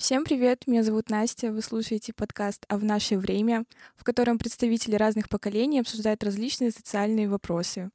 Всем 0.00 0.24
привет, 0.24 0.68
меня 0.68 0.84
зовут 0.84 1.10
Настя, 1.10 1.50
вы 1.50 1.60
слушаете 1.60 2.12
подкаст 2.12 2.64
«А 2.68 2.78
в 2.78 2.84
наше 2.84 3.18
время», 3.18 3.64
в 3.96 4.04
котором 4.04 4.38
представители 4.38 4.94
разных 4.94 5.28
поколений 5.28 5.80
обсуждают 5.80 6.22
различные 6.22 6.70
социальные 6.70 7.28
вопросы. 7.28 7.90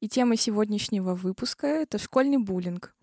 И 0.00 0.08
тема 0.08 0.36
сегодняшнего 0.36 1.14
выпуска— 1.14 1.66
это 1.66 1.98
школьный 1.98 2.38
буллинг. 2.38 2.94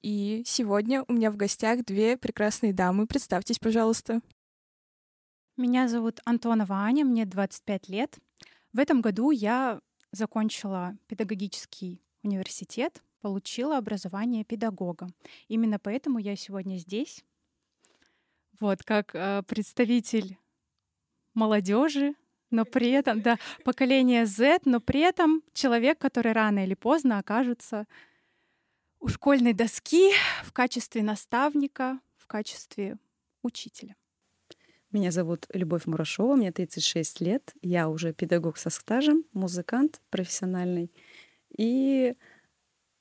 И 0.00 0.42
сегодня 0.46 1.04
у 1.06 1.12
меня 1.12 1.30
в 1.30 1.36
гостях 1.36 1.84
две 1.84 2.16
прекрасные 2.16 2.72
дамы. 2.72 3.06
Представьтесь, 3.06 3.58
пожалуйста. 3.58 4.22
Меня 5.58 5.86
зовут 5.86 6.18
Антонова 6.24 6.76
Аня, 6.76 7.04
мне 7.04 7.26
25 7.26 7.90
лет. 7.90 8.16
В 8.72 8.78
этом 8.78 9.02
году 9.02 9.32
я 9.32 9.82
закончила 10.12 10.96
педагогический 11.08 12.00
университет, 12.22 13.02
получила 13.20 13.76
образование 13.76 14.44
педагога. 14.44 15.08
Именно 15.48 15.78
поэтому 15.78 16.18
я 16.18 16.36
сегодня 16.36 16.78
здесь. 16.78 17.22
Вот, 18.62 18.84
как 18.84 19.10
э, 19.12 19.42
представитель 19.48 20.38
молодежи, 21.34 22.14
но 22.52 22.64
при 22.64 22.90
этом, 22.90 23.20
да, 23.20 23.36
поколение 23.64 24.24
Z, 24.24 24.60
но 24.66 24.78
при 24.78 25.00
этом 25.00 25.42
человек, 25.52 25.98
который 25.98 26.30
рано 26.30 26.64
или 26.64 26.74
поздно 26.74 27.18
окажется 27.18 27.88
у 29.00 29.08
школьной 29.08 29.52
доски 29.52 30.12
в 30.44 30.52
качестве 30.52 31.02
наставника, 31.02 31.98
в 32.16 32.28
качестве 32.28 32.98
учителя. 33.42 33.96
Меня 34.92 35.10
зовут 35.10 35.48
Любовь 35.52 35.86
Мурашова, 35.86 36.36
мне 36.36 36.52
36 36.52 37.20
лет, 37.20 37.52
я 37.62 37.88
уже 37.88 38.12
педагог 38.12 38.58
со 38.58 38.70
стажем, 38.70 39.24
музыкант 39.32 40.00
профессиональный. 40.08 40.92
И 41.58 42.14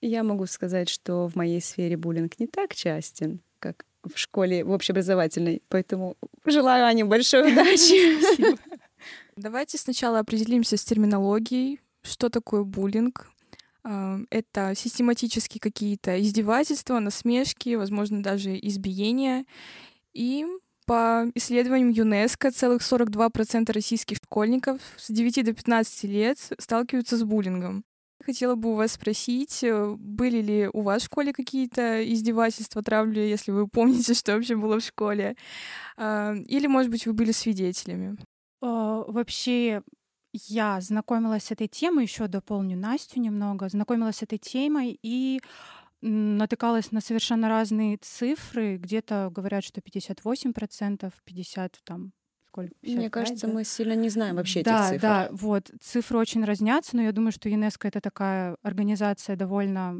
я 0.01 0.23
могу 0.23 0.47
сказать, 0.47 0.89
что 0.89 1.27
в 1.27 1.35
моей 1.35 1.61
сфере 1.61 1.97
буллинг 1.97 2.39
не 2.39 2.47
так 2.47 2.73
частен, 2.73 3.41
как 3.59 3.85
в 4.03 4.17
школе, 4.17 4.63
в 4.63 4.71
общеобразовательной. 4.71 5.61
Поэтому 5.69 6.17
желаю 6.45 6.85
Ане 6.85 7.05
большой 7.05 7.51
удачи. 7.51 8.55
Давайте 9.35 9.77
сначала 9.77 10.19
определимся 10.19 10.77
с 10.77 10.83
терминологией, 10.83 11.79
что 12.03 12.29
такое 12.29 12.63
буллинг, 12.63 13.27
а, 13.83 14.19
это 14.29 14.73
систематически 14.75 15.57
какие-то 15.57 16.21
издевательства, 16.21 16.99
насмешки, 16.99 17.75
возможно, 17.75 18.21
даже 18.21 18.57
избиения. 18.57 19.45
И 20.13 20.45
по 20.85 21.25
исследованиям 21.35 21.89
ЮНЕСКО 21.89 22.51
целых 22.51 22.81
42% 22.81 23.71
российских 23.71 24.17
школьников 24.17 24.81
с 24.97 25.11
9 25.11 25.45
до 25.45 25.53
15 25.53 26.03
лет 26.03 26.37
сталкиваются 26.57 27.17
с 27.17 27.23
буллингом. 27.23 27.83
Хотела 28.25 28.55
бы 28.55 28.71
у 28.71 28.75
вас 28.75 28.93
спросить, 28.93 29.63
э, 29.63 29.95
были 29.97 30.41
ли 30.41 30.69
у 30.73 30.81
вас 30.81 31.01
в 31.01 31.05
школе 31.05 31.33
какие-то 31.33 32.03
издевательства, 32.13 32.83
травли, 32.83 33.21
если 33.21 33.51
вы 33.51 33.67
помните, 33.67 34.13
что 34.13 34.33
вообще 34.33 34.55
было 34.55 34.79
в 34.79 34.83
школе? 34.83 35.35
А, 35.97 36.33
или, 36.47 36.67
может 36.67 36.91
быть, 36.91 37.05
вы 37.05 37.13
были 37.13 37.31
свидетелями? 37.31 38.17
А, 38.61 39.03
вообще, 39.07 39.81
я 40.33 40.79
знакомилась 40.81 41.45
с 41.45 41.51
этой 41.51 41.67
темой, 41.67 42.03
еще 42.03 42.27
дополню 42.27 42.77
Настю 42.77 43.19
немного, 43.19 43.69
знакомилась 43.69 44.17
с 44.17 44.23
этой 44.23 44.37
темой 44.37 44.99
и 45.01 45.41
натыкалась 46.01 46.91
на 46.91 47.01
совершенно 47.01 47.49
разные 47.49 47.97
цифры. 47.97 48.77
Где-то 48.77 49.29
говорят, 49.31 49.63
что 49.63 49.81
58%, 49.81 51.13
50 51.23 51.79
там 51.83 52.11
сколько? 52.51 52.73
55, 52.81 52.97
Мне 52.97 53.09
кажется, 53.09 53.47
да? 53.47 53.53
мы 53.53 53.63
сильно 53.63 53.93
не 53.93 54.09
знаем 54.09 54.35
вообще 54.35 54.61
да, 54.61 54.79
этих 54.79 54.89
цифр. 54.95 55.01
Да, 55.01 55.29
вот. 55.31 55.71
Цифры 55.79 56.17
очень 56.19 56.43
разнятся, 56.43 56.95
но 56.95 57.03
я 57.03 57.11
думаю, 57.11 57.31
что 57.31 57.49
ЮНЕСКО— 57.49 57.87
это 57.89 58.01
такая 58.01 58.57
организация 58.61 59.35
довольно... 59.35 59.99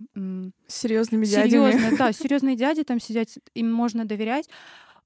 С 0.68 0.76
серьезными 0.76 1.26
дядями. 1.26 1.72
Серьезная, 1.72 1.98
да, 1.98 2.12
серьезные 2.12 2.56
дяди 2.56 2.84
там 2.84 3.00
сидят, 3.00 3.30
им 3.54 3.72
можно 3.72 4.06
доверять. 4.06 4.50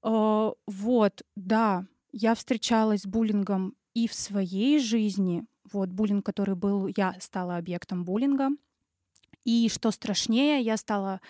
А, 0.02 0.52
вот, 0.66 1.22
да, 1.36 1.86
я 2.12 2.34
встречалась 2.34 3.02
с 3.02 3.06
буллингом 3.06 3.74
и 3.94 4.08
в 4.08 4.14
своей 4.14 4.78
жизни, 4.78 5.46
вот 5.72 5.90
буллинг, 5.90 6.24
который 6.24 6.54
был, 6.54 6.88
я 6.96 7.14
стала 7.20 7.56
объектом 7.56 8.04
буллинга. 8.04 8.50
И 9.44 9.68
что 9.68 9.92
страшнее, 9.92 10.60
я 10.60 10.76
стала, 10.76 11.20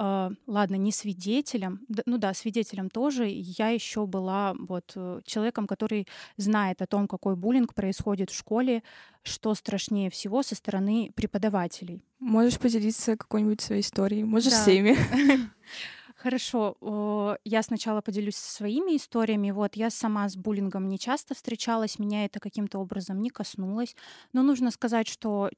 э, 0.00 0.30
ладно, 0.46 0.74
не 0.76 0.92
свидетелем, 0.92 1.80
да, 1.88 2.02
ну 2.06 2.18
да, 2.18 2.34
свидетелем 2.34 2.88
тоже. 2.88 3.26
Я 3.28 3.68
еще 3.68 4.06
была 4.06 4.54
вот 4.58 4.92
э, 4.96 5.20
человеком, 5.24 5.66
который 5.66 6.06
знает 6.36 6.82
о 6.82 6.86
том, 6.86 7.06
какой 7.06 7.36
буллинг 7.36 7.74
происходит 7.74 8.30
в 8.30 8.36
школе, 8.36 8.82
что 9.22 9.54
страшнее 9.54 10.10
всего 10.10 10.42
со 10.42 10.54
стороны 10.54 11.12
преподавателей. 11.14 12.02
Можешь 12.18 12.58
поделиться 12.58 13.16
какой-нибудь 13.16 13.60
своей 13.60 13.82
историей? 13.82 14.24
Можешь 14.24 14.52
да. 14.52 14.62
всеми. 14.62 14.96
Хорошо, 16.16 17.38
я 17.44 17.62
сначала 17.62 18.02
поделюсь 18.02 18.36
своими 18.36 18.96
историями. 18.96 19.52
Вот 19.52 19.76
я 19.76 19.88
сама 19.90 20.28
с 20.28 20.36
буллингом 20.36 20.88
не 20.88 20.98
часто 20.98 21.34
встречалась, 21.34 21.98
меня 21.98 22.26
это 22.26 22.40
каким-то 22.40 22.78
образом 22.78 23.22
не 23.22 23.30
коснулось. 23.30 23.96
Но 24.32 24.42
нужно 24.42 24.70
сказать, 24.70 25.08
что 25.08 25.50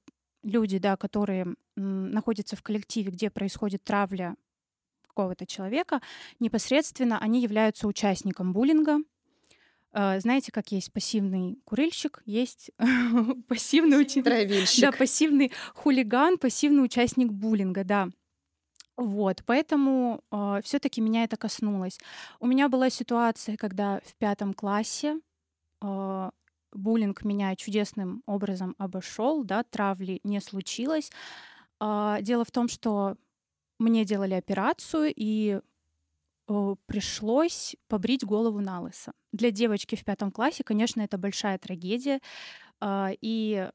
люди, 0.42 0.78
да, 0.78 0.96
которые 0.96 1.54
находятся 1.76 2.56
в 2.56 2.62
коллективе, 2.62 3.10
где 3.10 3.30
происходит 3.30 3.84
травля 3.84 4.36
какого-то 5.02 5.46
человека, 5.46 6.00
непосредственно 6.40 7.18
они 7.18 7.42
являются 7.42 7.86
участником 7.86 8.52
буллинга. 8.52 8.98
А, 9.92 10.18
знаете, 10.20 10.52
как 10.52 10.72
есть 10.72 10.92
пассивный 10.92 11.58
курильщик, 11.64 12.22
есть 12.24 12.70
пассивный 13.48 14.00
учитель. 14.00 14.22
Да, 14.82 14.92
пассивный 14.92 15.52
хулиган, 15.74 16.38
пассивный 16.38 16.84
участник 16.84 17.30
буллинга, 17.30 17.84
да. 17.84 18.08
Вот, 18.96 19.42
поэтому 19.46 20.22
э, 20.30 20.60
все-таки 20.64 21.00
меня 21.00 21.24
это 21.24 21.36
коснулось. 21.36 21.98
У 22.40 22.46
меня 22.46 22.68
была 22.68 22.90
ситуация, 22.90 23.56
когда 23.56 24.00
в 24.04 24.14
пятом 24.16 24.54
классе 24.54 25.18
э, 25.82 26.30
буллинг 26.72 27.24
меня 27.24 27.54
чудесным 27.56 28.22
образом 28.26 28.74
обошел, 28.78 29.44
да, 29.44 29.62
травли 29.62 30.20
не 30.24 30.40
случилось. 30.40 31.10
Э, 31.80 32.18
дело 32.20 32.44
в 32.44 32.50
том, 32.50 32.68
что 32.68 33.16
мне 33.78 34.04
делали 34.04 34.34
операцию 34.34 35.12
и 35.14 35.60
э, 36.48 36.74
пришлось 36.86 37.76
побрить 37.88 38.24
голову 38.24 38.60
на 38.60 38.80
лысо. 38.80 39.12
Для 39.32 39.50
девочки 39.50 39.96
в 39.96 40.04
пятом 40.04 40.30
классе, 40.30 40.64
конечно, 40.64 41.00
это 41.00 41.18
большая 41.18 41.58
трагедия. 41.58 42.20
Э, 42.80 43.08
и 43.20 43.68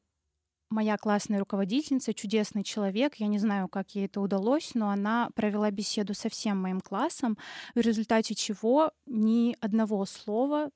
моя 0.70 0.98
классная 0.98 1.40
руководительница, 1.40 2.14
чудесный 2.14 2.64
человек, 2.64 3.16
я 3.16 3.28
не 3.28 3.40
знаю, 3.40 3.68
как 3.70 3.96
ей 3.96 4.06
это 4.06 4.22
удалось, 4.22 4.76
но 4.76 4.90
она 4.90 5.30
провела 5.36 5.72
беседу 5.72 6.14
со 6.14 6.30
всем 6.30 6.58
моим 6.58 6.82
классом, 6.82 7.38
в 7.74 7.80
результате 7.80 8.36
чего 8.36 8.92
ни 9.06 9.56
одного 9.62 10.06
слова 10.06 10.70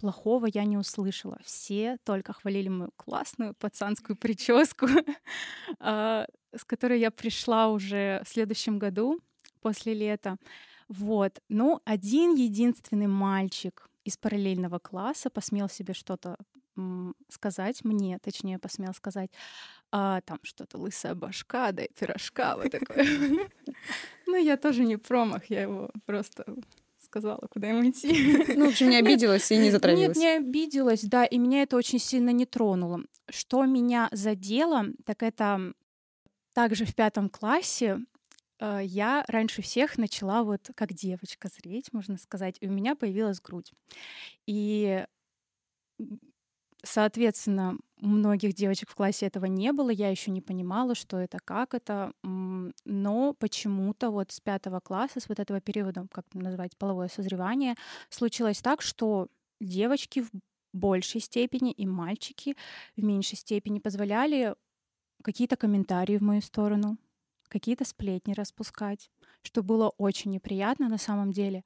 плохого 0.00 0.46
я 0.46 0.64
не 0.64 0.78
услышала. 0.78 1.38
Все 1.44 1.98
только 2.04 2.32
хвалили 2.32 2.68
мою 2.68 2.90
классную 2.96 3.54
пацанскую 3.54 4.16
прическу, 4.16 4.86
а, 5.78 6.26
с 6.56 6.64
которой 6.64 7.00
я 7.00 7.10
пришла 7.10 7.68
уже 7.68 8.22
в 8.24 8.28
следующем 8.28 8.78
году, 8.78 9.20
после 9.60 9.94
лета. 9.94 10.36
Вот. 10.88 11.40
Ну, 11.48 11.80
один 11.84 12.34
единственный 12.34 13.06
мальчик 13.06 13.88
из 14.04 14.16
параллельного 14.16 14.78
класса 14.78 15.30
посмел 15.30 15.68
себе 15.68 15.94
что-то 15.94 16.36
сказать 17.28 17.84
мне, 17.84 18.18
точнее, 18.18 18.58
посмел 18.58 18.94
сказать, 18.94 19.30
а, 19.92 20.20
там 20.22 20.38
что-то 20.42 20.78
лысая 20.78 21.14
башка, 21.14 21.72
да 21.72 21.84
и 21.84 21.92
пирожка, 21.92 22.56
вот 22.56 22.70
такое. 22.70 23.04
Ну, 24.26 24.36
я 24.36 24.56
тоже 24.56 24.84
не 24.84 24.96
промах, 24.96 25.50
я 25.50 25.62
его 25.62 25.90
просто 26.06 26.44
сказала, 27.10 27.44
куда 27.50 27.68
ему 27.68 27.88
идти. 27.90 28.54
Ну, 28.56 28.66
в 28.66 28.68
общем, 28.68 28.88
не 28.88 28.96
обиделась 28.96 29.50
и 29.50 29.56
не 29.56 29.70
затравилась. 29.70 30.16
Нет, 30.16 30.16
не 30.16 30.28
обиделась, 30.36 31.02
да, 31.02 31.24
и 31.24 31.38
меня 31.38 31.62
это 31.62 31.76
очень 31.76 31.98
сильно 31.98 32.30
не 32.30 32.46
тронуло. 32.46 33.00
Что 33.28 33.64
меня 33.64 34.08
задело, 34.12 34.86
так 35.04 35.22
это 35.24 35.72
также 36.52 36.84
в 36.84 36.94
пятом 36.94 37.28
классе 37.28 37.98
э, 38.60 38.80
я 38.84 39.24
раньше 39.26 39.60
всех 39.60 39.98
начала 39.98 40.44
вот 40.44 40.70
как 40.76 40.92
девочка 40.92 41.48
зреть, 41.48 41.92
можно 41.92 42.16
сказать, 42.16 42.56
и 42.60 42.68
у 42.68 42.70
меня 42.70 42.94
появилась 42.94 43.40
грудь. 43.40 43.72
И 44.46 45.04
Соответственно, 46.82 47.76
у 48.00 48.06
многих 48.06 48.54
девочек 48.54 48.88
в 48.88 48.94
классе 48.94 49.26
этого 49.26 49.44
не 49.44 49.70
было, 49.72 49.90
я 49.90 50.08
еще 50.08 50.30
не 50.30 50.40
понимала, 50.40 50.94
что 50.94 51.18
это, 51.18 51.38
как 51.44 51.74
это, 51.74 52.12
но 52.84 53.34
почему-то 53.34 54.10
вот 54.10 54.32
с 54.32 54.40
пятого 54.40 54.80
класса, 54.80 55.20
с 55.20 55.28
вот 55.28 55.40
этого 55.40 55.60
периода, 55.60 56.06
как 56.12 56.26
назвать, 56.34 56.76
половое 56.76 57.08
созревание, 57.08 57.74
случилось 58.08 58.60
так, 58.62 58.82
что 58.82 59.28
девочки 59.60 60.20
в 60.22 60.30
большей 60.72 61.20
степени 61.20 61.72
и 61.72 61.86
мальчики 61.86 62.56
в 62.96 63.02
меньшей 63.02 63.36
степени 63.36 63.78
позволяли 63.80 64.54
какие-то 65.22 65.56
комментарии 65.56 66.18
в 66.18 66.22
мою 66.22 66.40
сторону, 66.42 66.98
какие-то 67.48 67.84
сплетни 67.84 68.32
распускать, 68.32 69.10
что 69.42 69.62
было 69.62 69.88
очень 69.98 70.30
неприятно 70.30 70.88
на 70.88 70.98
самом 70.98 71.32
деле. 71.32 71.64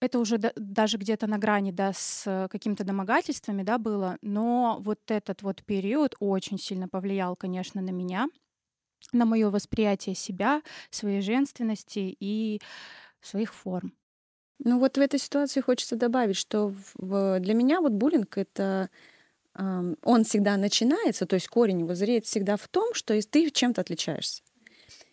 Это 0.00 0.18
уже 0.18 0.38
да, 0.38 0.52
даже 0.56 0.98
где-то 0.98 1.26
на 1.26 1.38
грани, 1.38 1.70
да, 1.72 1.92
с 1.94 2.48
какими-то 2.50 2.84
домогательствами, 2.84 3.62
да, 3.62 3.78
было, 3.78 4.18
но 4.20 4.78
вот 4.80 5.00
этот 5.10 5.42
вот 5.42 5.64
период 5.64 6.14
очень 6.20 6.58
сильно 6.58 6.86
повлиял, 6.88 7.34
конечно, 7.34 7.80
на 7.80 7.90
меня, 7.90 8.28
на 9.12 9.24
мое 9.24 9.50
восприятие 9.50 10.14
себя, 10.14 10.62
своей 10.90 11.20
женственности 11.20 12.16
и 12.18 12.60
своих 13.20 13.54
форм. 13.54 13.92
Ну 14.58 14.78
вот 14.78 14.96
в 14.96 15.00
этой 15.00 15.18
ситуации 15.18 15.60
хочется 15.60 15.96
добавить, 15.96 16.36
что 16.36 16.74
в, 16.94 17.40
для 17.40 17.54
меня 17.54 17.80
вот 17.80 17.92
буллинг 17.92 18.38
это 18.38 18.90
он 19.58 20.24
всегда 20.24 20.58
начинается, 20.58 21.24
то 21.24 21.34
есть 21.34 21.48
корень 21.48 21.80
его 21.80 21.94
зреет 21.94 22.26
всегда 22.26 22.56
в 22.56 22.68
том, 22.68 22.92
что 22.92 23.18
ты 23.22 23.50
чем-то 23.50 23.80
отличаешься. 23.80 24.42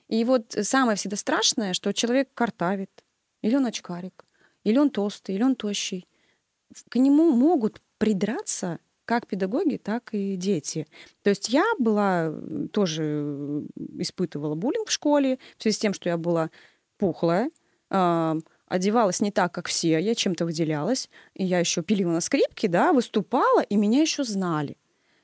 И 0.09 0.25
вот 0.25 0.57
самое 0.63 0.97
всегда 0.97 1.15
страшное, 1.15 1.73
что 1.73 1.93
человек 1.93 2.29
картавит, 2.33 2.91
или 3.41 3.55
он 3.55 3.65
очкарик, 3.65 4.25
или 4.65 4.77
он 4.77 4.89
толстый, 4.89 5.35
или 5.35 5.43
он 5.43 5.55
тощий. 5.55 6.07
К 6.89 6.97
нему 6.97 7.31
могут 7.31 7.81
придраться 7.97 8.79
как 9.05 9.27
педагоги, 9.27 9.77
так 9.77 10.09
и 10.13 10.35
дети. 10.35 10.87
То 11.21 11.29
есть 11.29 11.49
я 11.49 11.65
была, 11.79 12.33
тоже 12.71 13.65
испытывала 13.97 14.55
буллинг 14.55 14.89
в 14.89 14.91
школе 14.91 15.39
в 15.57 15.63
связи 15.63 15.75
с 15.75 15.79
тем, 15.79 15.93
что 15.93 16.09
я 16.09 16.17
была 16.17 16.49
пухлая, 16.97 17.49
одевалась 18.73 19.21
не 19.21 19.31
так, 19.31 19.53
как 19.53 19.67
все, 19.67 19.99
я 19.99 20.15
чем-то 20.15 20.45
выделялась, 20.45 21.09
и 21.35 21.43
я 21.43 21.59
еще 21.59 21.83
пилила 21.83 22.11
на 22.11 22.21
скрипке, 22.21 22.67
да, 22.67 22.93
выступала, 22.93 23.61
и 23.61 23.75
меня 23.75 24.01
еще 24.01 24.23
знали. 24.23 24.77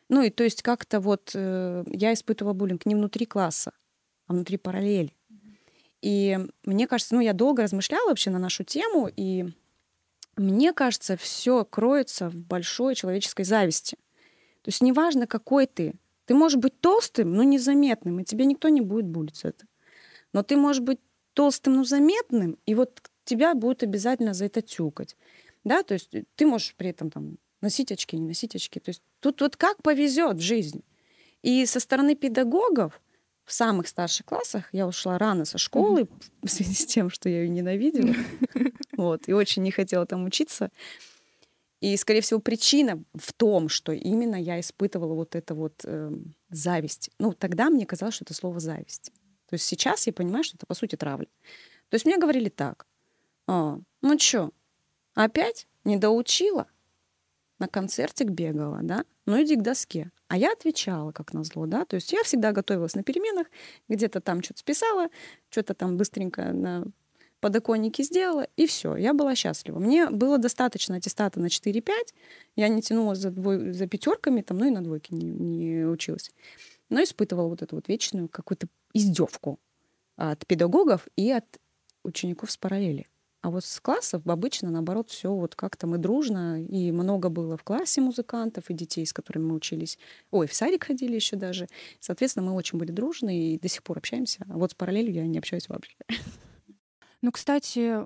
Ну 0.09 0.21
и 0.21 0.29
то 0.29 0.43
есть 0.43 0.61
как-то 0.61 0.99
вот 0.99 1.31
э, 1.33 1.83
я 1.87 2.13
испытывала 2.13 2.53
буллинг 2.53 2.85
не 2.85 2.95
внутри 2.95 3.25
класса, 3.25 3.71
а 4.27 4.33
внутри 4.33 4.57
параллели. 4.57 5.13
И 6.01 6.39
мне 6.63 6.87
кажется, 6.87 7.15
ну 7.15 7.21
я 7.21 7.33
долго 7.33 7.63
размышляла 7.63 8.09
вообще 8.09 8.29
на 8.29 8.39
нашу 8.39 8.63
тему, 8.63 9.09
и 9.15 9.45
мне 10.39 10.73
кажется, 10.73 11.17
все 11.17 11.65
кроется 11.65 12.29
в 12.29 12.35
большой 12.35 12.95
человеческой 12.95 13.43
зависти. 13.43 13.95
То 14.61 14.69
есть 14.69 14.81
неважно, 14.81 15.27
какой 15.27 15.65
ты. 15.67 15.93
Ты 16.25 16.35
можешь 16.35 16.59
быть 16.59 16.79
толстым, 16.79 17.33
но 17.33 17.43
незаметным, 17.43 18.19
и 18.19 18.23
тебе 18.23 18.45
никто 18.45 18.69
не 18.69 18.81
будет 18.81 19.05
булить 19.05 19.43
это. 19.43 19.65
Но 20.33 20.43
ты 20.43 20.57
можешь 20.57 20.81
быть 20.81 20.99
толстым, 21.33 21.73
но 21.77 21.83
заметным, 21.83 22.57
и 22.65 22.75
вот 22.75 23.01
тебя 23.23 23.53
будут 23.55 23.83
обязательно 23.83 24.33
за 24.33 24.45
это 24.45 24.61
тюкать. 24.61 25.15
Да, 25.63 25.83
то 25.83 25.93
есть 25.93 26.11
ты 26.35 26.45
можешь 26.45 26.75
при 26.75 26.89
этом 26.89 27.09
там 27.09 27.37
носить 27.61 27.91
очки, 27.91 28.17
не 28.17 28.27
носить 28.27 28.55
очки. 28.55 28.79
То 28.79 28.89
есть 28.89 29.01
тут 29.19 29.41
вот 29.41 29.55
как 29.57 29.81
повезет 29.81 30.37
в 30.37 30.41
жизни. 30.41 30.83
И 31.41 31.65
со 31.65 31.79
стороны 31.79 32.15
педагогов 32.15 33.01
в 33.45 33.53
самых 33.53 33.87
старших 33.87 34.25
классах 34.25 34.69
я 34.71 34.87
ушла 34.87 35.17
рано 35.17 35.45
со 35.45 35.57
школы 35.57 36.01
mm-hmm. 36.01 36.23
в 36.47 36.49
связи 36.49 36.75
с 36.75 36.85
тем, 36.85 37.09
что 37.09 37.29
я 37.29 37.41
ее 37.41 37.49
ненавидела. 37.49 38.13
Вот, 38.99 39.29
и 39.29 39.33
очень 39.33 39.63
не 39.63 39.71
хотела 39.71 40.05
там 40.05 40.25
учиться. 40.25 40.71
И, 41.79 41.95
скорее 41.95 42.19
всего, 42.19 42.41
причина 42.41 43.01
в 43.13 43.31
том, 43.31 43.69
что 43.69 43.93
именно 43.93 44.35
я 44.35 44.59
испытывала 44.59 45.13
вот 45.13 45.35
это 45.35 45.55
вот 45.55 45.85
э, 45.85 46.11
зависть. 46.49 47.09
Ну, 47.17 47.31
тогда 47.31 47.69
мне 47.69 47.85
казалось, 47.85 48.15
что 48.15 48.25
это 48.25 48.33
слово 48.33 48.59
зависть. 48.59 49.13
То 49.45 49.53
есть 49.53 49.63
сейчас 49.63 50.05
я 50.05 50.11
понимаю, 50.11 50.43
что 50.43 50.57
это, 50.57 50.65
по 50.65 50.73
сути, 50.73 50.97
травля. 50.97 51.27
То 51.87 51.95
есть 51.95 52.05
мне 52.05 52.17
говорили 52.17 52.49
так. 52.49 52.85
А, 53.47 53.79
ну 54.01 54.19
что, 54.19 54.51
опять 55.13 55.65
не 55.85 55.95
доучила? 55.95 56.67
На 57.57 57.69
концертик 57.69 58.27
бегала, 58.31 58.81
да? 58.83 59.05
Ну 59.25 59.41
иди 59.41 59.55
к 59.55 59.61
доске. 59.61 60.11
А 60.27 60.37
я 60.37 60.51
отвечала, 60.51 61.13
как 61.13 61.33
назло, 61.33 61.67
да? 61.67 61.85
То 61.85 61.95
есть 61.95 62.11
я 62.11 62.23
всегда 62.23 62.51
готовилась 62.51 62.95
на 62.95 63.03
переменах, 63.03 63.47
где-то 63.87 64.19
там 64.19 64.43
что-то 64.43 64.59
списала, 64.59 65.07
что-то 65.49 65.73
там 65.73 65.95
быстренько 65.95 66.51
на 66.51 66.83
подоконнике 67.39 68.03
сделала, 68.03 68.47
и 68.55 68.67
все, 68.67 68.95
я 68.95 69.13
была 69.13 69.35
счастлива. 69.35 69.79
Мне 69.79 70.09
было 70.09 70.37
достаточно 70.37 70.95
аттестата 70.95 71.39
на 71.39 71.47
4-5, 71.47 71.91
я 72.55 72.67
не 72.67 72.81
тянула 72.81 73.15
за, 73.15 73.31
двой, 73.31 73.71
за 73.71 73.87
пятерками, 73.87 74.41
там, 74.41 74.57
ну 74.57 74.67
и 74.67 74.71
на 74.71 74.83
двойке 74.83 75.15
не, 75.15 75.25
не 75.25 75.85
училась. 75.85 76.31
Но 76.89 77.03
испытывала 77.03 77.47
вот 77.47 77.61
эту 77.61 77.75
вот 77.75 77.87
вечную 77.87 78.27
какую-то 78.27 78.67
издевку 78.93 79.59
от 80.15 80.45
педагогов 80.47 81.07
и 81.15 81.31
от 81.31 81.45
учеников 82.03 82.51
с 82.51 82.57
параллели. 82.57 83.07
А 83.41 83.51
вот 83.51 83.63
с 83.63 83.79
классов 83.79 84.23
обычно, 84.25 84.69
наоборот, 84.69 85.09
все 85.09 85.33
вот 85.33 85.55
как-то 85.55 85.87
мы 85.87 85.97
дружно, 85.97 86.61
и 86.61 86.91
много 86.91 87.29
было 87.29 87.55
в 87.55 87.63
классе 87.63 88.01
музыкантов 88.01 88.69
и 88.69 88.73
детей, 88.73 89.05
с 89.05 89.13
которыми 89.13 89.45
мы 89.45 89.55
учились. 89.55 89.97
Ой, 90.31 90.45
в 90.45 90.53
садик 90.53 90.83
ходили 90.83 91.15
еще 91.15 91.37
даже. 91.37 91.67
Соответственно, 92.01 92.47
мы 92.47 92.53
очень 92.53 92.77
были 92.77 92.91
дружны 92.91 93.53
и 93.53 93.59
до 93.59 93.69
сих 93.69 93.83
пор 93.83 93.99
общаемся. 93.99 94.45
А 94.49 94.57
вот 94.57 94.71
с 94.71 94.73
параллелью 94.73 95.13
я 95.13 95.25
не 95.25 95.37
общаюсь 95.37 95.69
вообще. 95.69 95.95
Ну, 97.21 97.31
кстати, 97.31 98.05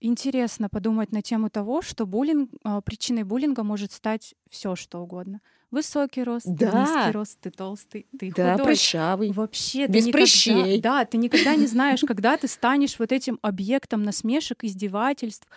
интересно 0.00 0.68
подумать 0.68 1.12
на 1.12 1.22
тему 1.22 1.50
того, 1.50 1.82
что 1.82 2.06
буллинг, 2.06 2.50
а, 2.62 2.80
причиной 2.80 3.24
буллинга 3.24 3.62
может 3.62 3.92
стать 3.92 4.34
все 4.50 4.76
что 4.76 5.00
угодно. 5.00 5.40
Высокий 5.70 6.22
рост, 6.22 6.46
да. 6.46 6.82
низкий 6.82 7.12
рост, 7.12 7.38
ты 7.40 7.50
толстый, 7.50 8.06
ты 8.16 8.32
да, 8.32 8.52
худой. 8.52 8.66
прыщавый. 8.66 9.32
Вообще, 9.32 9.86
без 9.88 10.04
ты 10.04 10.12
прыщей. 10.12 10.80
Да, 10.80 11.04
ты 11.04 11.16
никогда 11.16 11.56
не 11.56 11.66
знаешь, 11.66 12.00
когда 12.06 12.36
ты 12.36 12.46
станешь 12.46 12.98
вот 12.98 13.10
этим 13.10 13.38
объектом 13.42 14.04
насмешек, 14.04 14.62
издевательств, 14.62 15.48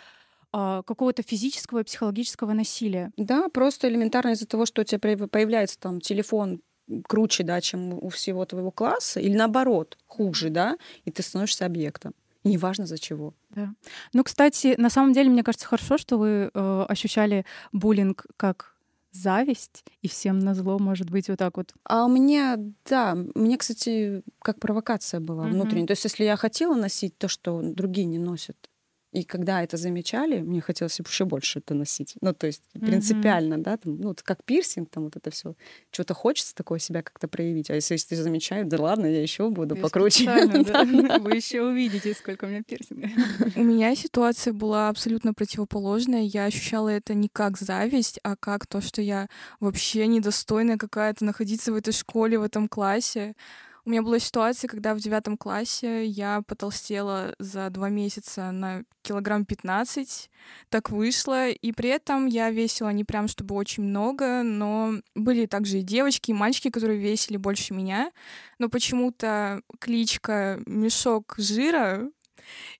а, 0.51 0.81
какого-то 0.83 1.21
физического 1.21 1.79
и 1.79 1.83
психологического 1.83 2.53
насилия. 2.53 3.11
Да, 3.17 3.49
просто 3.49 3.89
элементарно 3.89 4.31
из-за 4.31 4.47
того, 4.47 4.65
что 4.65 4.81
у 4.81 4.85
тебя 4.85 4.99
появляется 5.27 5.77
там 5.77 6.01
телефон 6.01 6.61
круче, 7.07 7.43
да, 7.43 7.59
чем 7.61 7.93
у 7.93 8.09
всего 8.09 8.45
твоего 8.45 8.71
класса, 8.71 9.19
или 9.19 9.35
наоборот, 9.35 9.97
хуже, 10.07 10.49
да, 10.49 10.77
и 11.03 11.11
ты 11.11 11.21
становишься 11.21 11.65
объектом. 11.65 12.13
Неважно 12.49 12.85
за 12.85 12.97
чего. 12.97 13.33
Да. 13.49 13.73
Ну, 14.13 14.23
кстати, 14.23 14.75
на 14.77 14.89
самом 14.89 15.13
деле, 15.13 15.29
мне 15.29 15.43
кажется, 15.43 15.67
хорошо, 15.67 15.97
что 15.97 16.17
вы 16.17 16.51
э, 16.53 16.85
ощущали 16.87 17.45
буллинг 17.71 18.25
как 18.37 18.77
зависть, 19.11 19.83
и 20.01 20.07
всем 20.07 20.39
на 20.39 20.53
зло 20.53 20.79
может 20.79 21.09
быть 21.09 21.29
вот 21.29 21.39
так 21.39 21.57
вот. 21.57 21.73
А 21.85 22.07
меня, 22.07 22.57
да, 22.85 23.15
мне, 23.35 23.57
кстати, 23.57 24.21
как 24.39 24.59
провокация 24.59 25.19
была 25.19 25.47
mm-hmm. 25.47 25.51
внутренняя. 25.51 25.87
То 25.87 25.91
есть, 25.91 26.03
если 26.03 26.23
я 26.23 26.35
хотела 26.35 26.75
носить 26.75 27.17
то, 27.17 27.27
что 27.27 27.61
другие 27.61 28.05
не 28.05 28.19
носят, 28.19 28.69
и 29.17 29.23
когда 29.23 29.63
это 29.63 29.77
замечали, 29.77 30.41
мне 30.41 30.61
хотелось 30.61 30.99
еще 30.99 31.25
больше 31.25 31.57
это 31.57 31.73
носить. 31.73 32.13
Ну, 32.21 32.33
то 32.33 32.45
есть 32.45 32.61
принципиально, 32.73 33.55
mm-hmm. 33.55 33.63
да, 33.63 33.77
там, 33.77 33.99
ну, 33.99 34.15
как 34.23 34.43
пирсинг, 34.43 34.91
там 34.91 35.05
вот 35.05 35.15
это 35.15 35.31
все. 35.31 35.55
Чего-то 35.89 36.13
хочется 36.13 36.53
такое 36.53 36.77
себя 36.77 37.01
как-то 37.01 37.27
проявить. 37.27 37.71
А 37.71 37.73
если, 37.73 37.95
если 37.95 38.13
замечают, 38.13 38.67
да 38.67 38.79
ладно, 38.79 39.07
я 39.07 39.19
еще 39.19 39.49
буду 39.49 39.75
я 39.75 39.81
покруче. 39.81 40.25
Да. 40.67 40.83
Вы 41.19 41.31
еще 41.31 41.63
увидите, 41.63 42.13
сколько 42.13 42.45
у 42.45 42.47
меня 42.47 42.61
пирсинга. 42.61 43.09
У 43.55 43.63
меня 43.63 43.95
ситуация 43.95 44.53
была 44.53 44.89
абсолютно 44.89 45.33
противоположная. 45.33 46.21
Я 46.21 46.45
ощущала 46.45 46.89
это 46.89 47.15
не 47.15 47.27
как 47.27 47.57
зависть, 47.57 48.19
а 48.21 48.35
как 48.35 48.67
то, 48.67 48.81
что 48.81 49.01
я 49.01 49.29
вообще 49.59 50.05
недостойная 50.05 50.77
какая-то 50.77 51.25
находиться 51.25 51.71
в 51.71 51.75
этой 51.75 51.93
школе, 51.93 52.37
в 52.37 52.43
этом 52.43 52.67
классе. 52.67 53.33
У 53.87 53.89
меня 53.89 54.01
была 54.01 54.19
ситуация, 54.19 54.67
когда 54.67 54.93
в 54.93 54.99
девятом 54.99 55.37
классе 55.37 56.05
я 56.05 56.41
потолстела 56.45 57.33
за 57.39 57.69
два 57.69 57.87
месяца 57.87 58.51
на 58.51 58.83
килограмм 59.01 59.45
15. 59.45 60.29
Так 60.67 60.89
вышло. 60.89 61.47
И 61.47 61.71
при 61.71 61.91
этом 61.91 62.25
я 62.25 62.49
весила 62.49 62.89
не 62.89 63.05
прям 63.05 63.29
чтобы 63.29 63.55
очень 63.55 63.83
много, 63.83 64.43
но 64.43 64.95
были 65.15 65.45
также 65.45 65.79
и 65.79 65.83
девочки, 65.83 66.31
и 66.31 66.33
мальчики, 66.33 66.69
которые 66.69 66.99
весили 66.99 67.37
больше 67.37 67.73
меня. 67.73 68.11
Но 68.59 68.67
почему-то 68.67 69.61
кличка 69.79 70.59
«Мешок 70.65 71.35
жира» 71.37 72.11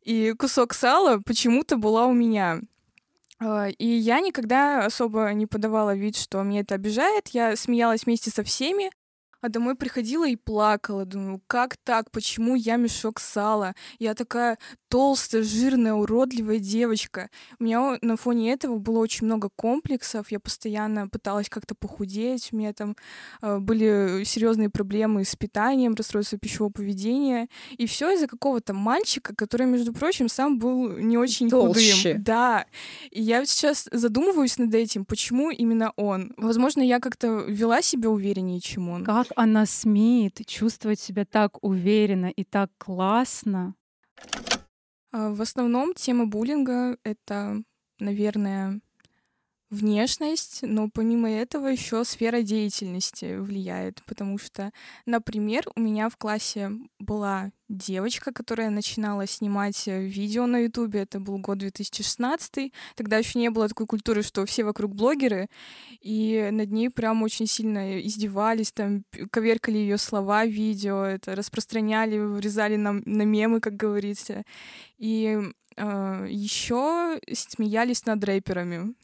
и 0.01 0.33
«Кусок 0.37 0.73
сала» 0.73 1.21
почему-то 1.25 1.77
была 1.77 2.05
у 2.07 2.11
меня. 2.11 2.59
А, 3.39 3.69
и 3.69 3.87
я 3.87 4.19
никогда 4.19 4.85
особо 4.85 5.31
не 5.31 5.45
подавала 5.45 5.95
вид, 5.95 6.17
что 6.17 6.43
меня 6.43 6.59
это 6.59 6.75
обижает. 6.75 7.29
Я 7.29 7.55
смеялась 7.55 8.05
вместе 8.05 8.29
со 8.29 8.43
всеми, 8.43 8.91
а 9.47 9.49
домой 9.49 9.75
приходила 9.75 10.27
и 10.27 10.35
плакала. 10.35 11.05
Думаю, 11.05 11.41
как 11.47 11.77
так? 11.77 12.11
Почему 12.11 12.55
я 12.55 12.75
мешок 12.75 13.19
сала? 13.19 13.73
Я 13.97 14.13
такая 14.13 14.57
толстая, 14.89 15.41
жирная, 15.41 15.93
уродливая 15.93 16.59
девочка. 16.59 17.29
У 17.59 17.63
меня 17.63 17.97
на 18.01 18.17
фоне 18.17 18.51
этого 18.51 18.77
было 18.77 18.99
очень 18.99 19.25
много 19.25 19.49
комплексов. 19.55 20.31
Я 20.31 20.39
постоянно 20.39 21.07
пыталась 21.07 21.49
как-то 21.49 21.75
похудеть. 21.75 22.49
У 22.51 22.57
меня 22.57 22.73
там 22.73 22.95
э, 23.41 23.59
были 23.59 24.23
серьезные 24.25 24.69
проблемы 24.69 25.23
с 25.23 25.35
питанием, 25.35 25.95
расстройство 25.95 26.37
пищевого 26.37 26.71
поведения. 26.71 27.47
И 27.77 27.87
все 27.87 28.11
из-за 28.11 28.27
какого-то 28.27 28.73
мальчика, 28.73 29.33
который, 29.33 29.65
между 29.65 29.93
прочим, 29.93 30.27
сам 30.27 30.59
был 30.59 30.97
не 30.97 31.17
очень 31.17 31.49
Толще. 31.49 31.95
худым. 31.95 32.23
Да. 32.23 32.65
И 33.11 33.21
я 33.21 33.45
сейчас 33.45 33.87
задумываюсь 33.91 34.57
над 34.57 34.73
этим, 34.75 35.05
почему 35.05 35.51
именно 35.51 35.93
он. 35.95 36.33
Возможно, 36.35 36.81
я 36.81 36.99
как-то 36.99 37.45
вела 37.47 37.81
себя 37.81 38.09
увереннее, 38.09 38.59
чем 38.59 38.89
он. 38.89 39.05
Как 39.05 39.27
она 39.37 39.67
смеет 39.67 40.45
чувствовать 40.47 40.99
себя 40.99 41.23
так 41.23 41.63
уверенно 41.63 42.25
и 42.25 42.43
так 42.43 42.71
классно? 42.79 43.75
А, 45.11 45.29
в 45.29 45.41
основном 45.41 45.93
тема 45.93 46.25
буллинга— 46.25 46.97
это, 47.03 47.61
наверное, 47.99 48.81
внешность, 49.69 50.59
но 50.61 50.89
помимо 50.89 51.29
этого 51.29 51.67
еще 51.67 52.03
сфера 52.05 52.41
деятельности 52.41 53.37
влияет, 53.37 54.01
потому 54.05 54.37
что, 54.37 54.71
например, 55.05 55.65
у 55.75 55.79
меня 55.81 56.09
в 56.09 56.17
классе 56.17 56.71
была 56.99 57.51
девочка, 57.69 58.31
которая 58.31 58.69
начинала 58.69 59.27
снимать 59.27 59.87
э, 59.87 60.01
видео 60.01 60.45
на 60.45 60.59
Ютубе. 60.59 61.01
Это 61.01 61.19
был 61.19 61.37
год 61.37 61.57
2016. 61.57 62.71
Тогда 62.95 63.17
еще 63.17 63.39
не 63.39 63.49
было 63.49 63.67
такой 63.67 63.87
культуры, 63.87 64.23
что 64.23 64.45
все 64.45 64.63
вокруг 64.63 64.95
блогеры, 64.95 65.49
и 65.99 66.47
над 66.51 66.71
ней 66.71 66.89
прям 66.89 67.23
очень 67.23 67.47
сильно 67.47 67.99
издевались, 67.99 68.71
там 68.71 69.03
коверкали 69.31 69.77
ее 69.77 69.97
слова 69.97 70.45
видео, 70.45 71.03
это 71.03 71.35
распространяли, 71.35 72.17
врезали 72.17 72.77
на, 72.77 72.93
на 72.93 73.23
мемы, 73.23 73.59
как 73.59 73.75
говорится. 73.75 74.43
И 74.97 75.37
э, 75.75 76.27
еще 76.29 77.19
смеялись 77.33 78.05
над 78.05 78.23
рэперами. 78.23 78.95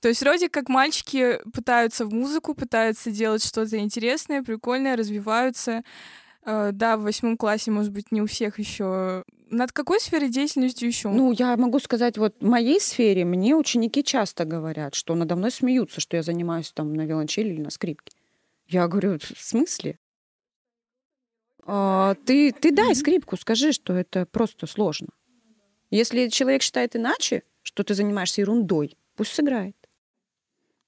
То 0.00 0.08
есть 0.08 0.22
вроде 0.22 0.48
как 0.48 0.68
мальчики 0.68 1.38
пытаются 1.52 2.06
в 2.06 2.12
музыку, 2.12 2.54
пытаются 2.54 3.10
делать 3.10 3.44
что-то 3.44 3.78
интересное, 3.78 4.42
прикольное, 4.42 4.96
развиваются. 4.96 5.82
Э, 6.44 6.70
да, 6.72 6.96
в 6.96 7.02
восьмом 7.02 7.36
классе, 7.36 7.70
может 7.70 7.92
быть, 7.92 8.10
не 8.10 8.22
у 8.22 8.26
всех 8.26 8.58
еще. 8.58 9.24
Над 9.50 9.72
какой 9.72 10.00
сферой 10.00 10.30
деятельности 10.30 10.84
еще? 10.84 11.10
Ну, 11.10 11.32
я 11.32 11.56
могу 11.56 11.80
сказать, 11.80 12.16
вот 12.16 12.34
в 12.40 12.46
моей 12.46 12.80
сфере 12.80 13.24
мне 13.24 13.54
ученики 13.54 14.02
часто 14.02 14.44
говорят, 14.44 14.94
что 14.94 15.14
надо 15.14 15.36
мной 15.36 15.50
смеются, 15.50 16.00
что 16.00 16.16
я 16.16 16.22
занимаюсь 16.22 16.72
там 16.72 16.94
на 16.94 17.04
виолончели 17.04 17.48
или 17.48 17.60
на 17.60 17.70
скрипке. 17.70 18.12
Я 18.68 18.88
говорю, 18.88 19.18
в 19.18 19.40
смысле? 19.40 19.98
А, 21.66 22.14
ты, 22.24 22.52
ты 22.52 22.70
дай 22.72 22.94
скрипку, 22.94 23.36
скажи, 23.36 23.72
что 23.72 23.92
это 23.92 24.24
просто 24.24 24.66
сложно. 24.66 25.08
Если 25.90 26.28
человек 26.28 26.62
считает 26.62 26.96
иначе, 26.96 27.42
что 27.62 27.82
ты 27.82 27.94
занимаешься 27.94 28.40
ерундой, 28.40 28.96
пусть 29.16 29.34
сыграет. 29.34 29.76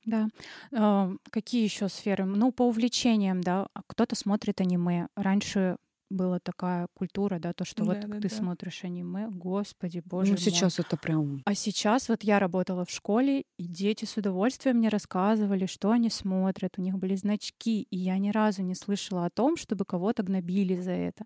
Да. 0.04 0.28
А, 0.72 1.10
какие 1.30 1.62
еще 1.64 1.88
сферы? 1.88 2.24
Ну, 2.24 2.52
по 2.52 2.66
увлечениям, 2.66 3.40
да. 3.40 3.68
А 3.72 3.82
кто-то 3.86 4.16
смотрит 4.16 4.60
аниме. 4.60 5.08
Раньше 5.16 5.76
была 6.10 6.38
такая 6.40 6.88
культура, 6.94 7.38
да, 7.38 7.52
то, 7.52 7.64
что 7.64 7.84
вот 7.84 7.98
Да, 7.98 8.06
да, 8.06 8.20
ты 8.20 8.28
да. 8.28 8.28
смотришь 8.28 8.84
аниме, 8.84 9.28
господи, 9.30 10.02
боже 10.04 10.32
Ну, 10.32 10.36
мой. 10.36 10.66
сейчас 10.66 10.78
это 10.78 10.96
прям... 10.96 11.44
А 11.44 11.54
сейчас 11.54 12.08
вот 12.08 12.24
я 12.24 12.38
работала 12.38 12.84
в 12.84 12.90
школе, 12.90 13.44
и 13.58 13.66
дети 13.68 14.04
с 14.04 14.16
удовольствием 14.16 14.78
мне 14.78 14.88
рассказывали, 14.90 15.66
что 15.66 15.90
они 15.90 16.10
смотрят, 16.10 16.78
у 16.78 16.82
них 16.82 16.98
были 16.98 17.16
значки, 17.16 17.82
и 17.82 17.96
я 17.96 18.18
ни 18.18 18.30
разу 18.30 18.62
не 18.62 18.74
слышала 18.76 19.26
о 19.26 19.30
том, 19.30 19.56
чтобы 19.56 19.84
кого-то 19.84 20.22
гнобили 20.22 20.80
за 20.80 20.92
это. 20.92 21.24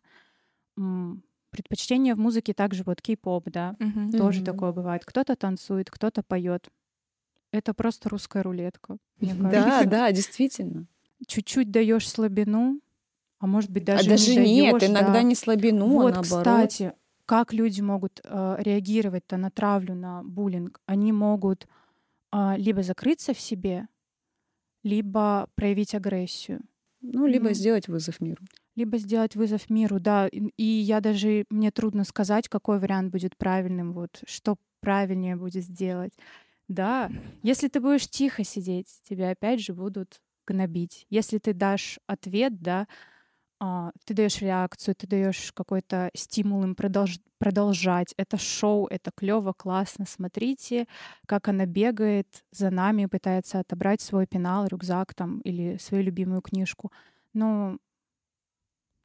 М, 0.79 1.23
Предпочтение 1.51 2.15
в 2.15 2.19
музыке 2.19 2.55
также 2.55 2.85
вот 2.85 3.03
кей-поп, 3.03 3.49
да, 3.51 3.77
Мгм. 3.79 4.11
тоже 4.17 4.43
Мгм. 4.43 4.43
такое 4.43 4.73
бывает. 4.73 5.05
Кто-то 5.07 5.37
танцует, 5.37 5.91
кто-то 5.91 6.23
поет. 6.23 6.69
Это 7.53 7.75
просто 7.75 8.09
русская 8.09 8.43
рулетка, 8.43 8.97
мне 9.21 9.35
Да, 9.51 9.51
кажется. 9.53 9.87
да, 9.91 10.13
действительно. 10.13 10.87
Чуть-чуть 11.27 11.71
даешь 11.71 12.09
слабину, 12.09 12.81
а 13.39 13.47
может 13.47 13.71
быть 13.71 13.85
даже, 13.85 14.11
а 14.11 14.13
даже 14.17 14.31
не 14.35 14.55
нет, 14.55 14.73
даёшь, 14.75 14.91
иногда 14.91 15.13
да. 15.13 15.23
не 15.23 15.35
слабину, 15.35 15.89
Вот, 15.89 16.13
а 16.13 16.17
наоборот. 16.17 16.25
кстати, 16.25 16.93
как 17.27 17.53
люди 17.53 17.81
могут 17.81 18.21
э, 18.25 18.57
реагировать-то 18.61 19.37
на 19.37 19.51
травлю, 19.51 19.95
на 19.95 20.23
буллинг? 20.23 20.81
Они 20.87 21.13
могут 21.13 21.67
а, 22.33 22.57
либо 22.59 22.83
закрыться 22.83 23.35
в 23.35 23.41
себе, 23.41 23.89
либо 24.85 25.49
проявить 25.55 25.95
агрессию, 25.95 26.61
Ну, 27.01 27.27
либо 27.27 27.49
Ну. 27.49 27.55
сделать 27.55 27.89
вызов 27.89 28.21
миру. 28.21 28.43
либо 28.75 28.99
сделать 28.99 29.37
вызов 29.37 29.71
миру, 29.71 30.01
да. 30.01 30.29
И 30.29 30.63
я 30.65 31.01
даже 31.01 31.45
мне 31.51 31.71
трудно 31.71 32.05
сказать, 32.05 32.49
какой 32.49 32.79
вариант 32.79 33.11
будет 33.13 33.37
правильным, 33.37 33.93
вот 33.93 34.23
что 34.27 34.57
правильнее 34.81 35.37
будет 35.37 35.65
сделать. 35.65 36.13
Да, 36.69 37.11
если 37.43 37.69
ты 37.69 37.81
будешь 37.81 38.09
тихо 38.09 38.45
сидеть, 38.45 39.01
тебя 39.09 39.31
опять 39.31 39.61
же 39.61 39.73
будут 39.73 40.21
гнобить. 40.47 41.07
Если 41.11 41.39
ты 41.39 41.53
дашь 41.53 41.99
ответ, 42.07 42.61
да, 42.61 42.89
а, 43.61 43.93
ты 44.05 44.15
даешь 44.15 44.41
реакцию, 44.43 44.95
ты 44.97 45.07
даешь 45.07 45.53
какой-то 45.55 46.11
стимул 46.15 46.65
им 46.65 46.75
продолж- 46.75 47.21
продолжать. 47.39 48.15
Это 48.19 48.39
шоу, 48.39 48.87
это 48.89 49.11
клево, 49.15 49.53
классно. 49.55 50.07
Смотрите, 50.07 50.87
как 51.27 51.49
она 51.49 51.67
бегает 51.67 52.45
за 52.53 52.71
нами, 52.71 53.07
пытается 53.07 53.61
отобрать 53.61 54.01
свой 54.03 54.27
пенал, 54.27 54.67
рюкзак 54.67 55.15
там 55.15 55.41
или 55.41 55.79
свою 55.79 56.05
любимую 56.05 56.43
книжку. 56.43 56.93
Ну, 57.35 57.79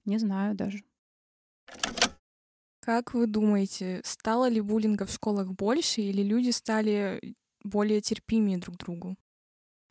не 0.06 0.18
знаю 0.20 0.56
даже. 0.56 0.84
Как 2.80 3.14
вы 3.14 3.28
думаете, 3.28 4.02
стало 4.04 4.50
ли 4.50 4.60
буллинга 4.60 5.06
в 5.06 5.12
школах 5.12 5.54
больше, 5.54 6.02
или 6.02 6.24
люди 6.24 6.50
стали 6.50 7.36
более 7.64 8.02
терпимее 8.02 8.58
друг 8.58 8.76
к 8.78 8.80
другу? 8.80 9.16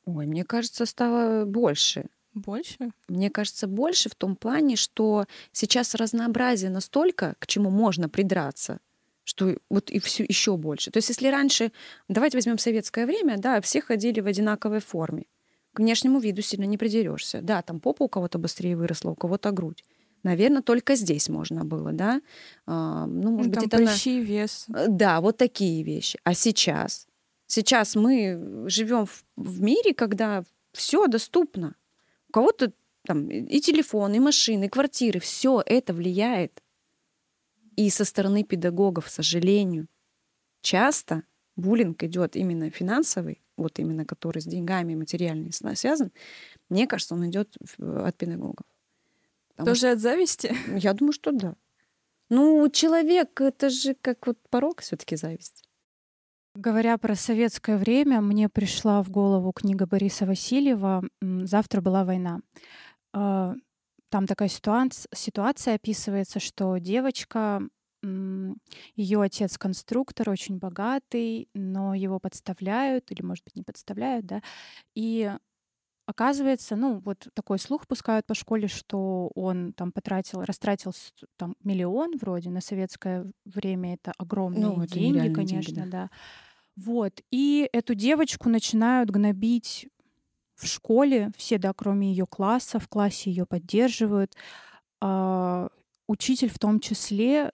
Ой, 0.04 0.26
мне 0.26 0.44
кажется, 0.44 0.86
стало 0.86 1.44
больше. 1.44 2.06
Больше? 2.34 2.90
Мне 3.08 3.28
кажется, 3.30 3.66
больше 3.66 4.08
в 4.08 4.14
том 4.14 4.36
плане, 4.36 4.76
что 4.76 5.26
сейчас 5.52 5.94
разнообразие 5.94 6.70
настолько, 6.70 7.34
к 7.38 7.46
чему 7.46 7.70
можно 7.70 8.08
придраться, 8.08 8.78
что 9.24 9.56
вот 9.68 9.90
и 9.90 9.98
все 9.98 10.24
еще 10.24 10.56
больше. 10.56 10.90
То 10.90 10.98
есть, 10.98 11.08
если 11.08 11.28
раньше, 11.28 11.72
давайте 12.08 12.36
возьмем 12.36 12.58
советское 12.58 13.04
время, 13.06 13.36
да, 13.38 13.60
все 13.60 13.80
ходили 13.80 14.20
в 14.20 14.26
одинаковой 14.26 14.80
форме. 14.80 15.24
К 15.72 15.80
внешнему 15.80 16.18
виду 16.20 16.42
сильно 16.42 16.64
не 16.64 16.76
придерешься. 16.78 17.40
Да, 17.42 17.62
там 17.62 17.80
попа 17.80 18.04
у 18.04 18.08
кого-то 18.08 18.38
быстрее 18.38 18.76
выросла, 18.76 19.10
у 19.10 19.14
кого-то 19.14 19.50
грудь. 19.52 19.84
Наверное, 20.22 20.62
только 20.62 20.96
здесь 20.96 21.28
можно 21.28 21.64
было, 21.64 21.92
да. 21.92 22.20
А, 22.66 23.06
ну, 23.06 23.30
может 23.30 23.54
Ну, 23.54 23.60
быть, 23.60 23.68
это 23.68 23.78
на- 23.78 23.86
прыщи, 23.86 24.20
вес. 24.20 24.66
Э, 24.74 24.86
Да, 24.88 25.20
вот 25.20 25.36
такие 25.36 25.82
вещи. 25.82 26.18
А 26.24 26.34
сейчас? 26.34 27.06
Сейчас 27.50 27.97
мы 27.97 28.64
живем 28.69 29.07
в, 29.07 29.25
в 29.37 29.61
мире, 29.61 29.92
когда 29.92 30.45
все 30.73 31.09
доступно. 31.09 31.75
У 32.28 32.33
кого-то 32.33 32.73
там 33.04 33.28
и 33.28 33.59
телефон, 33.61 34.14
и 34.14 34.21
машины, 34.21 34.66
и 34.66 34.69
квартиры, 34.69 35.19
все 35.19 35.61
это 35.66 35.92
влияет. 35.92 36.62
И 37.75 37.90
со 37.90 38.04
стороны 38.04 38.45
педагогов, 38.45 39.07
к 39.07 39.09
сожалению, 39.09 39.88
часто 40.61 41.25
буллинг 41.57 42.04
идет 42.04 42.37
именно 42.37 42.71
финансовый, 42.71 43.42
вот 43.57 43.80
именно 43.80 44.04
который 44.04 44.40
с 44.42 44.47
деньгами 44.47 44.95
материальными 44.95 45.50
связан. 45.75 46.12
Мне 46.69 46.87
кажется, 46.87 47.14
он 47.16 47.28
идет 47.28 47.57
от 47.78 48.16
педагогов. 48.16 48.66
Потому 49.57 49.75
Тоже 49.75 49.88
от 49.90 49.99
зависти? 49.99 50.54
что- 50.54 50.76
я 50.76 50.95
думаю, 50.95 51.12
что 51.14 51.33
да. 51.33 51.57
Ну, 52.28 52.69
человек 52.71 53.40
это 53.40 53.71
же 53.71 53.97
как 54.00 54.28
вот 54.28 54.38
порог 54.50 54.83
все-таки 54.83 55.16
зависть. 55.16 55.64
Говоря 56.57 56.99
про 56.99 57.14
советское 57.14 57.76
время, 57.76 58.21
мне 58.21 58.49
пришла 58.49 59.02
в 59.02 59.11
голову 59.11 59.52
книга 59.52 59.87
Бориса 59.87 60.26
Васильева 60.26 61.02
«Завтра 61.23 61.80
была 61.80 62.04
война». 62.04 62.40
А, 63.14 63.54
Там 64.11 64.26
такая 64.26 64.49
ситуация, 64.49 65.09
ситуация 65.14 65.76
описывается, 65.76 66.40
что 66.40 66.78
девочка, 66.78 67.62
ее 68.97 69.23
отец 69.23 69.59
конструктор, 69.59 70.30
очень 70.30 70.59
богатый, 70.59 71.49
но 71.54 71.95
его 71.95 72.19
подставляют, 72.21 73.11
или, 73.12 73.23
может 73.23 73.45
быть, 73.45 73.57
не 73.57 73.62
подставляют, 73.62 74.26
да, 74.26 74.42
и 74.95 75.33
оказывается, 76.10 76.76
ну, 76.76 77.00
вот 77.00 77.28
такой 77.34 77.58
слух 77.58 77.86
пускают 77.86 78.26
по 78.26 78.34
школе, 78.34 78.68
что 78.68 79.30
он 79.34 79.72
там 79.72 79.92
потратил, 79.92 80.42
растратил 80.42 80.92
там 81.36 81.56
миллион 81.62 82.16
вроде 82.20 82.50
на 82.50 82.60
советское 82.60 83.30
время, 83.44 83.94
это 83.94 84.12
огромные 84.18 84.76
Ну, 84.76 84.82
это 84.82 84.94
деньги, 84.94 85.18
нереальные 85.18 85.46
деньги, 85.46 85.72
конечно, 85.72 85.84
да. 85.86 85.90
да. 85.90 86.10
Вот. 86.76 87.20
И 87.30 87.68
эту 87.72 87.94
девочку 87.94 88.48
начинают 88.48 89.10
гнобить 89.10 89.88
в 90.56 90.66
школе, 90.66 91.32
все, 91.36 91.58
да, 91.58 91.72
кроме 91.72 92.10
ее 92.10 92.26
класса, 92.26 92.78
в 92.78 92.88
классе 92.88 93.30
ее 93.30 93.46
поддерживают. 93.46 94.34
А, 95.00 95.68
учитель 96.08 96.50
в 96.50 96.58
том 96.58 96.80
числе, 96.80 97.52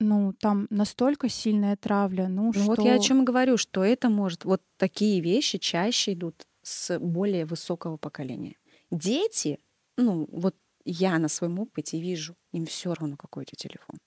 ну, 0.00 0.32
там 0.40 0.66
настолько 0.70 1.28
сильная 1.28 1.76
травля, 1.76 2.28
ну, 2.28 2.46
Ну 2.46 2.52
что... 2.52 2.64
вот 2.64 2.80
я 2.80 2.94
о 2.94 2.98
чем 2.98 3.24
говорю, 3.24 3.56
что 3.56 3.84
это 3.84 4.10
может, 4.10 4.44
вот 4.44 4.62
такие 4.76 5.20
вещи 5.20 5.58
чаще 5.58 6.12
идут 6.14 6.46
с 6.64 6.98
более 6.98 7.46
высокого 7.46 7.96
поколения. 7.96 8.56
Дети, 8.90 9.60
ну 9.96 10.28
вот 10.32 10.56
я 10.84 11.18
на 11.18 11.28
своем 11.28 11.58
опыте 11.60 12.00
вижу, 12.00 12.36
им 12.52 12.66
все 12.66 12.94
равно 12.94 13.16
какой 13.16 13.44
тебя 13.44 13.56
телефон. 13.68 13.98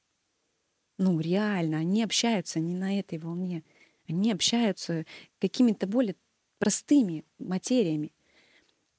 Ну 0.98 1.20
реально, 1.20 1.78
они 1.78 2.04
общаются 2.04 2.60
не 2.60 2.74
на 2.74 3.00
этой 3.00 3.20
волне, 3.20 3.64
они 4.08 4.32
общаются 4.32 5.06
какими-то 5.40 5.88
более 5.88 6.16
простыми 6.60 7.24
материями. 7.40 8.14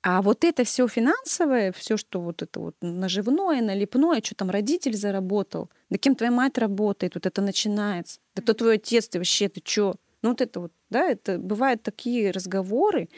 А 0.02 0.22
вот 0.22 0.44
это 0.44 0.62
все 0.62 0.86
финансовое, 0.86 1.72
все, 1.72 1.96
что 1.96 2.20
вот 2.20 2.42
это 2.42 2.60
вот 2.60 2.76
наживное, 2.80 3.60
налепное, 3.60 4.22
что 4.22 4.36
там 4.36 4.48
родитель 4.48 4.94
заработал, 4.96 5.70
да 5.90 5.98
кем 5.98 6.14
твоя 6.14 6.30
мать 6.30 6.56
работает, 6.56 7.16
вот 7.16 7.26
это 7.26 7.42
начинается. 7.42 8.20
Да 8.36 8.42
кто 8.42 8.54
твой 8.54 8.76
отец, 8.76 9.08
ты 9.08 9.18
вообще, 9.18 9.48
ты 9.48 9.60
чё? 9.60 9.96
Ну 10.22 10.30
вот 10.30 10.40
это 10.40 10.60
вот, 10.60 10.72
да, 10.90 11.04
это 11.08 11.38
бывают 11.38 11.82
такие 11.82 12.30
разговоры 12.30 13.08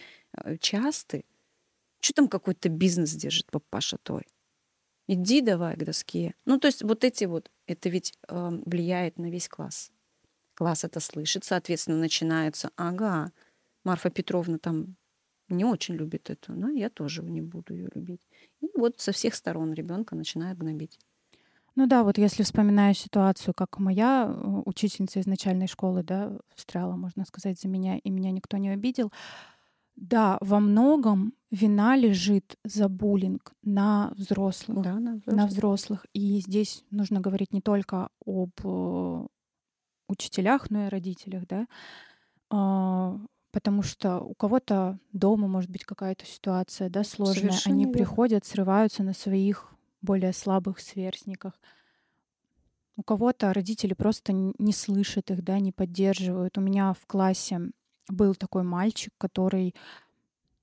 э, 0.44 0.56
частые. 0.58 1.24
Что 2.00 2.14
там 2.14 2.28
какой-то 2.28 2.68
бизнес 2.68 3.12
держит 3.12 3.50
папаша 3.50 3.98
твой? 4.02 4.26
Иди 5.06 5.40
давай 5.40 5.76
к 5.76 5.84
доске. 5.84 6.34
Ну 6.44 6.58
то 6.58 6.68
есть 6.68 6.82
вот 6.82 7.04
эти 7.04 7.24
вот, 7.24 7.50
это 7.66 7.88
ведь 7.88 8.14
э, 8.28 8.50
влияет 8.64 9.18
на 9.18 9.30
весь 9.30 9.48
класс. 9.48 9.90
Класс 10.54 10.84
это 10.84 11.00
слышит, 11.00 11.44
соответственно, 11.44 11.98
начинается, 11.98 12.70
ага, 12.76 13.32
Марфа 13.84 14.10
Петровна 14.10 14.58
там 14.58 14.96
не 15.48 15.64
очень 15.64 15.96
любит 15.96 16.30
это, 16.30 16.52
но 16.52 16.70
я 16.70 16.90
тоже 16.90 17.22
не 17.22 17.40
буду 17.40 17.74
ее 17.74 17.88
любить. 17.94 18.26
И 18.60 18.68
вот 18.76 19.00
со 19.00 19.12
всех 19.12 19.34
сторон 19.34 19.72
ребенка 19.72 20.14
начинает 20.14 20.58
гнобить. 20.58 20.98
Ну 21.76 21.86
да, 21.86 22.02
вот 22.02 22.18
если 22.18 22.42
вспоминаю 22.42 22.94
ситуацию, 22.94 23.54
как 23.54 23.78
моя 23.78 24.26
э, 24.28 24.62
учительница 24.66 25.20
из 25.20 25.26
начальной 25.26 25.66
школы, 25.66 26.02
да, 26.02 26.38
встряла, 26.54 26.96
можно 26.96 27.24
сказать, 27.24 27.60
за 27.60 27.68
меня, 27.68 27.96
и 27.98 28.10
меня 28.10 28.30
никто 28.32 28.56
не 28.56 28.70
обидел. 28.70 29.12
Да, 29.96 30.38
во 30.40 30.60
многом 30.60 31.34
вина 31.50 31.96
лежит 31.96 32.56
за 32.64 32.88
буллинг 32.88 33.52
на 33.62 34.12
взрослых. 34.16 34.82
Да, 34.82 34.98
на 34.98 35.20
на 35.26 35.46
взрослых. 35.46 36.06
И 36.12 36.40
здесь 36.40 36.84
нужно 36.90 37.20
говорить 37.20 37.52
не 37.52 37.60
только 37.60 38.08
об 38.24 38.52
э, 38.64 39.26
учителях, 40.08 40.70
но 40.70 40.84
и 40.84 40.86
о 40.86 40.90
родителях, 40.90 41.46
да. 41.46 41.66
А, 42.50 43.18
потому 43.52 43.82
что 43.82 44.20
у 44.20 44.34
кого-то 44.34 44.98
дома 45.12 45.48
может 45.48 45.70
быть 45.70 45.84
какая-то 45.84 46.24
ситуация, 46.26 46.88
да, 46.88 47.04
сложная. 47.04 47.50
Совершенно 47.50 47.74
Они 47.74 47.84
верно. 47.84 47.98
приходят, 47.98 48.44
срываются 48.44 49.02
на 49.02 49.12
своих 49.12 49.72
более 50.02 50.32
слабых 50.32 50.80
сверстниках. 50.80 51.60
У 52.96 53.02
кого-то 53.02 53.52
родители 53.52 53.94
просто 53.94 54.32
не 54.32 54.72
слышат 54.72 55.30
их, 55.30 55.42
да, 55.42 55.58
не 55.58 55.72
поддерживают. 55.72 56.58
У 56.58 56.60
меня 56.60 56.92
в 56.92 57.06
классе 57.06 57.70
был 58.08 58.34
такой 58.34 58.62
мальчик, 58.62 59.12
который, 59.18 59.74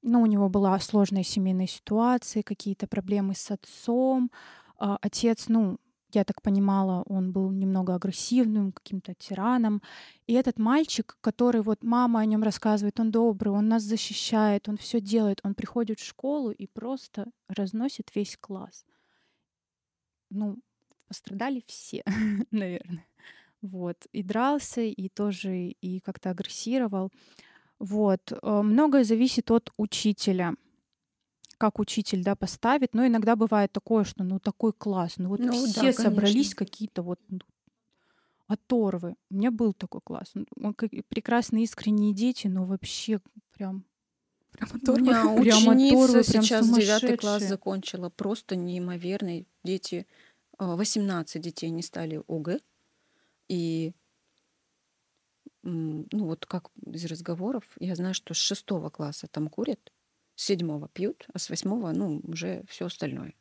ну, 0.01 0.21
у 0.21 0.25
него 0.25 0.49
была 0.49 0.79
сложная 0.79 1.23
семейная 1.23 1.67
ситуация, 1.67 2.43
какие-то 2.43 2.87
проблемы 2.87 3.35
с 3.35 3.51
отцом. 3.51 4.31
А, 4.77 4.97
Отец, 5.01 5.47
ну, 5.47 5.79
я 6.13 6.23
так 6.23 6.41
понимала, 6.41 7.03
он 7.07 7.31
был 7.31 7.51
немного 7.51 7.95
агрессивным, 7.95 8.71
каким-то 8.71 9.13
тираном. 9.13 9.81
И 10.25 10.33
этот 10.33 10.57
мальчик, 10.57 11.17
который 11.21 11.61
вот 11.61 11.83
мама 11.83 12.21
о 12.21 12.25
нем 12.25 12.43
рассказывает, 12.43 12.99
он 12.99 13.11
добрый, 13.11 13.53
он 13.53 13.67
нас 13.67 13.83
защищает, 13.83 14.69
он 14.69 14.77
все 14.77 15.01
делает, 15.01 15.39
он 15.43 15.53
приходит 15.53 15.99
в 15.99 16.05
школу 16.05 16.51
и 16.51 16.67
просто 16.67 17.27
разносит 17.49 18.15
весь 18.15 18.37
класс. 18.37 18.85
Ну, 20.29 20.57
пострадали 21.07 21.63
все, 21.67 22.03
наверное. 22.51 23.05
Вот. 23.67 24.07
И 24.11 24.23
дрался, 24.23 24.81
и 24.81 25.09
тоже 25.09 25.69
и 25.69 25.99
как-то 25.99 26.29
агрессировал. 26.31 27.11
Вот. 27.79 28.31
Э, 28.31 28.61
Многое 28.61 29.03
зависит 29.03 29.51
от 29.51 29.71
учителя 29.77 30.53
как 31.59 31.79
учитель, 31.79 32.23
да, 32.23 32.35
поставит. 32.35 32.93
Но 32.93 33.05
иногда 33.07 33.35
бывает 33.35 33.71
такое, 33.71 34.03
что 34.03 34.23
ну 34.23 34.39
такой 34.39 34.73
класс, 34.73 35.15
ну 35.17 35.29
вот 35.29 35.39
Ну 35.39 35.51
да, 35.65 35.71
все 35.81 35.91
собрались 35.93 36.33
конечно. 36.53 36.55
какие-то 36.55 37.01
вот 37.01 37.19
ну, 37.29 37.39
оторвы. 38.47 39.15
У 39.29 39.35
меня 39.35 39.51
был 39.51 39.73
такой 39.73 40.01
класс. 40.01 40.31
Ну, 40.35 40.45
он 40.61 40.73
как- 40.73 40.91
прекрасные 41.09 41.63
искренние 41.63 42.13
дети, 42.13 42.47
но 42.47 42.65
вообще 42.65 43.19
прям 43.53 43.83
Прям 44.53 44.69
У 44.71 44.75
оторвы. 44.77 45.01
меня 45.01 45.21
Прям 45.41 45.67
ученица 45.67 45.95
оторвы, 45.97 46.23
прям 46.23 46.43
сейчас 46.43 46.69
девятый 46.69 47.17
класс 47.17 47.43
закончила. 47.43 48.09
Просто 48.09 48.55
неимоверный. 48.55 49.47
Дети, 49.63 50.07
а, 50.57 50.75
18 50.75 51.41
детей 51.41 51.69
не 51.69 51.81
стали 51.83 52.21
ОГЭ. 52.27 52.59
И 53.47 53.93
ну 55.63 56.05
вот 56.11 56.45
как 56.45 56.69
из 56.85 57.05
разговоров, 57.05 57.65
я 57.79 57.95
знаю, 57.95 58.13
что 58.13 58.33
с 58.33 58.37
шестого 58.37 58.89
класса 58.89 59.27
там 59.27 59.49
курят, 59.49 59.91
с 60.35 60.45
седьмого 60.45 60.87
пьют, 60.87 61.27
а 61.33 61.39
с 61.39 61.49
восьмого, 61.49 61.91
ну, 61.91 62.21
уже 62.23 62.63
все 62.69 62.85
остальное. 62.85 63.33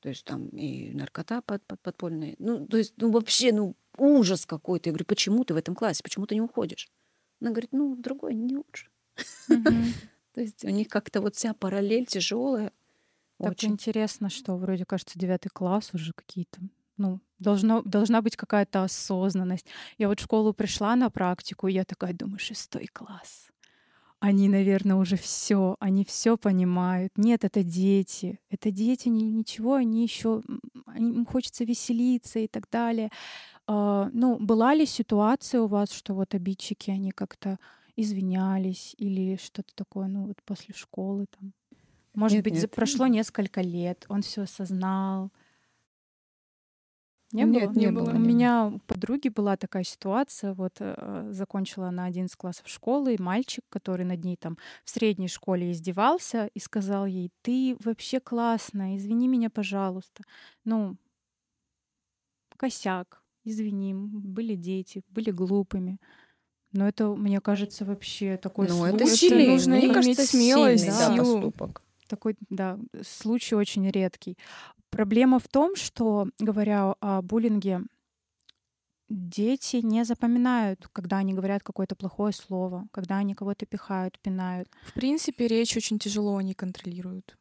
То 0.00 0.08
есть 0.08 0.24
там 0.24 0.48
и 0.48 0.92
наркота 0.92 1.42
под, 1.42 1.66
под- 1.66 1.80
подпольная. 1.80 2.36
Ну, 2.38 2.66
то 2.66 2.76
есть, 2.76 2.94
ну, 2.96 3.10
вообще, 3.10 3.52
ну, 3.52 3.76
ужас 3.98 4.46
какой-то. 4.46 4.88
Я 4.88 4.92
говорю, 4.92 5.06
почему 5.06 5.44
ты 5.44 5.54
в 5.54 5.56
этом 5.56 5.74
классе, 5.74 6.02
почему 6.02 6.26
ты 6.26 6.34
не 6.34 6.40
уходишь? 6.40 6.88
Она 7.40 7.50
говорит, 7.50 7.72
ну, 7.72 7.96
другой 7.96 8.34
не 8.34 8.54
лучше. 8.54 8.88
То 10.32 10.40
есть 10.40 10.64
у 10.64 10.68
них 10.68 10.88
как-то 10.88 11.20
вот 11.20 11.34
вся 11.34 11.54
параллель 11.54 12.06
тяжелая. 12.06 12.72
Так 13.38 13.52
Очень. 13.52 13.72
интересно, 13.72 14.30
что 14.30 14.56
вроде 14.56 14.84
кажется 14.84 15.18
девятый 15.18 15.50
класс 15.50 15.90
уже 15.92 16.12
какие-то. 16.12 16.60
Ну, 16.98 17.20
должно, 17.38 17.82
должна 17.82 18.22
быть 18.22 18.36
какая-то 18.36 18.84
осознанность. 18.84 19.66
Я 19.98 20.08
вот 20.08 20.20
в 20.20 20.22
школу 20.22 20.52
пришла 20.54 20.96
на 20.96 21.10
практику, 21.10 21.68
и 21.68 21.72
я 21.72 21.84
такая 21.84 22.12
думаю, 22.14 22.38
шестой 22.38 22.86
класс. 22.86 23.48
Они, 24.18 24.48
наверное, 24.48 24.96
уже 24.96 25.16
все, 25.16 25.76
они 25.78 26.04
все 26.04 26.38
понимают. 26.38 27.12
Нет, 27.18 27.44
это 27.44 27.62
дети. 27.62 28.40
Это 28.50 28.70
дети, 28.70 29.08
ни- 29.08 29.24
ничего, 29.24 29.74
они 29.74 30.02
еще, 30.02 30.42
им 30.96 31.26
хочется 31.26 31.64
веселиться 31.64 32.38
и 32.38 32.48
так 32.48 32.64
далее. 32.70 33.10
А, 33.66 34.10
Ну, 34.12 34.38
была 34.38 34.74
ли 34.74 34.86
ситуация 34.86 35.60
у 35.60 35.66
вас, 35.66 35.92
что 35.92 36.14
вот 36.14 36.34
обидчики, 36.34 36.90
они 36.90 37.10
как-то 37.10 37.58
извинялись 37.96 38.94
или 38.98 39.36
что-то 39.36 39.74
такое, 39.74 40.08
ну, 40.08 40.26
вот 40.26 40.42
после 40.44 40.74
школы 40.74 41.26
там? 41.38 41.52
Может 42.14 42.36
Нет, 42.38 42.44
быть, 42.44 42.54
нет. 42.54 42.70
прошло 42.70 43.06
несколько 43.06 43.60
лет, 43.60 44.06
он 44.08 44.22
все 44.22 44.42
осознал. 44.42 45.30
Не 47.32 47.42
Нет, 47.44 47.72
было? 47.72 47.78
не 47.78 47.90
было. 47.90 48.10
У 48.10 48.18
меня 48.18 48.66
у 48.66 48.78
подруги 48.86 49.28
была 49.28 49.56
такая 49.56 49.82
ситуация. 49.82 50.54
Вот 50.54 50.74
э, 50.78 51.28
закончила 51.32 51.88
она 51.88 52.04
11 52.04 52.34
классов 52.36 52.68
школы, 52.68 53.14
и 53.14 53.22
мальчик, 53.22 53.64
который 53.68 54.06
над 54.06 54.24
ней 54.24 54.36
там 54.36 54.56
в 54.84 54.90
средней 54.90 55.28
школе 55.28 55.72
издевался, 55.72 56.48
и 56.54 56.60
сказал 56.60 57.04
ей: 57.06 57.30
Ты 57.42 57.76
вообще 57.84 58.20
классная, 58.20 58.96
извини 58.96 59.26
меня, 59.26 59.50
пожалуйста. 59.50 60.22
Ну, 60.64 60.96
косяк, 62.56 63.22
извини, 63.44 63.94
были 63.94 64.54
дети, 64.54 65.02
были 65.08 65.30
глупыми. 65.30 65.98
Но 66.72 66.86
это, 66.86 67.08
мне 67.14 67.40
кажется, 67.40 67.84
вообще 67.84 68.36
такой 68.36 68.68
Ну, 68.68 68.84
это 68.84 69.06
сильный, 69.06 69.48
нужно 69.48 69.76
мне 69.76 69.86
иметь 69.86 69.94
кажется, 69.94 70.26
смелость, 70.26 70.84
сильный, 70.84 70.98
да, 70.98 71.14
силу. 71.14 71.40
поступок. 71.40 71.82
Такой, 72.08 72.36
да, 72.50 72.78
случай 73.02 73.54
очень 73.56 73.90
редкий. 73.90 74.36
Проблема 74.96 75.38
в 75.38 75.46
том, 75.46 75.76
что, 75.76 76.26
говоря 76.38 76.94
о 77.00 77.20
буллинге, 77.20 77.82
дети 79.10 79.76
не 79.82 80.06
запоминают, 80.06 80.88
когда 80.90 81.18
они 81.18 81.34
говорят 81.34 81.62
какое-то 81.62 81.94
плохое 81.94 82.32
слово, 82.32 82.88
когда 82.92 83.18
они 83.18 83.34
кого-то 83.34 83.66
пихают, 83.66 84.18
пинают. 84.20 84.70
В 84.86 84.94
принципе, 84.94 85.48
речь 85.48 85.76
очень 85.76 85.98
тяжело 85.98 86.38
они 86.38 86.54
контролируют. 86.54 87.36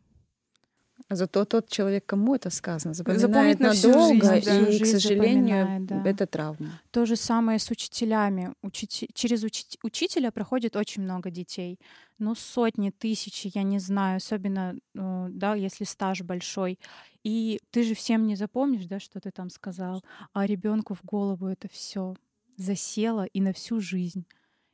Зато 1.09 1.45
тот 1.45 1.69
человек, 1.69 2.03
кому 2.07 2.33
это 2.33 2.49
сказано, 2.49 2.95
Запомнит 2.95 3.21
запоминает 3.21 3.59
на 3.59 3.71
всю 3.73 3.89
надолго, 3.89 4.33
жизнь, 4.35 4.45
да. 4.45 4.57
и, 4.59 4.63
Всю 4.63 4.65
к 4.65 4.71
жизнь 4.71 4.99
сожалению, 4.99 5.59
запоминает, 5.65 5.85
да. 5.85 6.03
это 6.09 6.25
травма. 6.25 6.81
То 6.91 7.05
же 7.05 7.15
самое 7.15 7.59
с 7.59 7.69
учителями. 7.69 8.53
Учити- 8.63 9.09
Через 9.13 9.43
учи- 9.43 9.77
учителя 9.83 10.31
проходит 10.31 10.75
очень 10.75 11.03
много 11.03 11.29
детей. 11.29 11.79
Ну, 12.17 12.33
сотни, 12.33 12.89
тысячи, 12.89 13.51
я 13.53 13.61
не 13.63 13.77
знаю, 13.79 14.17
особенно, 14.17 14.73
э, 14.95 15.27
да, 15.29 15.53
если 15.53 15.83
стаж 15.85 16.21
большой. 16.23 16.79
И 17.23 17.59
ты 17.69 17.83
же 17.83 17.93
всем 17.93 18.25
не 18.25 18.35
запомнишь, 18.35 18.85
да, 18.87 18.99
что 18.99 19.19
ты 19.19 19.29
там 19.29 19.49
сказал, 19.51 20.03
а 20.33 20.47
ребенку 20.47 20.95
в 20.95 21.03
голову 21.03 21.45
это 21.47 21.67
все 21.67 22.15
засело 22.57 23.25
и 23.25 23.41
на 23.41 23.51
всю 23.53 23.79
жизнь. 23.79 24.25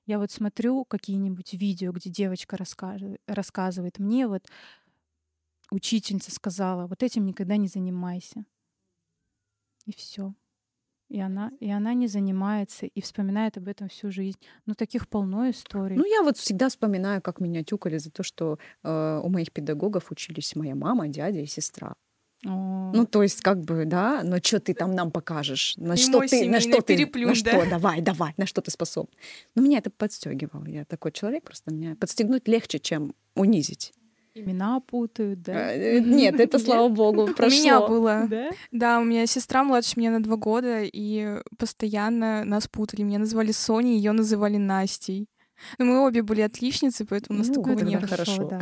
Я 0.08 0.18
вот 0.18 0.32
смотрю 0.32 0.84
какие-нибудь 0.86 1.54
видео, 1.54 1.92
где 1.92 2.10
девочка 2.10 2.58
рассказывает, 2.58 3.22
рассказывает 3.28 4.00
мне, 4.00 4.28
вот 4.28 4.44
учительница 5.72 6.32
сказала, 6.32 6.88
вот 6.88 7.02
этим 7.02 7.26
никогда 7.26 7.58
не 7.58 7.68
занимайся. 7.68 8.46
И 9.86 9.94
все. 9.94 10.34
И 11.10 11.20
она, 11.20 11.52
и 11.60 11.70
она 11.70 11.94
не 11.94 12.08
занимается 12.08 12.86
и 12.86 13.02
вспоминает 13.02 13.58
об 13.58 13.68
этом 13.68 13.90
всю 13.90 14.12
жизнь. 14.12 14.40
Ну, 14.66 14.76
таких 14.76 15.10
полно 15.10 15.50
историй. 15.50 15.98
Ну, 15.98 16.06
я 16.06 16.24
вот 16.24 16.38
всегда 16.38 16.70
вспоминаю, 16.70 17.22
как 17.22 17.42
меня 17.42 17.64
тюкали 17.64 17.98
за 17.98 18.12
то, 18.12 18.24
что 18.24 18.60
э, 18.84 19.22
у 19.22 19.28
моих 19.28 19.52
педагогов 19.52 20.10
учились 20.10 20.56
моя 20.56 20.74
мама, 20.74 21.10
дядя 21.10 21.40
и 21.42 21.48
сестра. 21.48 21.96
О, 22.46 22.92
Ну, 22.94 23.06
то 23.06 23.24
есть, 23.24 23.42
как 23.42 23.60
бы, 23.62 23.84
да, 23.86 24.22
но 24.24 24.38
что 24.38 24.62
ты 24.62 24.74
там 24.74 24.94
нам 24.94 25.12
покажешь? 25.12 25.76
На 25.76 25.98
что 25.98 26.20
Прямой 26.20 26.30
ты, 26.30 26.50
на 26.50 26.60
что 26.62 26.82
ты, 26.82 26.98
на 27.06 27.28
да? 27.28 27.36
что, 27.36 27.70
давай, 27.70 28.02
давай, 28.02 28.34
на 28.38 28.46
что 28.46 28.62
ты 28.62 28.72
способен? 28.72 29.10
Но 29.54 29.62
меня 29.62 29.80
это 29.80 29.90
подстегивало. 29.92 30.66
Я 30.66 30.86
такой 30.86 31.12
человек, 31.12 31.44
просто 31.44 31.74
меня 31.74 31.96
подстегнуть 31.96 32.48
легче, 32.48 32.80
чем 32.80 33.14
унизить. 33.36 33.94
Имена 34.34 34.80
путают, 34.80 35.42
да? 35.42 35.74
Э, 35.74 36.00
Нет, 36.00 36.40
это, 36.40 36.58
слава 36.60 36.88
богу, 36.90 37.24
У 37.24 37.34
прошло. 37.34 37.60
меня 37.60 37.80
было. 37.88 38.28
Да? 38.30 38.50
Да, 38.72 39.00
у 39.00 39.04
меня 39.04 39.26
сестра 39.28 39.64
младше 39.64 39.94
меня 39.98 40.12
на 40.12 40.22
два 40.24 40.36
года, 40.38 40.82
и 40.84 41.42
постоянно 41.58 42.44
нас 42.46 42.68
путали. 42.68 43.04
Меня 43.04 43.20
называли 43.20 43.52
Соней, 43.52 43.96
ее 43.98 44.12
называли 44.14 44.58
Настей. 44.58 45.28
Но 45.78 45.86
мы 45.86 46.06
обе 46.06 46.24
были 46.24 46.42
отличницы, 46.42 47.06
поэтому 47.06 47.38
у 47.38 47.40
нас 47.40 47.50
Ну, 47.50 47.56
такого 47.56 47.80
не 47.84 47.98
было. 47.98 48.08
хорошо. 48.08 48.48
да. 48.48 48.62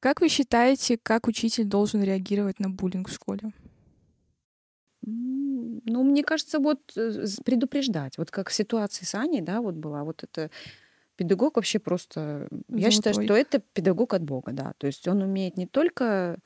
Как 0.00 0.20
вы 0.20 0.28
считаете, 0.28 0.98
как 1.02 1.28
учитель 1.28 1.64
должен 1.64 2.02
реагировать 2.02 2.58
на 2.60 2.70
буллинг 2.70 3.08
в 3.08 3.12
школе? 3.12 3.52
Ну, 5.04 6.02
мне 6.04 6.22
кажется, 6.22 6.58
вот 6.60 6.78
э, 6.96 7.24
предупреждать. 7.44 8.18
Вот 8.18 8.30
как 8.30 8.48
в 8.50 8.52
ситуации 8.54 9.04
с 9.04 9.14
Аней, 9.14 9.40
да, 9.40 9.60
вот 9.60 9.74
была. 9.74 10.04
Вот 10.04 10.22
это 10.22 10.50
педагог 11.16 11.56
вообще 11.56 11.78
просто... 11.78 12.48
Я 12.68 12.90
считаю, 12.90 13.14
Золотой. 13.14 13.26
что 13.26 13.36
это 13.36 13.64
педагог 13.72 14.14
от 14.14 14.22
Бога, 14.22 14.52
да. 14.52 14.74
То 14.78 14.86
есть 14.86 15.06
он 15.08 15.22
умеет 15.22 15.56
не 15.56 15.66
только 15.66 16.38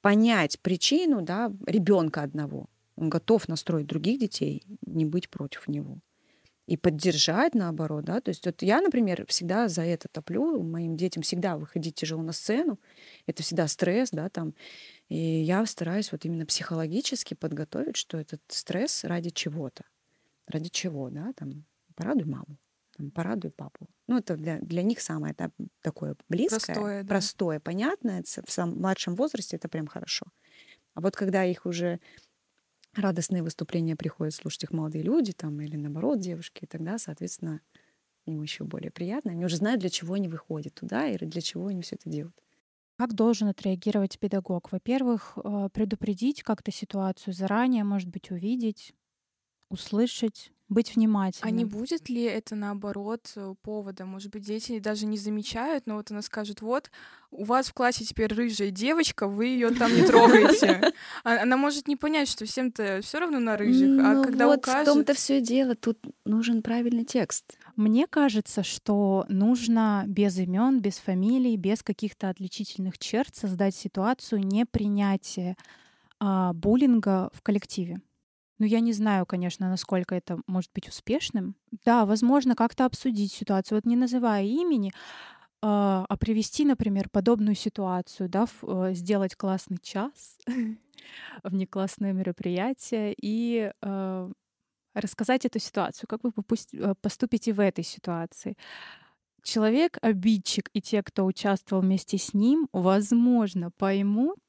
понять 0.00 0.60
причину, 0.60 1.22
да, 1.22 1.52
ребенка 1.66 2.22
одного. 2.22 2.66
Он 2.96 3.08
готов 3.08 3.48
настроить 3.48 3.86
других 3.86 4.20
детей, 4.20 4.62
не 4.86 5.04
быть 5.04 5.28
против 5.28 5.68
него. 5.68 5.98
И 6.66 6.76
поддержать, 6.78 7.54
наоборот, 7.54 8.04
да. 8.04 8.20
То 8.20 8.30
есть 8.30 8.46
вот 8.46 8.62
я, 8.62 8.80
например, 8.80 9.26
всегда 9.28 9.68
за 9.68 9.82
это 9.82 10.08
топлю. 10.08 10.62
Моим 10.62 10.96
детям 10.96 11.22
всегда 11.22 11.56
выходить 11.56 11.94
тяжело 11.94 12.22
на 12.22 12.32
сцену. 12.32 12.78
Это 13.26 13.42
всегда 13.42 13.68
стресс, 13.68 14.10
да, 14.10 14.30
там. 14.30 14.54
И 15.08 15.16
я 15.16 15.66
стараюсь 15.66 16.10
вот 16.10 16.24
именно 16.24 16.46
психологически 16.46 17.34
подготовить, 17.34 17.96
что 17.96 18.18
этот 18.18 18.40
стресс 18.48 19.04
ради 19.04 19.30
чего-то. 19.30 19.84
Ради 20.46 20.70
чего, 20.70 21.10
да, 21.10 21.32
там, 21.34 21.64
порадуй 21.94 22.24
маму, 22.26 22.58
там, 22.96 23.10
порадуй 23.10 23.50
папу. 23.50 23.88
Ну, 24.08 24.18
это 24.18 24.36
для, 24.36 24.58
для 24.60 24.82
них 24.82 25.00
самое 25.00 25.34
да, 25.36 25.50
такое 25.82 26.16
близкое, 26.28 26.58
Простое, 26.58 27.02
да. 27.02 27.08
простое, 27.08 27.60
понятное. 27.60 28.22
В 28.22 28.50
самом 28.50 28.78
младшем 28.78 29.14
возрасте 29.16 29.56
это 29.56 29.68
прям 29.68 29.86
хорошо. 29.86 30.26
А 30.94 31.00
вот 31.00 31.16
когда 31.16 31.44
их 31.44 31.66
уже 31.66 32.00
радостные 32.94 33.42
выступления 33.42 33.96
приходят 33.96 34.34
слушать 34.34 34.64
их 34.64 34.72
молодые 34.72 35.02
люди, 35.04 35.32
там, 35.32 35.60
или 35.60 35.76
наоборот, 35.76 36.20
девушки, 36.20 36.64
и 36.64 36.66
тогда, 36.66 36.98
соответственно, 36.98 37.60
им 38.26 38.42
еще 38.42 38.64
более 38.64 38.90
приятно. 38.90 39.32
Они 39.32 39.44
уже 39.44 39.56
знают, 39.56 39.80
для 39.80 39.90
чего 39.90 40.14
они 40.14 40.28
выходят 40.28 40.74
туда 40.74 41.08
и 41.08 41.18
для 41.18 41.40
чего 41.40 41.68
они 41.68 41.82
все 41.82 41.96
это 41.96 42.08
делают. 42.10 42.36
Как 42.96 43.14
должен 43.14 43.48
отреагировать 43.48 44.18
педагог? 44.18 44.70
Во-первых, 44.70 45.36
э, 45.42 45.68
предупредить 45.72 46.42
как-то 46.42 46.70
ситуацию 46.70 47.34
заранее, 47.34 47.82
может 47.82 48.08
быть, 48.08 48.30
увидеть, 48.30 48.94
услышать, 49.70 50.52
быть 50.68 50.96
внимательным. 50.96 51.48
А 51.48 51.50
не 51.50 51.64
будет 51.64 52.08
ли 52.08 52.22
это 52.22 52.54
наоборот 52.54 53.30
э, 53.36 53.54
поводом? 53.62 54.08
Может 54.08 54.32
быть, 54.32 54.42
дети 54.42 54.78
даже 54.78 55.06
не 55.06 55.18
замечают, 55.18 55.86
но 55.86 55.96
вот 55.96 56.10
она 56.10 56.22
скажет: 56.22 56.62
вот 56.62 56.90
у 57.30 57.44
вас 57.44 57.68
в 57.68 57.74
классе 57.74 58.04
теперь 58.04 58.32
рыжая 58.32 58.70
девочка, 58.70 59.26
вы 59.26 59.46
ее 59.46 59.70
там 59.70 59.94
не 59.94 60.02
трогаете. 60.02 60.92
А, 61.22 61.42
она 61.42 61.56
может 61.56 61.88
не 61.88 61.96
понять, 61.96 62.28
что 62.28 62.44
всем-то 62.44 63.00
все 63.02 63.18
равно 63.18 63.38
на 63.38 63.56
рыжих, 63.56 63.88
а 64.04 64.14
ну 64.14 64.24
когда 64.24 64.46
вот 64.46 64.58
укажет... 64.58 64.88
в 64.88 64.92
том-то 64.92 65.14
все 65.14 65.40
дело. 65.40 65.74
Тут 65.74 65.98
нужен 66.24 66.62
правильный 66.62 67.04
текст. 67.04 67.56
Мне 67.76 68.06
кажется, 68.06 68.62
что 68.62 69.24
нужно 69.28 70.04
без 70.06 70.38
имен, 70.38 70.80
без 70.80 70.98
фамилий, 70.98 71.56
без 71.56 71.82
каких-то 71.82 72.28
отличительных 72.28 72.98
черт 72.98 73.34
создать 73.34 73.74
ситуацию 73.74 74.40
непринятия 74.46 75.56
а, 76.18 76.52
буллинга 76.52 77.30
в 77.32 77.42
коллективе. 77.42 78.00
Ну, 78.64 78.68
я 78.68 78.80
не 78.80 78.94
знаю, 78.94 79.26
конечно, 79.26 79.68
насколько 79.68 80.14
это 80.14 80.38
может 80.46 80.70
быть 80.72 80.88
успешным. 80.88 81.54
Да, 81.84 82.06
возможно, 82.06 82.54
как-то 82.54 82.86
обсудить 82.86 83.30
ситуацию, 83.30 83.76
вот 83.76 83.84
не 83.84 83.94
называя 83.94 84.44
имени, 84.44 84.90
а, 85.60 86.06
а 86.08 86.16
привести, 86.16 86.64
например, 86.64 87.10
подобную 87.10 87.56
ситуацию, 87.56 88.30
да, 88.30 88.46
э, 88.62 88.94
сделать 88.94 89.34
классный 89.34 89.76
час, 89.82 90.38
внеклассное 91.44 92.14
мероприятие 92.14 93.14
и 93.20 93.70
э, 93.82 94.32
рассказать 94.94 95.44
эту 95.44 95.58
ситуацию, 95.58 96.08
как 96.08 96.24
вы 96.24 96.32
э, 96.72 96.94
поступите 97.02 97.52
в 97.52 97.60
этой 97.60 97.84
ситуации. 97.84 98.56
Человек, 99.42 99.98
обидчик 100.00 100.70
и 100.72 100.80
те, 100.80 101.02
кто 101.02 101.26
участвовал 101.26 101.82
вместе 101.82 102.16
с 102.16 102.32
ним, 102.32 102.66
возможно, 102.72 103.70
поймут, 103.72 104.40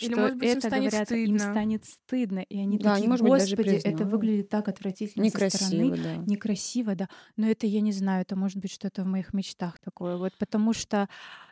или, 0.00 0.14
что 0.14 0.20
может 0.20 0.38
быть, 0.38 0.52
им 0.52 0.58
это, 0.58 0.68
станет 0.68 0.90
говорят, 0.90 1.12
им 1.12 1.36
стыдно. 1.36 1.38
станет 1.38 1.84
стыдно, 1.84 2.40
и 2.40 2.58
они 2.58 2.78
Да, 2.78 2.94
такие, 2.94 2.94
они, 2.94 3.08
может 3.08 3.22
быть, 3.24 3.34
даже 3.36 3.56
господи, 3.56 3.76
это 3.76 3.82
признают. 3.84 4.12
выглядит 4.12 4.48
так 4.48 4.68
отвратительно 4.68 5.26
со 5.26 5.40
стороны, 5.40 5.90
Некрасиво, 5.90 5.96
да. 5.96 6.14
некрасиво, 6.26 6.94
да. 6.94 7.08
Но 7.36 7.46
это 7.48 7.66
я 7.66 7.80
не 7.80 7.92
знаю, 7.92 8.22
это 8.22 8.36
может 8.36 8.58
быть 8.58 8.72
что-то 8.72 9.02
в 9.04 9.06
моих 9.06 9.32
мечтах 9.34 9.78
такое. 9.78 10.16
Вот 10.16 10.32
потому 10.38 10.72
что 10.72 11.08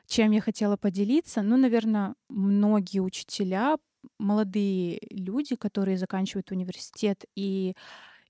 чем 0.07 0.31
я 0.33 0.41
хотела 0.41 0.77
поделиться, 0.77 1.43
ну, 1.43 1.57
наверное, 1.57 2.15
многие 2.31 3.01
учителя, 3.01 3.77
молодые 4.19 5.01
люди, 5.11 5.55
которые 5.57 5.99
заканчивают 5.99 6.51
университет 6.51 7.25
и 7.37 7.75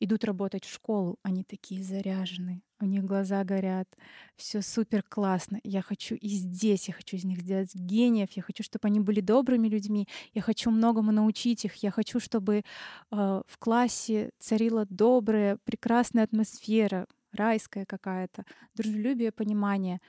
идут 0.01 0.25
работать 0.25 0.65
в 0.65 0.73
школу, 0.73 1.19
они 1.23 1.45
такие 1.45 1.83
заряженные, 1.85 2.63
у 2.81 2.87
них 2.87 3.05
глаза 3.05 3.45
горят, 3.45 3.89
все 4.37 4.63
супер 4.63 5.03
классно. 5.03 5.61
Я 5.65 5.83
хочу 5.83 6.15
и 6.15 6.29
здесь, 6.29 6.89
я 6.89 6.95
хочу 6.95 7.17
из 7.17 7.25
них 7.25 7.41
сделать 7.41 7.75
гениев, 7.75 8.31
я 8.33 8.43
хочу, 8.43 8.63
чтобы 8.63 8.89
они 8.89 9.01
были 9.01 9.21
добрыми 9.21 9.69
людьми, 9.69 10.07
я 10.35 10.43
хочу 10.43 10.71
многому 10.71 11.13
научить 11.13 11.65
их, 11.65 11.75
я 11.77 11.91
хочу, 11.91 12.21
чтобы 12.21 12.59
э, 12.59 12.63
в 13.11 13.59
классе 13.59 14.31
царила 14.39 14.87
добрая, 14.89 15.59
прекрасная 15.65 16.25
атмосфера, 16.25 17.07
райская 17.33 17.85
какая-то, 17.85 18.45
дружелюбие, 18.75 19.33
понимание. 19.33 20.01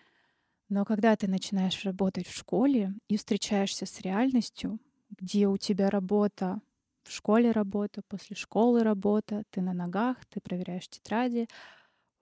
Но 0.69 0.85
когда 0.85 1.15
ты 1.15 1.27
начинаешь 1.27 1.83
работать 1.83 2.27
в 2.27 2.35
школе 2.35 2.93
и 3.07 3.17
встречаешься 3.17 3.85
с 3.85 4.01
реальностью, 4.01 4.79
где 5.19 5.47
у 5.47 5.57
тебя 5.57 5.89
работа 5.89 6.61
в 7.03 7.11
школе 7.11 7.51
работа, 7.51 8.01
после 8.07 8.35
школы 8.35 8.83
работа, 8.83 9.43
ты 9.49 9.61
на 9.61 9.73
ногах, 9.73 10.17
ты 10.27 10.39
проверяешь 10.41 10.87
тетради. 10.87 11.47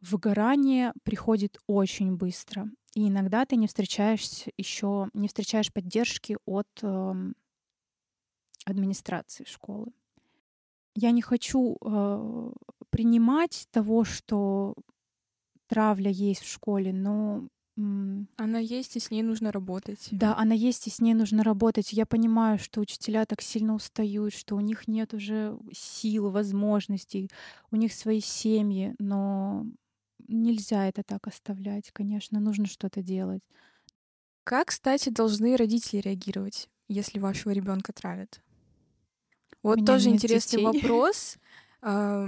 Выгорание 0.02 0.94
приходит 1.04 1.60
очень 1.68 2.16
быстро. 2.16 2.70
И 2.94 3.10
иногда 3.10 3.46
ты 3.46 3.56
не 3.56 3.68
встречаешь 3.68 4.46
еще, 4.58 5.10
не 5.14 5.28
встречаешь 5.28 5.72
поддержки 5.72 6.38
от 6.46 6.68
э, 6.82 7.14
администрации 8.66 9.46
школы. 9.46 9.92
Я 10.96 11.12
не 11.12 11.22
хочу 11.22 11.78
э, 11.80 12.52
принимать 12.90 13.68
того, 13.72 14.04
что 14.04 14.76
травля 15.68 16.10
есть 16.10 16.42
в 16.42 16.52
школе, 16.52 16.94
но 16.94 17.48
она 18.38 18.58
есть, 18.58 18.96
и 18.96 19.00
с 19.00 19.12
ней 19.12 19.22
нужно 19.22 19.52
работать. 19.52 20.08
Да, 20.10 20.36
она 20.36 20.56
есть, 20.56 20.88
и 20.88 20.90
с 20.90 21.00
ней 21.00 21.14
нужно 21.14 21.44
работать. 21.44 21.94
Я 21.94 22.08
понимаю, 22.08 22.58
что 22.58 22.82
учителя 22.82 23.24
так 23.26 23.44
сильно 23.44 23.76
устают, 23.76 24.34
что 24.34 24.56
у 24.56 24.60
них 24.60 24.88
нет 24.88 25.14
уже 25.14 25.56
сил, 25.72 26.32
возможностей, 26.32 27.30
у 27.70 27.76
них 27.76 27.94
свои 27.94 28.20
семьи, 28.20 28.96
но 28.98 29.68
нельзя 30.28 30.88
это 30.88 31.04
так 31.04 31.28
оставлять, 31.28 31.92
конечно, 31.92 32.40
нужно 32.40 32.66
что-то 32.66 33.02
делать. 33.02 33.44
Как, 34.44 34.68
кстати, 34.68 35.10
должны 35.10 35.56
родители 35.58 36.00
реагировать, 36.00 36.70
если 36.88 37.20
вашего 37.20 37.52
ребенка 37.52 37.92
травят? 37.94 38.42
Вот 39.64 39.86
тоже 39.86 40.10
интересный 40.10 40.60
детей. 40.60 40.66
вопрос. 40.82 41.38
А, 41.82 42.28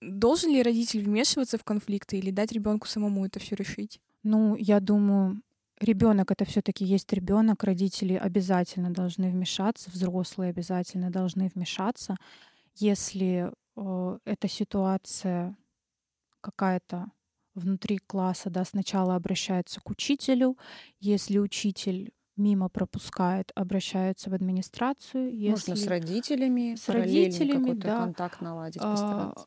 должен 0.00 0.50
ли 0.50 0.62
родитель 0.62 1.02
вмешиваться 1.02 1.56
в 1.56 1.64
конфликты 1.64 2.18
или 2.18 2.30
дать 2.30 2.52
ребенку 2.52 2.86
самому 2.86 3.24
это 3.24 3.40
все 3.40 3.54
решить? 3.56 4.00
Ну, 4.22 4.56
я 4.56 4.80
думаю, 4.80 5.42
ребенок 5.80 6.30
это 6.30 6.44
все-таки 6.44 6.84
есть 6.84 7.12
ребенок, 7.12 7.64
родители 7.64 8.14
обязательно 8.14 8.90
должны 8.90 9.30
вмешаться, 9.30 9.90
взрослые 9.90 10.50
обязательно 10.50 11.10
должны 11.10 11.50
вмешаться, 11.54 12.16
если 12.76 13.52
э, 13.76 14.18
эта 14.24 14.48
ситуация 14.48 15.56
какая-то 16.40 17.06
внутри 17.54 17.98
класса, 17.98 18.50
да, 18.50 18.64
сначала 18.64 19.14
обращается 19.16 19.80
к 19.80 19.90
учителю, 19.90 20.58
если 21.00 21.38
учитель 21.38 22.12
мимо 22.36 22.68
пропускает, 22.68 23.52
обращаются 23.54 24.30
в 24.30 24.34
администрацию. 24.34 25.32
Если 25.36 25.70
Можно 25.70 25.76
с 25.76 25.86
родителями, 25.86 26.74
с 26.74 26.88
родителями, 26.88 27.72
да. 27.72 27.98
контакт 28.04 28.40
наладить, 28.40 28.82
постараться. 28.82 29.46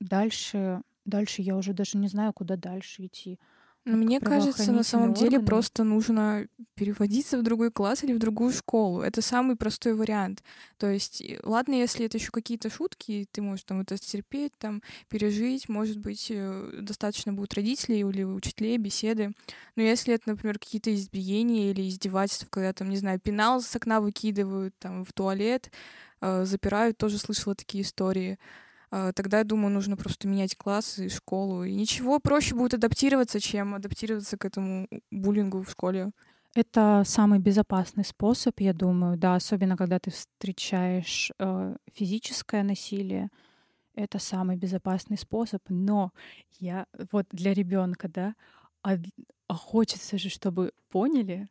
дальше, 0.00 0.82
дальше 1.04 1.42
я 1.42 1.56
уже 1.56 1.74
даже 1.74 1.98
не 1.98 2.08
знаю, 2.08 2.32
куда 2.34 2.56
дальше 2.56 3.06
идти. 3.06 3.38
Мне 3.84 4.20
кажется, 4.20 4.70
на 4.70 4.84
самом 4.84 5.12
деле 5.12 5.40
просто 5.40 5.82
нужно 5.82 6.46
переводиться 6.74 7.36
в 7.36 7.42
другой 7.42 7.72
класс 7.72 8.04
или 8.04 8.12
в 8.12 8.18
другую 8.18 8.52
школу. 8.52 9.00
Это 9.00 9.22
самый 9.22 9.56
простой 9.56 9.94
вариант. 9.94 10.44
То 10.78 10.88
есть, 10.88 11.22
ладно, 11.42 11.74
если 11.74 12.06
это 12.06 12.16
еще 12.16 12.30
какие-то 12.30 12.70
шутки, 12.70 13.26
ты 13.32 13.42
можешь 13.42 13.64
там 13.64 13.80
это 13.80 13.98
терпеть, 13.98 14.52
там 14.58 14.82
пережить, 15.08 15.68
может 15.68 15.98
быть, 15.98 16.28
э, 16.30 16.78
достаточно 16.80 17.32
будет 17.32 17.54
родителей 17.54 18.00
или 18.00 18.22
учителей, 18.22 18.78
беседы. 18.78 19.32
Но 19.74 19.82
если 19.82 20.14
это, 20.14 20.30
например, 20.30 20.60
какие-то 20.60 20.94
избиения 20.94 21.70
или 21.72 21.88
издевательства, 21.88 22.46
когда 22.50 22.72
там, 22.72 22.88
не 22.88 22.96
знаю, 22.98 23.18
пенал 23.18 23.60
с 23.60 23.74
окна 23.74 24.00
выкидывают, 24.00 24.74
там, 24.78 25.04
в 25.04 25.12
туалет, 25.12 25.72
э, 26.20 26.44
запирают, 26.44 26.98
тоже 26.98 27.18
слышала 27.18 27.56
такие 27.56 27.82
истории. 27.82 28.38
А, 28.94 29.12
тогда, 29.14 29.38
я 29.38 29.44
думаю, 29.44 29.72
нужно 29.72 29.96
просто 29.96 30.28
менять 30.28 30.54
классы 30.54 31.06
и 31.06 31.08
школу. 31.08 31.64
И 31.64 31.74
ничего 31.74 32.20
проще 32.20 32.54
будет 32.54 32.74
адаптироваться, 32.74 33.40
чем 33.40 33.74
адаптироваться 33.74 34.36
к 34.36 34.44
этому 34.44 34.86
буллингу 35.10 35.62
в 35.62 35.70
школе. 35.70 36.12
Это 36.54 37.02
самый 37.06 37.38
безопасный 37.38 38.04
способ, 38.04 38.60
я 38.60 38.74
думаю, 38.74 39.16
да, 39.16 39.34
особенно 39.36 39.78
когда 39.78 39.98
ты 39.98 40.10
встречаешь 40.10 41.32
э, 41.38 41.76
физическое 41.90 42.62
насилие. 42.62 43.30
Это 43.94 44.18
самый 44.18 44.56
безопасный 44.56 45.16
способ. 45.16 45.62
Но 45.70 46.12
я 46.60 46.86
вот 47.10 47.26
для 47.30 47.54
ребенка, 47.54 48.08
да, 48.08 48.34
а, 48.82 48.98
а 49.48 49.54
хочется 49.54 50.18
же, 50.18 50.28
чтобы 50.28 50.74
поняли, 50.90 51.48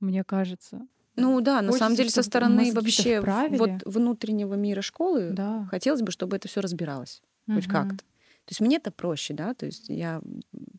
мне 0.00 0.24
кажется, 0.24 0.88
ну 1.20 1.40
да, 1.40 1.62
на 1.62 1.72
самом 1.72 1.96
деле 1.96 2.10
со 2.10 2.22
стороны 2.22 2.72
вообще 2.72 3.20
вот 3.50 3.70
внутреннего 3.84 4.54
мира 4.54 4.82
школы 4.82 5.30
да. 5.32 5.66
хотелось 5.70 6.02
бы, 6.02 6.10
чтобы 6.10 6.36
это 6.36 6.48
все 6.48 6.60
разбиралось 6.60 7.22
угу. 7.46 7.56
хоть 7.56 7.66
как-то. 7.66 8.04
То 8.48 8.52
есть 8.52 8.60
мне 8.62 8.76
это 8.76 8.90
проще, 8.90 9.34
да, 9.34 9.52
то 9.52 9.66
есть 9.66 9.90
я, 9.90 10.22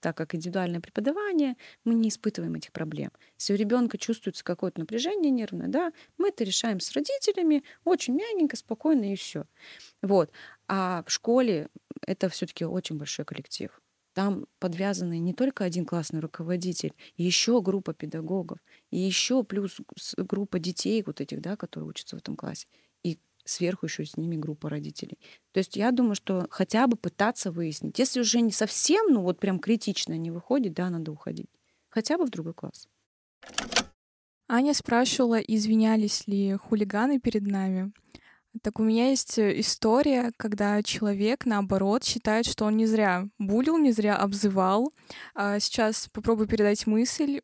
так 0.01 0.17
как 0.17 0.33
индивидуальное 0.33 0.79
преподавание, 0.79 1.55
мы 1.85 1.93
не 1.93 2.09
испытываем 2.09 2.55
этих 2.55 2.71
проблем. 2.71 3.11
Если 3.37 3.53
у 3.53 3.55
ребенка 3.55 3.99
чувствуется 3.99 4.43
какое-то 4.43 4.79
напряжение 4.79 5.29
нервное, 5.29 5.67
да, 5.67 5.93
мы 6.17 6.29
это 6.29 6.43
решаем 6.43 6.79
с 6.79 6.91
родителями, 6.93 7.63
очень 7.83 8.15
мягенько, 8.15 8.55
спокойно 8.55 9.13
и 9.13 9.15
все. 9.15 9.45
Вот. 10.01 10.31
А 10.67 11.03
в 11.05 11.11
школе 11.11 11.69
это 12.07 12.27
все-таки 12.29 12.65
очень 12.65 12.97
большой 12.97 13.23
коллектив. 13.23 13.69
Там 14.19 14.47
подвязаны 14.59 15.17
не 15.17 15.33
только 15.33 15.63
один 15.63 15.85
классный 15.85 16.19
руководитель, 16.19 16.93
еще 17.15 17.61
группа 17.61 17.93
педагогов, 17.93 18.57
и 18.91 18.97
еще 18.97 19.45
плюс 19.45 19.77
группа 20.17 20.59
детей 20.59 21.01
вот 21.05 21.21
этих, 21.21 21.39
да, 21.39 21.55
которые 21.55 21.87
учатся 21.87 22.17
в 22.17 22.19
этом 22.19 22.35
классе. 22.35 22.67
И 23.01 23.17
сверху 23.45 23.85
еще 23.85 24.03
с 24.03 24.17
ними 24.17 24.35
группа 24.35 24.69
родителей. 24.69 25.17
То 25.53 25.59
есть 25.59 25.77
я 25.77 25.91
думаю, 25.91 26.15
что 26.15 26.47
хотя 26.51 26.87
бы 26.87 26.97
пытаться 26.97 27.49
выяснить. 27.49 27.97
Если 27.97 28.19
уже 28.19 28.41
не 28.41 28.51
совсем, 28.51 29.05
ну 29.09 29.21
вот 29.21 29.39
прям 29.39 29.57
критично 29.57 30.17
не 30.17 30.31
выходит, 30.31 30.73
да, 30.73 30.89
надо 30.89 31.13
уходить. 31.13 31.47
Хотя 31.87 32.17
бы 32.17 32.25
в 32.25 32.29
другой 32.29 32.53
класс. 32.53 32.89
Аня 34.49 34.73
спрашивала, 34.73 35.39
извинялись 35.39 36.27
ли 36.27 36.57
хулиганы 36.57 37.21
перед 37.21 37.43
нами. 37.43 37.93
Так 38.63 38.79
у 38.79 38.83
меня 38.83 39.09
есть 39.09 39.37
э, 39.37 39.59
история, 39.59 40.31
когда 40.37 40.81
человек, 40.81 41.45
наоборот, 41.45 42.03
считает, 42.03 42.45
что 42.45 42.65
он 42.65 42.77
не 42.77 42.87
зря 42.87 43.27
булил, 43.37 43.77
не 43.77 43.91
зря 43.91 44.15
обзывал. 44.15 44.91
А 45.35 45.59
сейчас 45.59 46.09
попробую 46.11 46.47
передать 46.47 46.87
мысль. 46.87 47.41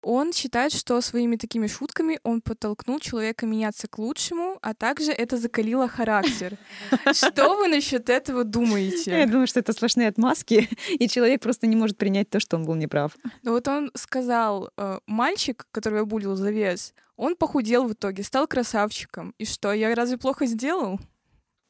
Он 0.00 0.32
считает, 0.32 0.72
что 0.72 1.00
своими 1.00 1.34
такими 1.34 1.66
шутками 1.66 2.20
он 2.22 2.40
подтолкнул 2.40 3.00
человека 3.00 3.46
меняться 3.46 3.88
к 3.88 3.98
лучшему, 3.98 4.56
а 4.62 4.72
также 4.72 5.10
это 5.10 5.36
закалило 5.36 5.88
характер. 5.88 6.56
Что 7.12 7.56
вы 7.56 7.66
насчет 7.66 8.08
этого 8.08 8.44
думаете? 8.44 9.10
Я 9.10 9.26
думаю, 9.26 9.48
что 9.48 9.58
это 9.58 9.72
сплошные 9.72 10.08
отмазки, 10.08 10.68
и 11.00 11.08
человек 11.08 11.42
просто 11.42 11.66
не 11.66 11.74
может 11.74 11.98
принять 11.98 12.30
то, 12.30 12.38
что 12.38 12.56
он 12.56 12.64
был 12.64 12.76
неправ. 12.76 13.16
Ну 13.42 13.52
вот 13.52 13.66
он 13.66 13.90
сказал, 13.96 14.70
э, 14.76 15.00
мальчик, 15.06 15.66
которого 15.72 15.98
я 15.98 16.04
булил 16.04 16.36
за 16.36 16.52
вес, 16.52 16.94
он 17.18 17.36
похудел 17.36 17.84
в 17.86 17.92
итоге, 17.92 18.22
стал 18.22 18.46
красавчиком. 18.46 19.34
И 19.38 19.44
что, 19.44 19.72
я 19.72 19.94
разве 19.94 20.16
плохо 20.16 20.46
сделал? 20.46 20.98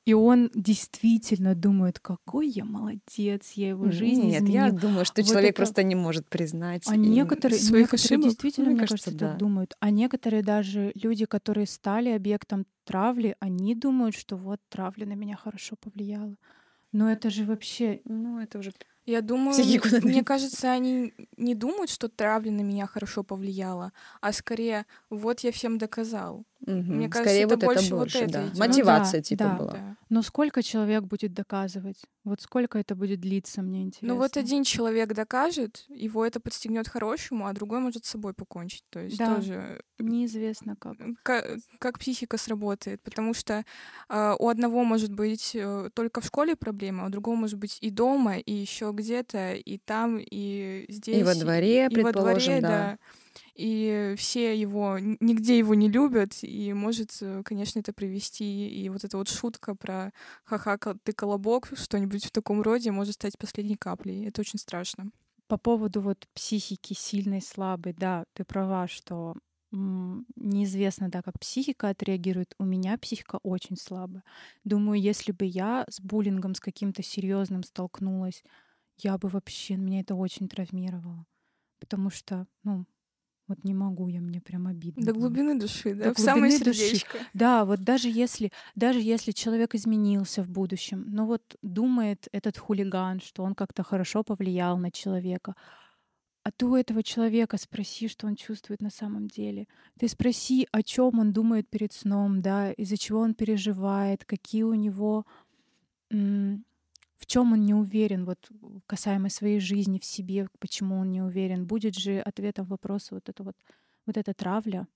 И 0.04 0.14
он 0.14 0.50
действительно 0.54 1.54
думает, 1.54 1.98
какой 2.00 2.48
я 2.48 2.64
молодец, 2.64 3.50
я 3.56 3.68
его 3.70 3.90
жизнь 3.90 4.22
Нет, 4.22 4.42
изменил. 4.42 4.54
я 4.66 4.72
думаю, 4.72 5.04
что 5.04 5.20
Вот 5.20 5.28
человек 5.28 5.50
это- 5.50 5.56
просто 5.56 5.82
не 5.82 5.94
может 5.94 6.28
признать. 6.30 6.84
А 6.86 6.94
и- 6.94 6.98
некоторые, 6.98 7.58
своих 7.58 7.92
некоторые 7.92 8.04
ошибок? 8.06 8.24
действительно, 8.24 8.66
Мне 8.68 8.74
мне 8.76 8.80
кажется, 8.86 9.04
кажется, 9.10 9.24
да. 9.26 9.30
так 9.32 9.38
думают. 9.38 9.74
А 9.80 9.90
некоторые 9.90 10.42
даже 10.42 10.92
люди, 10.94 11.26
которые 11.26 11.66
стали 11.66 12.08
объектом 12.10 12.64
травли, 12.84 13.36
они 13.40 13.74
думают, 13.74 14.14
что 14.16 14.36
вот 14.36 14.60
травля 14.70 15.04
на 15.04 15.12
меня 15.14 15.36
хорошо 15.36 15.76
повлияла. 15.78 16.36
Но 16.92 17.10
это 17.12 17.28
же 17.28 17.44
вообще... 17.44 18.00
Ну, 18.06 18.38
это 18.40 18.60
уже... 18.60 18.72
Я 19.08 19.22
думаю, 19.22 19.54
Психику 19.54 19.88
мне 20.06 20.22
кажется, 20.22 20.70
они 20.70 21.14
не 21.38 21.54
думают, 21.54 21.88
что 21.88 22.10
травля 22.10 22.50
на 22.50 22.60
меня 22.60 22.86
хорошо 22.86 23.22
повлияла, 23.22 23.94
а 24.20 24.34
скорее, 24.34 24.84
вот 25.08 25.40
я 25.40 25.50
всем 25.50 25.78
доказал. 25.78 26.44
Мгм. 26.66 26.96
Мне 26.96 27.08
кажется, 27.08 27.30
Скорее 27.30 27.44
это 27.44 27.54
вот 27.56 27.64
больше 27.64 27.86
это 27.86 27.94
вот 27.94 28.00
больше, 28.00 28.18
это 28.18 28.32
да. 28.32 28.42
Ну 28.52 28.58
Мотивация 28.58 29.20
да, 29.20 29.22
типа 29.22 29.44
да. 29.44 29.54
была. 29.56 29.72
Да. 29.72 29.96
Но 30.10 30.22
сколько 30.22 30.62
человек 30.62 31.04
будет 31.04 31.32
доказывать? 31.32 32.02
Вот 32.24 32.40
сколько 32.40 32.78
это 32.78 32.94
будет 32.94 33.20
длиться, 33.20 33.62
мне 33.62 33.82
интересно. 33.82 34.08
Ну 34.08 34.16
вот 34.16 34.36
один 34.36 34.64
человек 34.64 35.14
докажет, 35.14 35.84
его 35.88 36.26
это 36.26 36.40
подстегнет 36.40 36.88
хорошему, 36.88 37.46
а 37.46 37.52
другой 37.52 37.80
может 37.80 38.04
с 38.06 38.10
собой 38.10 38.34
покончить. 38.34 38.84
То 38.90 39.00
есть 39.00 39.18
Да. 39.18 39.36
тоже 39.36 39.82
Неизвестно 39.98 40.76
как. 40.76 40.96
как, 41.22 41.46
как 41.78 41.98
психика 41.98 42.38
сработает, 42.38 43.02
потому 43.02 43.34
что 43.34 43.64
э, 44.08 44.34
у 44.38 44.48
одного 44.48 44.84
может 44.84 45.12
быть 45.12 45.52
э, 45.54 45.90
только 45.94 46.20
в 46.20 46.26
школе 46.26 46.56
проблема, 46.56 47.04
а 47.04 47.06
у 47.06 47.10
другого 47.10 47.36
может 47.36 47.58
быть 47.58 47.78
и 47.80 47.90
дома, 47.90 48.38
и 48.38 48.52
еще 48.52 48.90
где-то, 48.92 49.54
и 49.54 49.78
там, 49.78 50.18
и 50.18 50.86
здесь. 50.88 51.18
И 51.18 51.22
во 51.22 51.34
дворе, 51.34 51.86
и 51.86 51.88
во 51.88 51.90
предположим, 51.90 52.60
дворе, 52.60 52.60
да. 52.60 52.98
И 53.54 54.14
все 54.16 54.58
его, 54.58 54.98
нигде 54.98 55.58
его 55.58 55.74
не 55.74 55.88
любят, 55.88 56.38
и 56.42 56.72
может, 56.72 57.18
э, 57.20 57.42
конечно, 57.44 57.80
это 57.80 57.92
привести, 57.92 58.68
и 58.68 58.88
вот 58.88 59.04
эта 59.04 59.16
вот 59.16 59.28
шутка 59.28 59.74
про 59.74 60.12
ха-ха, 60.44 60.78
ты 61.02 61.12
колобок, 61.12 61.70
что-нибудь 61.74 62.24
в 62.24 62.30
таком 62.30 62.62
роде 62.62 62.90
может 62.90 63.14
стать 63.14 63.38
последней 63.38 63.76
каплей. 63.76 64.26
Это 64.26 64.40
очень 64.40 64.58
страшно. 64.58 65.10
По 65.46 65.56
поводу 65.58 66.00
вот 66.00 66.26
психики 66.34 66.92
сильной, 66.92 67.40
слабой, 67.40 67.94
да, 67.94 68.24
ты 68.34 68.44
права, 68.44 68.86
что 68.86 69.34
неизвестно, 69.70 71.10
да, 71.10 71.22
как 71.22 71.38
психика 71.38 71.90
отреагирует. 71.90 72.54
У 72.58 72.64
меня 72.64 72.96
психика 72.98 73.38
очень 73.42 73.76
слабая. 73.76 74.24
Думаю, 74.64 75.00
если 75.00 75.32
бы 75.32 75.44
я 75.44 75.84
с 75.90 76.00
буллингом, 76.00 76.54
с 76.54 76.60
каким-то 76.60 77.02
серьезным 77.02 77.62
столкнулась, 77.62 78.42
я 78.98 79.18
бы 79.18 79.28
вообще, 79.28 79.76
меня 79.76 80.00
это 80.00 80.14
очень 80.14 80.48
травмировало. 80.48 81.26
Потому 81.80 82.10
что, 82.10 82.46
ну, 82.64 82.86
вот 83.48 83.64
не 83.64 83.74
могу 83.74 84.08
я, 84.08 84.20
мне 84.20 84.40
прям 84.40 84.66
обидно. 84.66 85.04
До 85.04 85.12
глубины 85.12 85.58
души, 85.58 85.94
да, 85.94 86.04
До 86.04 86.14
в 86.14 86.18
самое 86.18 86.58
души. 86.58 86.74
сердечко. 86.74 87.18
Да, 87.34 87.64
вот 87.64 87.80
даже 87.80 88.08
если, 88.08 88.52
даже 88.74 89.00
если 89.00 89.32
человек 89.32 89.74
изменился 89.74 90.42
в 90.42 90.50
будущем, 90.50 91.06
но 91.08 91.26
вот 91.26 91.56
думает 91.62 92.28
этот 92.32 92.58
хулиган, 92.58 93.20
что 93.20 93.42
он 93.42 93.54
как-то 93.54 93.82
хорошо 93.82 94.22
повлиял 94.22 94.76
на 94.78 94.90
человека, 94.90 95.54
а 96.44 96.50
ты 96.50 96.66
у 96.66 96.74
этого 96.74 97.02
человека 97.02 97.58
спроси, 97.58 98.08
что 98.08 98.26
он 98.26 98.36
чувствует 98.36 98.80
на 98.80 98.90
самом 98.90 99.28
деле. 99.28 99.66
Ты 99.98 100.08
спроси, 100.08 100.66
о 100.72 100.82
чем 100.82 101.18
он 101.18 101.32
думает 101.32 101.68
перед 101.68 101.92
сном, 101.92 102.40
да, 102.40 102.72
из-за 102.72 102.96
чего 102.96 103.20
он 103.20 103.34
переживает, 103.34 104.24
какие 104.24 104.62
у 104.62 104.74
него, 104.74 105.26
в 107.18 107.26
чем 107.26 107.52
он 107.52 107.62
не 107.62 107.74
уверен, 107.74 108.24
вот 108.24 108.48
касаемо 108.86 109.28
своей 109.28 109.60
жизни 109.60 109.98
в 109.98 110.04
себе, 110.04 110.48
почему 110.60 110.96
он 110.96 111.10
не 111.10 111.20
уверен. 111.20 111.66
Будет 111.66 111.96
же 111.96 112.20
ответом 112.20 112.66
вопроса 112.66 113.14
вот 113.16 113.28
это 113.28 113.42
вот, 113.42 113.56
вот 114.06 114.16
эта 114.16 114.32
травля, 114.34 114.86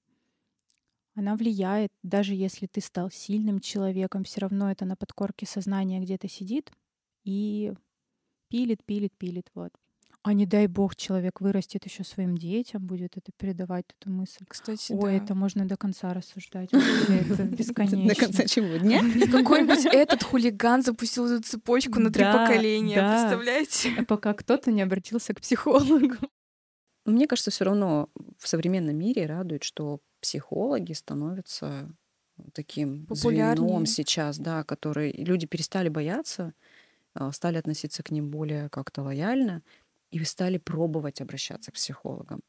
она 1.15 1.37
влияет, 1.37 1.93
даже 2.03 2.35
если 2.35 2.67
ты 2.67 2.81
стал 2.81 3.11
сильным 3.11 3.61
человеком, 3.61 4.25
все 4.25 4.41
равно 4.41 4.71
это 4.71 4.85
на 4.85 4.97
подкорке 4.97 5.47
сознания 5.47 6.01
где-то 6.01 6.29
сидит 6.29 6.73
и 7.25 7.75
пилит, 8.49 8.83
пилит, 8.85 9.13
пилит, 9.19 9.51
вот. 9.55 9.73
А 10.25 10.35
не 10.35 10.47
дай 10.47 10.69
бог 10.69 10.95
человек 10.95 11.41
вырастет 11.41 11.85
еще 11.85 12.05
своим 12.05 12.39
детям, 12.39 12.87
будет 12.87 13.17
это 13.17 13.33
передавать 13.37 13.87
эту 13.99 14.09
мысль. 14.09 14.45
Кстати, 14.47 14.93
Ой, 14.93 15.19
да. 15.19 15.25
это 15.25 15.35
можно 15.35 15.67
до 15.67 15.77
конца 15.77 16.15
рассуждать. 16.15 16.71
Это 17.09 17.43
бесконечно. 17.43 18.09
До 18.09 18.15
конца 18.15 18.45
чего? 18.45 18.77
Дня? 18.77 19.01
Какой-нибудь 19.33 19.85
этот 19.93 20.23
хулиган 20.23 20.83
запустил 20.83 21.27
эту 21.27 21.43
цепочку 21.43 21.99
на 21.99 22.13
три 22.13 22.23
поколения, 22.25 22.95
представляете? 22.95 23.95
А 23.99 24.05
Пока 24.05 24.33
кто-то 24.35 24.71
не 24.71 24.83
обратился 24.83 25.35
к 25.35 25.41
психологу. 25.41 26.15
Мне 27.05 27.27
кажется, 27.27 27.51
все 27.51 27.65
равно 27.65 28.09
в 28.39 28.47
современном 28.47 28.97
мире 28.97 29.27
радует, 29.27 29.65
что 29.65 29.99
психологи 30.21 30.93
становятся 30.93 31.93
таким 32.55 33.07
Популярнее. 33.07 33.57
звеном 33.57 33.87
сейчас, 33.87 34.39
да, 34.39 34.63
которые 34.63 35.13
люди 35.13 35.47
перестали 35.47 35.89
бояться, 35.89 36.55
а, 37.15 37.33
стали 37.33 37.57
относиться 37.59 38.05
к 38.05 38.13
ним 38.13 38.31
более 38.31 38.69
как-то 38.69 39.03
лояльно 39.03 39.63
и 40.13 40.23
стали 40.25 40.59
пробовать 40.59 41.21
обращаться 41.21 41.71
к 41.73 41.75
психологам. 41.75 42.41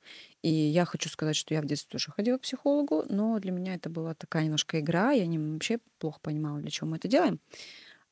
И 0.41 0.52
я 0.52 0.86
хочу 0.86 1.10
сказать, 1.10 1.36
что 1.36 1.54
я 1.54 1.62
в 1.62 1.65
детстве 1.65 1.91
тоже 1.91 2.12
ходила 2.12 2.38
к 2.38 2.41
психологу, 2.41 3.06
но 3.10 3.39
для 3.39 3.52
меня 3.52 3.76
это 3.76 3.89
была 3.89 4.13
такая 4.13 4.43
немножко 4.43 4.80
игра, 4.80 5.12
я 5.12 5.26
не, 5.26 5.39
вообще 5.39 5.80
плохо 5.97 6.19
понимала, 6.21 6.60
для 6.60 6.69
чего 6.69 6.89
мы 6.89 6.97
это 6.97 7.08
делаем. 7.08 7.39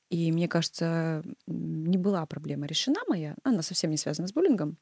И 0.10 0.32
мне 0.32 0.48
кажется, 0.48 1.24
не 1.48 1.98
была 1.98 2.26
проблема 2.26 2.66
решена 2.66 3.00
моя. 3.08 3.36
Она 3.44 3.62
совсем 3.62 3.92
не 3.92 3.98
связана 3.98 4.28
с 4.28 4.34
буллингом. 4.34 4.78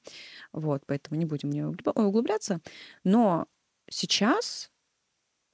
Вот, 0.53 0.84
поэтому 0.88 1.19
не 1.19 1.25
будем 1.25 1.49
в 1.49 1.53
нее 1.53 1.67
углубляться. 1.67 2.62
Но 3.03 3.45
сейчас 3.89 4.71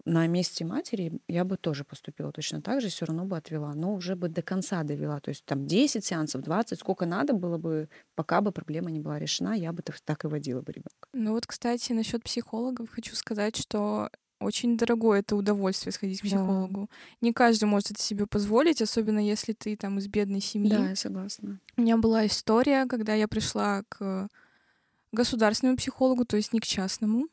на 0.05 0.27
месте 0.27 0.65
матери 0.65 1.19
я 1.27 1.43
бы 1.43 1.57
тоже 1.57 1.83
поступила 1.83 2.31
точно 2.31 2.61
так 2.61 2.79
же, 2.81 2.89
все 2.89 3.05
равно 3.05 3.25
бы 3.25 3.37
отвела, 3.37 3.73
но 3.73 3.93
уже 3.95 4.15
бы 4.15 4.29
до 4.29 4.41
конца 4.43 4.83
довела. 4.83 5.19
То 5.19 5.29
есть 5.29 5.43
там 5.45 5.65
10 5.65 6.05
сеансов, 6.05 6.41
20, 6.43 6.79
сколько 6.79 7.05
надо 7.05 7.33
было 7.33 7.57
бы, 7.57 7.89
пока 8.15 8.41
бы 8.41 8.51
проблема 8.51 8.91
не 8.91 8.99
была 8.99 9.17
решена, 9.19 9.53
я 9.53 9.73
бы 9.73 9.81
так- 9.81 10.23
и 10.23 10.27
водила 10.27 10.61
бы 10.61 10.71
ребенка. 10.71 11.07
Ну 11.13 11.31
вот, 11.31 11.47
кстати, 11.47 11.91
насчет 11.93 12.23
психологов 12.23 12.89
хочу 12.91 13.15
сказать, 13.15 13.55
что 13.57 14.09
очень 14.39 14.77
дорогое 14.77 15.19
это 15.21 15.35
удовольствие 15.35 15.91
сходить 15.91 16.19
к 16.19 16.23
Да. 16.23 16.27
психологу. 16.27 16.89
Не 17.21 17.33
каждый 17.33 17.65
может 17.65 17.91
это 17.91 18.01
себе 18.01 18.27
позволить, 18.27 18.81
особенно 18.81 19.19
если 19.19 19.53
ты 19.53 19.75
там 19.75 19.97
из 19.97 20.07
бедной 20.07 20.41
семьи. 20.41 20.69
я 20.89 20.95
согласна. 20.95 21.59
У 21.77 21.81
меня 21.81 21.97
была 21.97 22.25
история, 22.27 22.85
когда 22.85 23.13
я 23.15 23.27
пришла 23.27 23.83
к 23.89 24.27
государственному 25.11 25.77
психологу, 25.77 26.25
то 26.25 26.37
есть 26.37 26.53
не 26.53 26.59
к 26.59 26.65
частному. 26.65 27.27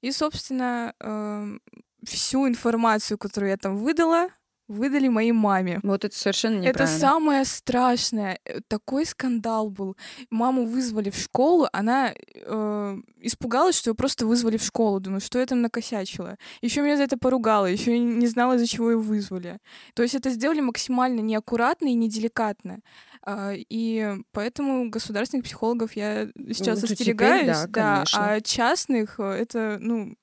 И, 0.00 0.10
собственно, 0.12 0.94
эм, 1.00 1.60
всю 2.04 2.46
информацию, 2.48 3.18
которую 3.18 3.50
я 3.50 3.56
там 3.56 3.76
выдала, 3.76 4.28
выдали 4.68 5.08
моей 5.08 5.32
маме. 5.32 5.80
Вот 5.82 6.04
это 6.04 6.16
совершенно 6.16 6.60
Это 6.60 6.68
неправильно. 6.68 6.98
самое 7.00 7.44
страшное. 7.44 8.38
Э, 8.44 8.60
Такой 8.68 9.04
скандал 9.04 9.68
был. 9.68 9.96
Маму 10.30 10.64
вызвали 10.64 11.10
в 11.10 11.16
школу, 11.16 11.66
она 11.72 12.12
э, 12.14 12.96
испугалась, 13.20 13.76
что 13.76 13.90
ее 13.90 13.94
просто 13.96 14.26
вызвали 14.26 14.58
в 14.58 14.62
школу. 14.62 15.00
Думаю, 15.00 15.20
что 15.20 15.40
я 15.40 15.46
там 15.46 15.60
накосячила. 15.60 16.36
Еще 16.62 16.82
меня 16.82 16.96
за 16.96 17.02
это 17.02 17.16
поругала, 17.18 17.66
еще 17.66 17.98
не 17.98 18.28
знала, 18.28 18.54
из-за 18.54 18.68
чего 18.68 18.92
ее 18.92 18.98
вызвали. 18.98 19.58
То 19.94 20.04
есть 20.04 20.14
это 20.14 20.30
сделали 20.30 20.60
максимально 20.60 21.18
неаккуратно 21.18 21.88
и 21.88 21.94
неделикатно. 21.94 22.78
А, 23.22 23.52
И 23.54 24.14
поэтому 24.32 24.88
государственных 24.88 25.44
психологов 25.46 25.94
я 25.94 26.28
сейчас 26.48 26.80
Ну, 26.80 26.86
теперь 26.86 26.92
остерегаюсь, 26.92 27.46
да, 27.70 27.96
конечно. 27.96 28.24
а 28.34 28.40
частных 28.40 29.18
э, 29.18 29.24
это, 29.32 29.78
ну, 29.80 30.14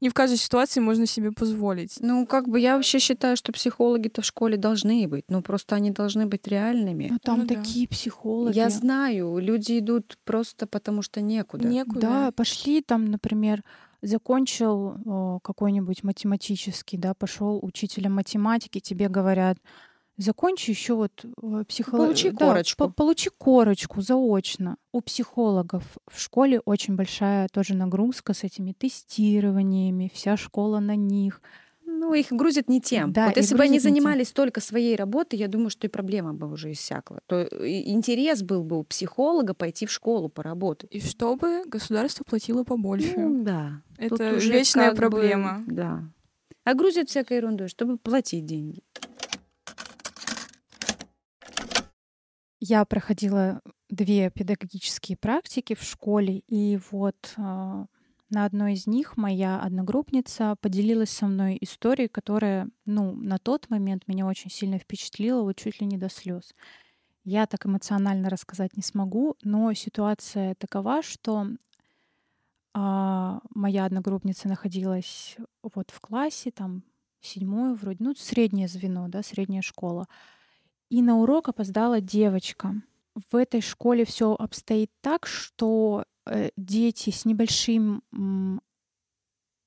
не 0.00 0.08
в 0.08 0.14
каждой 0.14 0.36
ситуации 0.36 0.80
можно 0.80 1.06
себе 1.06 1.32
позволить. 1.32 1.96
Ну, 2.00 2.26
как 2.26 2.48
бы 2.48 2.60
я 2.60 2.76
вообще 2.76 2.98
считаю, 2.98 3.36
что 3.36 3.52
психологи-то 3.52 4.22
в 4.22 4.24
школе 4.24 4.56
должны 4.56 5.06
быть, 5.08 5.24
но 5.28 5.42
просто 5.42 5.76
они 5.76 5.90
должны 5.90 6.26
быть 6.26 6.46
реальными. 6.46 7.08
Ну 7.10 7.18
там 7.22 7.40
Ну 7.40 7.46
да. 7.46 7.54
такие 7.54 7.88
психологи. 7.88 8.56
Я 8.56 8.70
знаю, 8.70 9.38
люди 9.38 9.78
идут 9.78 10.18
просто 10.24 10.66
потому, 10.66 11.02
что 11.02 11.20
некуда. 11.20 11.66
Некуда. 11.68 12.00
Да, 12.00 12.32
пошли 12.32 12.82
там, 12.82 13.06
например, 13.06 13.62
закончил 14.02 14.96
о, 15.04 15.38
какой-нибудь 15.42 16.04
математический, 16.04 16.98
да, 16.98 17.14
пошел 17.14 17.58
учителем 17.62 18.14
математики, 18.14 18.80
тебе 18.80 19.08
говорят, 19.08 19.58
закончи 20.18 20.70
еще 20.70 20.94
вот 20.94 21.12
психологию. 21.66 22.08
Получи 22.08 22.30
корочку. 22.30 22.90
получи 22.90 23.30
корочку 23.36 24.02
заочно. 24.02 24.76
У 24.92 25.00
психологов 25.00 25.84
в 26.06 26.20
школе 26.20 26.60
очень 26.64 26.96
большая 26.96 27.48
тоже 27.48 27.74
нагрузка 27.74 28.34
с 28.34 28.44
этими 28.44 28.72
тестированиями, 28.72 30.10
вся 30.12 30.36
школа 30.36 30.80
на 30.80 30.96
них. 30.96 31.40
Ну, 31.90 32.12
их 32.14 32.26
грузят 32.30 32.68
не 32.68 32.80
тем. 32.80 33.12
Да, 33.12 33.28
вот 33.28 33.36
если 33.36 33.56
бы 33.56 33.62
они 33.62 33.72
не 33.72 33.78
тем. 33.80 33.90
занимались 33.90 34.30
только 34.30 34.60
своей 34.60 34.94
работой, 34.94 35.38
я 35.38 35.48
думаю, 35.48 35.70
что 35.70 35.86
и 35.86 35.90
проблема 35.90 36.32
бы 36.34 36.50
уже 36.50 36.70
иссякла. 36.72 37.20
То 37.26 37.42
интерес 37.42 38.42
был 38.42 38.62
бы 38.62 38.78
у 38.78 38.84
психолога 38.84 39.54
пойти 39.54 39.86
в 39.86 39.90
школу 39.90 40.28
поработать. 40.28 40.94
И 40.94 41.00
чтобы 41.00 41.64
государство 41.66 42.24
платило 42.24 42.62
побольше. 42.62 43.14
Ну, 43.16 43.42
да. 43.42 43.82
Тут 43.98 44.20
Это 44.20 44.36
уже 44.36 44.52
вечная 44.52 44.90
как 44.90 44.94
бы, 44.94 45.00
проблема. 45.00 45.64
да. 45.66 46.04
А 46.64 46.74
грузят 46.74 47.08
всякой 47.08 47.38
ерундой, 47.38 47.68
чтобы 47.68 47.96
платить 47.96 48.44
деньги. 48.44 48.82
Я 52.60 52.84
проходила 52.84 53.60
две 53.88 54.30
педагогические 54.30 55.16
практики 55.16 55.74
в 55.74 55.82
школе, 55.82 56.42
и 56.48 56.78
вот 56.90 57.34
а, 57.36 57.86
на 58.30 58.44
одной 58.44 58.72
из 58.72 58.86
них 58.86 59.16
моя 59.16 59.60
одногруппница 59.60 60.56
поделилась 60.60 61.10
со 61.10 61.26
мной 61.26 61.56
историей, 61.60 62.08
которая, 62.08 62.68
ну, 62.84 63.12
на 63.12 63.38
тот 63.38 63.70
момент 63.70 64.08
меня 64.08 64.26
очень 64.26 64.50
сильно 64.50 64.78
впечатлила, 64.78 65.42
вот 65.42 65.56
чуть 65.56 65.80
ли 65.80 65.86
не 65.86 65.98
до 65.98 66.08
слез. 66.08 66.54
Я 67.22 67.46
так 67.46 67.64
эмоционально 67.66 68.28
рассказать 68.28 68.76
не 68.76 68.82
смогу, 68.82 69.36
но 69.42 69.72
ситуация 69.72 70.54
такова, 70.56 71.02
что 71.02 71.46
а, 72.74 73.40
моя 73.54 73.84
одногруппница 73.84 74.48
находилась 74.48 75.36
вот 75.62 75.90
в 75.90 76.00
классе, 76.00 76.50
там 76.50 76.82
седьмое 77.20 77.74
вроде, 77.74 77.98
ну, 78.00 78.14
среднее 78.16 78.66
звено, 78.66 79.06
да, 79.08 79.22
средняя 79.22 79.62
школа. 79.62 80.08
И 80.90 81.02
на 81.02 81.18
урок 81.18 81.48
опоздала 81.48 82.00
девочка. 82.00 82.74
В 83.30 83.36
этой 83.36 83.60
школе 83.60 84.04
все 84.04 84.34
обстоит 84.34 84.90
так, 85.00 85.26
что 85.26 86.04
э, 86.26 86.50
дети 86.56 87.10
с 87.10 87.24
небольшим 87.24 88.02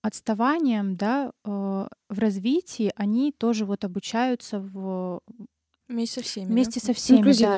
отставанием, 0.01 0.95
да, 0.95 1.31
э, 1.43 1.49
в 1.49 2.19
развитии, 2.19 2.91
они 2.95 3.31
тоже 3.31 3.65
вот 3.65 3.83
обучаются 3.83 4.59
в 4.59 5.21
Вместе 5.87 6.21
со 6.21 6.25
всеми, 6.25 6.45
да? 6.45 6.53
вместе 6.53 6.79
со 6.79 6.93
всеми, 6.93 7.33
да. 7.33 7.57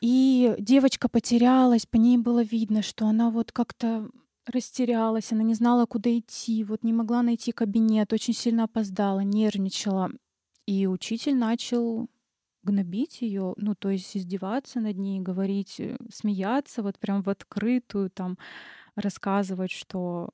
И 0.00 0.54
девочка 0.58 1.08
потерялась, 1.08 1.86
по 1.86 1.96
ней 1.96 2.18
было 2.18 2.42
видно, 2.42 2.82
что 2.82 3.06
она 3.06 3.30
вот 3.30 3.52
как-то 3.52 4.10
растерялась, 4.46 5.30
она 5.32 5.44
не 5.44 5.54
знала, 5.54 5.86
куда 5.86 6.10
идти, 6.18 6.64
вот 6.64 6.82
не 6.82 6.92
могла 6.92 7.22
найти 7.22 7.52
кабинет, 7.52 8.12
очень 8.12 8.34
сильно 8.34 8.64
опоздала, 8.64 9.20
нервничала. 9.20 10.10
И 10.66 10.86
учитель 10.86 11.36
начал 11.36 12.08
гнобить 12.68 13.22
ее, 13.22 13.54
ну, 13.56 13.74
то 13.74 13.90
есть 13.90 14.16
издеваться 14.16 14.80
над 14.80 14.96
ней, 14.96 15.20
говорить, 15.20 15.80
э, 15.80 15.96
смеяться 16.12 16.82
вот 16.82 16.98
прям 16.98 17.22
в 17.22 17.28
открытую, 17.28 18.10
там, 18.10 18.38
рассказывать, 18.94 19.70
что 19.70 20.30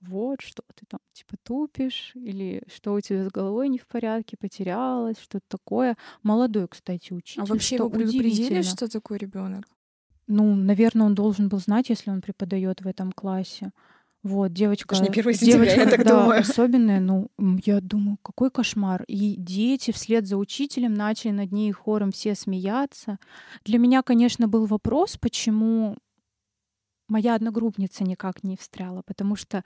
вот, 0.00 0.40
что 0.40 0.62
ты 0.74 0.86
там 0.86 1.00
типа 1.12 1.36
тупишь, 1.42 2.12
или 2.14 2.62
что 2.72 2.94
у 2.94 3.00
тебя 3.00 3.24
с 3.24 3.32
головой 3.32 3.68
не 3.68 3.78
в 3.78 3.86
порядке, 3.86 4.36
потерялась, 4.38 5.18
что-то 5.18 5.44
такое. 5.48 5.96
Молодой, 6.22 6.68
кстати, 6.68 7.12
учитель. 7.12 7.42
А 7.42 7.46
вообще 7.46 7.76
что 7.76 7.86
его 7.86 7.90
предупредили, 7.90 8.62
что 8.62 8.88
такой 8.88 9.18
ребенок? 9.18 9.64
Ну, 10.26 10.54
наверное, 10.54 11.06
он 11.06 11.14
должен 11.14 11.48
был 11.48 11.58
знать, 11.58 11.88
если 11.88 12.10
он 12.10 12.20
преподает 12.20 12.82
в 12.82 12.86
этом 12.86 13.12
классе. 13.12 13.72
Вот, 14.24 14.52
девочка... 14.52 14.96
Это 14.96 15.04
ж 15.04 15.08
не 15.08 15.20
1 15.20 15.34
сентября, 15.34 15.70
я 15.70 15.76
девочка, 15.76 15.96
так 15.96 16.06
да, 16.06 16.20
думаю. 16.20 16.40
особенная, 16.40 17.00
ну, 17.00 17.30
я 17.64 17.80
думаю, 17.80 18.18
какой 18.22 18.50
кошмар. 18.50 19.04
И 19.06 19.36
дети 19.36 19.92
вслед 19.92 20.26
за 20.26 20.36
учителем 20.36 20.94
начали 20.94 21.30
над 21.30 21.52
ней 21.52 21.70
хором 21.72 22.10
все 22.10 22.34
смеяться. 22.34 23.18
Для 23.64 23.78
меня, 23.78 24.02
конечно, 24.02 24.48
был 24.48 24.66
вопрос, 24.66 25.16
почему 25.16 25.96
моя 27.08 27.34
одногруппница 27.34 28.04
никак 28.04 28.44
не 28.44 28.56
встряла, 28.56 29.02
потому 29.02 29.34
что 29.34 29.64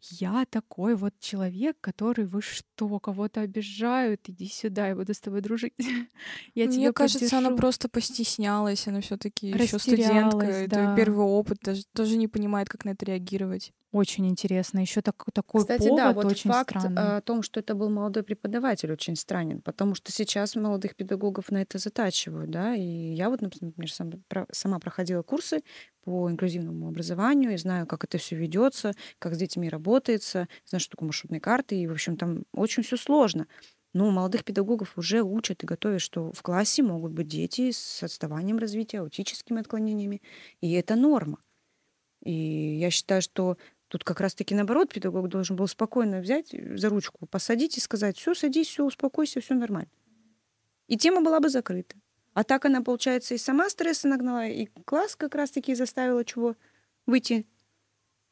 я 0.00 0.44
такой 0.50 0.96
вот 0.96 1.14
человек, 1.20 1.76
который 1.80 2.26
вы 2.26 2.42
что, 2.42 2.98
кого-то 2.98 3.40
обижают, 3.40 4.28
иди 4.28 4.48
сюда, 4.48 4.88
я 4.88 4.96
буду 4.96 5.14
с 5.14 5.20
тобой 5.20 5.40
дружить. 5.40 5.72
Я 6.54 6.66
Мне 6.66 6.92
кажется, 6.92 7.38
она 7.38 7.48
поддержу». 7.48 7.56
просто 7.56 7.88
постеснялась, 7.88 8.88
она 8.88 9.00
все-таки 9.00 9.48
еще 9.48 9.78
студентка, 9.78 10.38
Растерялась, 10.38 10.56
это 10.66 10.74
да. 10.74 10.96
первый 10.96 11.24
опыт, 11.24 11.58
даже 11.62 11.84
тоже 11.92 12.16
не 12.16 12.28
понимает, 12.28 12.68
как 12.68 12.84
на 12.84 12.90
это 12.90 13.06
реагировать. 13.06 13.72
Очень 13.92 14.28
интересно. 14.28 14.78
Еще 14.80 15.00
так, 15.02 15.24
такой 15.32 15.64
Кстати, 15.64 15.74
повод 15.76 15.90
да, 15.90 16.12
вот 16.12 16.32
очень 16.32 16.52
факт 16.52 16.84
странный. 16.84 16.90
о 16.94 17.20
том, 17.20 17.42
что 17.42 17.60
это 17.60 17.74
был 17.74 17.90
молодой 17.90 18.22
преподаватель, 18.22 18.90
очень 18.92 19.16
странен, 19.16 19.60
потому 19.60 19.94
что 19.94 20.10
сейчас 20.12 20.54
молодых 20.54 20.94
педагогов 20.96 21.50
на 21.50 21.60
это 21.60 21.78
затачивают, 21.78 22.50
да, 22.50 22.74
и 22.74 22.80
я 22.82 23.28
вот, 23.28 23.42
например, 23.42 23.92
сам- 23.92 24.22
про- 24.28 24.46
сама 24.52 24.78
проходила 24.78 25.22
курсы 25.22 25.62
по 26.02 26.30
инклюзивному 26.30 26.88
образованию 26.88 27.52
и 27.52 27.56
знаю, 27.58 27.86
как 27.86 28.04
это 28.04 28.16
все 28.16 28.36
ведется, 28.36 28.92
как 29.18 29.34
с 29.34 29.38
детьми 29.38 29.68
работается, 29.68 30.48
знаю, 30.64 30.80
что 30.80 30.92
такое 30.92 31.08
маршрутные 31.08 31.40
карты, 31.40 31.76
и, 31.76 31.86
в 31.86 31.92
общем, 31.92 32.16
там 32.16 32.44
очень 32.54 32.82
все 32.84 32.96
сложно. 32.96 33.46
Но 33.92 34.08
молодых 34.12 34.44
педагогов 34.44 34.96
уже 34.96 35.22
учат 35.22 35.64
и 35.64 35.66
готовят, 35.66 36.00
что 36.00 36.32
в 36.32 36.40
классе 36.42 36.82
могут 36.84 37.12
быть 37.12 37.26
дети 37.26 37.72
с 37.72 38.02
отставанием 38.04 38.56
развития, 38.58 39.00
аутическими 39.00 39.60
отклонениями, 39.60 40.22
и 40.60 40.72
это 40.72 40.94
норма. 40.94 41.38
И 42.22 42.32
я 42.78 42.90
считаю, 42.90 43.22
что 43.22 43.56
тут 43.90 44.04
как 44.04 44.20
раз-таки 44.20 44.54
наоборот 44.54 44.92
педагог 44.94 45.28
должен 45.28 45.56
был 45.56 45.66
спокойно 45.66 46.20
взять 46.20 46.54
за 46.78 46.88
ручку, 46.88 47.26
посадить 47.26 47.76
и 47.76 47.80
сказать, 47.80 48.16
все, 48.16 48.34
садись, 48.34 48.68
все, 48.68 48.84
успокойся, 48.84 49.40
все 49.40 49.54
нормально. 49.54 49.90
И 50.86 50.96
тема 50.96 51.22
была 51.22 51.40
бы 51.40 51.48
закрыта. 51.48 51.96
А 52.32 52.44
так 52.44 52.64
она, 52.64 52.82
получается, 52.82 53.34
и 53.34 53.38
сама 53.38 53.68
стресса 53.68 54.06
нагнала, 54.06 54.46
и 54.46 54.66
класс 54.84 55.16
как 55.16 55.34
раз-таки 55.34 55.74
заставила 55.74 56.24
чего 56.24 56.54
выйти. 57.04 57.46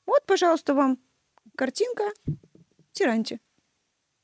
Вот, 0.07 0.25
пожалуйста, 0.27 0.75
вам 0.75 0.99
картинка, 1.57 2.05
тираньте. 2.92 3.40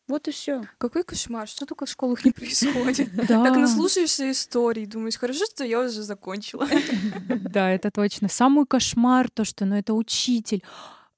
Вот 0.06 0.28
и 0.28 0.30
все. 0.30 0.62
Какой 0.78 1.02
кошмар, 1.02 1.48
что 1.48 1.66
только 1.66 1.86
в 1.86 1.88
школах 1.88 2.24
не 2.24 2.30
происходит. 2.30 3.08
Так 3.26 3.56
наслушаешься 3.56 4.30
историй, 4.30 4.86
думаешь, 4.86 5.16
хорошо, 5.16 5.46
что 5.46 5.64
я 5.64 5.80
уже 5.80 6.02
закончила. 6.02 6.68
Да, 7.28 7.70
это 7.70 7.90
точно. 7.90 8.28
Самый 8.28 8.66
кошмар 8.66 9.30
то, 9.30 9.44
что 9.44 9.64
ну, 9.64 9.76
это 9.76 9.94
учитель, 9.94 10.62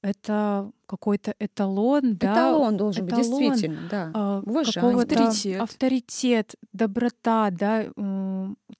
это 0.02 0.70
какой-то 0.86 1.34
эталон, 1.38 2.16
да, 2.16 2.32
Эталон 2.32 2.76
должен 2.76 3.06
быть, 3.06 3.14
эталон, 3.14 3.40
действительно, 3.40 3.88
да. 3.90 4.10
а, 4.14 4.42
какого-то 4.42 5.24
Авторитет. 5.24 5.60
авторитет, 5.60 6.54
доброта, 6.72 7.50
да, 7.50 7.86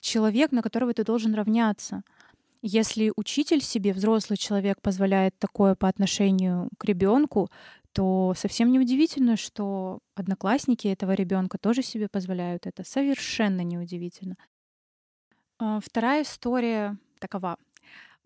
человек, 0.01 0.53
на 0.53 0.63
которого 0.63 0.95
ты 0.95 1.05
должен 1.05 1.35
равняться. 1.35 2.03
Если 2.63 3.13
учитель 3.17 3.63
себе, 3.63 3.93
взрослый 3.93 4.37
человек, 4.37 4.81
позволяет 4.81 5.39
такое 5.39 5.75
по 5.75 5.89
отношению 5.89 6.69
к 6.79 6.85
ребенку, 6.85 7.49
то 7.93 8.35
совсем 8.37 8.71
неудивительно, 8.73 9.37
что 9.37 10.01
одноклассники 10.15 10.87
этого 10.87 11.13
ребенка 11.13 11.59
тоже 11.59 11.83
себе 11.83 12.09
позволяют 12.09 12.67
это. 12.67 12.85
Совершенно 12.85 13.63
неудивительно. 13.63 14.37
А, 15.59 15.81
Вторая 15.81 16.23
история 16.23 16.99
такова. 17.19 17.57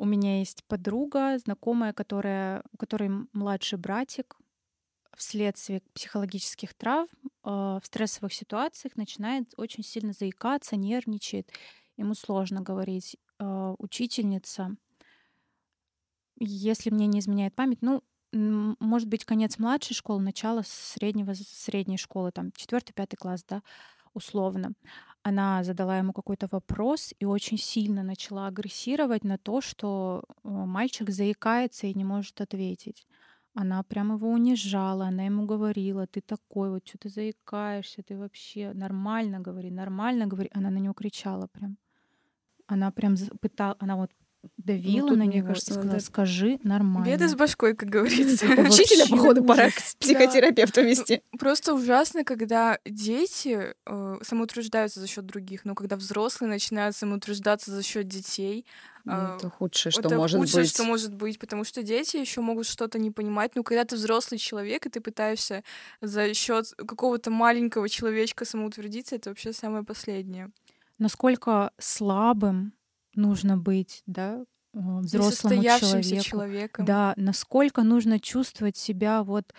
У 0.01 0.07
меня 0.07 0.39
есть 0.39 0.65
подруга, 0.65 1.37
знакомая, 1.39 1.93
которая, 1.93 2.63
у 2.73 2.79
которой 2.79 3.11
младший 3.35 3.79
братик 3.79 4.35
вследствие 5.15 5.83
психологических 5.93 6.73
травм 6.73 7.11
а, 7.43 7.81
в 7.81 7.87
стрессовых 7.87 8.33
ситуациях 8.33 8.97
начинает 8.97 9.53
очень 9.59 9.85
сильно 9.85 10.15
заикаться, 10.15 10.77
нервничает. 10.77 11.53
Ему 11.99 12.15
сложно 12.15 12.63
говорить. 12.63 13.19
А, 13.39 13.75
Учительница, 13.77 14.75
если 16.39 16.89
мне 16.89 17.07
не 17.07 17.19
изменяет 17.19 17.55
память, 17.55 17.83
ну, 17.83 18.03
может 18.33 19.09
быть, 19.09 19.27
конец 19.27 19.59
младшей 19.59 19.95
школы, 19.95 20.23
начало 20.23 20.63
среднего, 20.65 21.35
средней 21.35 21.99
школы, 21.99 22.31
там, 22.33 22.53
четвертый, 22.53 22.93
пятый 22.95 23.17
класс, 23.17 23.45
да, 23.47 23.63
условно. 24.15 24.73
Она 25.23 25.63
задала 25.65 25.99
ему 25.99 26.13
какой-то 26.13 26.49
вопрос 26.51 27.13
и 27.19 27.27
очень 27.27 27.59
сильно 27.59 28.03
начала 28.03 28.47
агрессировать 28.47 29.25
на 29.25 29.37
то, 29.37 29.61
что 29.61 30.25
э, 30.27 30.49
мальчик 30.49 31.11
заикается 31.11 31.87
и 31.87 31.95
не 31.95 32.05
может 32.05 32.41
ответить. 32.41 33.07
Она 33.55 33.83
прям 33.83 34.15
его 34.15 34.29
унижала, 34.31 35.07
она 35.07 35.25
ему 35.25 35.45
говорила, 35.45 36.07
ты 36.07 36.21
такой, 36.23 36.71
вот 36.71 36.89
что 36.89 36.99
ты 36.99 37.09
заикаешься, 37.11 38.03
ты 38.03 38.17
вообще 38.17 38.73
нормально 38.73 39.41
говори, 39.41 39.71
нормально 39.71 40.27
говори. 40.27 40.51
Она 40.55 40.71
на 40.71 40.79
него 40.79 40.95
кричала 40.95 41.49
прям. 41.49 41.77
Она 42.67 42.91
прям 42.91 43.17
пытала, 43.41 43.77
она 43.81 43.97
вот 43.97 44.11
давила 44.57 45.09
тут, 45.09 45.19
на 45.19 45.25
мне 45.25 45.39
него 45.39 45.49
кажется, 45.49 45.75
сказала, 45.75 45.99
скажи 45.99 46.59
нормально. 46.63 47.07
Беда 47.07 47.29
с 47.29 47.35
башкой, 47.35 47.75
как 47.75 47.89
говорится. 47.89 48.47
Учителя, 48.47 49.07
походу, 49.09 49.45
пора 49.45 49.71
к 49.71 49.75
психотерапевту 49.99 50.83
вести. 50.83 51.23
Просто 51.39 51.75
ужасно, 51.75 52.25
когда 52.25 52.79
дети 52.85 53.75
э, 53.87 54.19
самоутверждаются 54.23 55.01
за 55.01 55.07
счет 55.07 55.27
других, 55.27 55.65
но 55.65 55.75
когда 55.75 55.97
взрослые 55.97 56.49
начинают 56.51 56.97
самоутверждаться 56.97 57.71
за 57.71 57.83
счет 57.83 58.09
детей, 58.09 58.65
Ну, 59.05 59.13
а, 59.15 59.37
Это 59.39 59.49
худшее, 59.49 59.93
что 59.93 60.03
это 60.03 60.17
может 60.17 60.39
худшее, 60.39 60.63
быть. 60.63 60.71
что 60.71 60.85
может 60.85 61.15
быть, 61.15 61.39
потому 61.39 61.65
что 61.65 61.83
дети 61.83 62.19
еще 62.19 62.43
могут 62.43 62.67
что-то 62.67 62.99
не 62.99 63.11
понимать. 63.11 63.53
Ну, 63.55 63.63
когда 63.63 63.85
ты 63.85 63.97
взрослый 63.97 64.39
человек, 64.39 64.85
и 64.87 64.91
ты 64.91 65.01
пытаешься 65.01 65.65
за 66.03 66.35
счет 66.35 66.67
какого-то 66.77 67.31
маленького 67.31 67.89
человечка 67.89 68.45
самоутвердиться, 68.45 69.17
это 69.17 69.31
вообще 69.31 69.53
самое 69.53 69.85
последнее. 69.85 70.51
Насколько 70.99 71.73
слабым 71.79 72.73
нужно 73.15 73.57
быть, 73.57 74.03
да, 74.07 74.45
взрослому 74.73 75.55
Несостоявшимся 75.57 76.03
человеку. 76.03 76.25
человеком. 76.25 76.85
Да, 76.85 77.15
насколько 77.17 77.83
нужно 77.83 78.21
чувствовать 78.21 78.77
себя 78.77 79.23
вот 79.23 79.53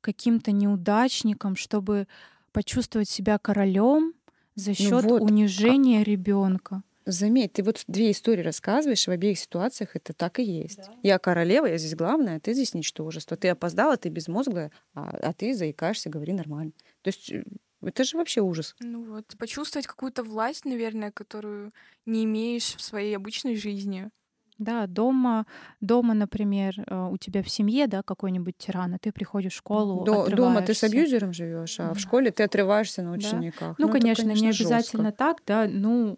каким-то 0.00 0.52
неудачником, 0.52 1.56
чтобы 1.56 2.06
почувствовать 2.52 3.08
себя 3.08 3.38
королем 3.38 4.14
за 4.54 4.74
счет 4.74 5.04
вот, 5.04 5.20
а 5.20 5.24
унижения 5.24 6.02
ребенка. 6.02 6.82
Заметь, 7.06 7.54
ты 7.54 7.62
вот 7.62 7.82
две 7.88 8.10
истории 8.10 8.42
рассказываешь, 8.42 9.06
в 9.06 9.10
обеих 9.10 9.38
ситуациях 9.38 9.96
это 9.96 10.12
так 10.12 10.38
и 10.40 10.42
есть. 10.42 10.76
Да. 10.78 10.94
Я 11.02 11.18
королева, 11.18 11.64
я 11.64 11.78
здесь 11.78 11.94
главная, 11.94 12.36
а 12.36 12.40
ты 12.40 12.52
здесь 12.52 12.74
ничтожество. 12.74 13.36
Ты 13.36 13.48
опоздала, 13.48 13.96
ты 13.96 14.10
безмозглая, 14.10 14.70
а, 14.94 15.16
а 15.22 15.32
ты 15.32 15.54
заикаешься, 15.54 16.10
говори 16.10 16.34
нормально. 16.34 16.72
То 17.00 17.08
есть 17.08 17.32
э, 17.32 17.44
это 17.82 18.04
же 18.04 18.16
вообще 18.16 18.40
ужас. 18.40 18.74
Ну 18.80 19.04
вот, 19.04 19.24
почувствовать 19.38 19.86
какую-то 19.86 20.22
власть, 20.22 20.64
наверное, 20.64 21.12
которую 21.12 21.72
не 22.06 22.24
имеешь 22.24 22.74
в 22.74 22.80
своей 22.80 23.16
обычной 23.16 23.56
жизни. 23.56 24.10
Да, 24.58 24.88
дома, 24.88 25.46
дома, 25.80 26.14
например, 26.14 26.74
э, 26.84 27.08
у 27.12 27.16
тебя 27.16 27.44
в 27.44 27.48
семье, 27.48 27.86
да, 27.86 28.02
какой-нибудь 28.02 28.58
тиран, 28.58 28.94
а 28.94 28.98
ты 28.98 29.12
приходишь 29.12 29.52
в 29.52 29.56
школу, 29.58 30.04
До, 30.04 30.28
дома 30.28 30.62
ты 30.62 30.74
с 30.74 30.82
абьюзером 30.82 31.32
живешь, 31.32 31.78
а 31.78 31.88
да. 31.88 31.94
в 31.94 32.00
школе 32.00 32.32
ты 32.32 32.42
отрываешься 32.42 33.02
на 33.02 33.12
учениках. 33.12 33.60
Да. 33.60 33.74
Ну, 33.78 33.86
ну, 33.86 33.92
конечно, 33.92 34.22
это, 34.22 34.30
конечно, 34.30 34.44
не 34.44 34.50
обязательно 34.50 35.04
жестко. 35.04 35.18
так, 35.18 35.42
да, 35.46 35.68
ну, 35.68 36.16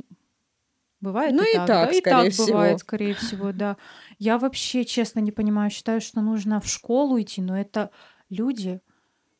Бывает 1.00 1.34
ну 1.34 1.42
и, 1.42 1.50
и 1.50 1.54
так, 1.54 1.66
так, 1.66 1.90
да, 1.90 1.96
и 1.96 2.00
так 2.02 2.32
всего. 2.32 2.46
бывает, 2.48 2.78
скорее 2.80 3.14
всего, 3.14 3.52
да. 3.52 3.76
Я 4.18 4.38
вообще, 4.38 4.84
честно, 4.84 5.20
не 5.20 5.32
понимаю, 5.32 5.70
считаю, 5.70 6.00
что 6.00 6.20
нужно 6.20 6.60
в 6.60 6.66
школу 6.66 7.20
идти, 7.20 7.40
но 7.40 7.58
это 7.58 7.90
люди, 8.28 8.80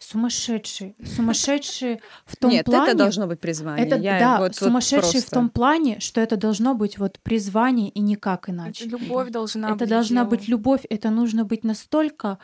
сумасшедшие, 0.01 0.95
сумасшедшие 1.05 2.01
в 2.25 2.37
том 2.37 2.51
Нет, 2.51 2.65
плане... 2.65 2.89
это 2.89 2.99
должно 2.99 3.27
быть 3.27 3.39
призвание. 3.39 3.87
Это, 3.87 3.97
Я 3.97 4.19
да, 4.19 4.39
вот, 4.39 4.57
сумасшедшие 4.57 5.01
вот 5.01 5.13
просто... 5.13 5.31
в 5.31 5.31
том 5.31 5.51
плане, 5.51 6.01
что 6.01 6.21
это 6.23 6.37
должно 6.37 6.75
быть 6.75 6.99
вот 6.99 7.21
призвание 7.23 7.91
и 7.91 8.01
никак 8.01 8.49
иначе. 8.49 8.87
Это 8.87 8.97
любовь 8.97 9.31
должна 9.31 9.69
это 9.69 9.75
быть. 9.75 9.83
Это 9.83 9.91
должна 9.91 10.23
делом. 10.23 10.31
быть 10.31 10.49
любовь, 10.49 10.81
это 10.89 11.11
нужно 11.11 11.45
быть 11.45 11.65
настолько 11.65 12.39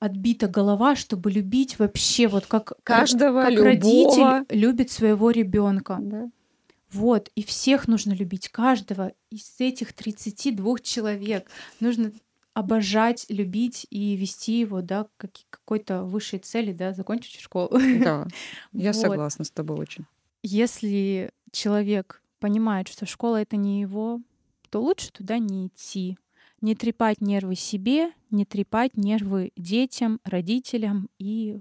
отбита 0.00 0.48
голова, 0.48 0.96
чтобы 0.96 1.30
любить 1.30 1.78
вообще 1.78 2.26
вот 2.26 2.46
как 2.46 2.72
каждого 2.82 3.42
как 3.42 3.50
любого. 3.52 3.66
родитель 3.68 4.46
любит 4.50 4.90
своего 4.90 5.30
ребенка. 5.30 5.98
Да. 6.00 6.28
Вот, 6.90 7.30
и 7.36 7.44
всех 7.44 7.86
нужно 7.86 8.12
любить, 8.14 8.48
каждого 8.48 9.12
из 9.30 9.54
этих 9.60 9.92
32 9.92 10.78
человек. 10.80 11.46
Нужно 11.78 12.10
обожать, 12.54 13.26
любить 13.28 13.86
и 13.90 14.16
вести 14.16 14.60
его, 14.60 14.82
да, 14.82 15.06
к 15.16 15.30
какой-то 15.50 16.04
высшей 16.04 16.38
цели, 16.38 16.72
да, 16.72 16.92
закончить 16.92 17.40
школу. 17.40 17.70
Да, 17.70 18.26
я 18.72 18.92
вот. 18.92 19.00
согласна 19.00 19.44
с 19.44 19.50
тобой 19.50 19.78
очень. 19.78 20.06
Если 20.42 21.30
человек 21.52 22.22
понимает, 22.38 22.88
что 22.88 23.06
школа— 23.06 23.36
это 23.42 23.56
не 23.56 23.80
его, 23.80 24.20
то 24.70 24.80
лучше 24.80 25.12
туда 25.12 25.38
не 25.38 25.68
идти. 25.68 26.18
Не 26.60 26.74
трепать 26.74 27.20
нервы 27.20 27.54
себе, 27.54 28.12
не 28.30 28.44
трепать 28.44 28.96
нервы 28.96 29.52
детям, 29.56 30.20
родителям 30.24 31.08
и 31.18 31.58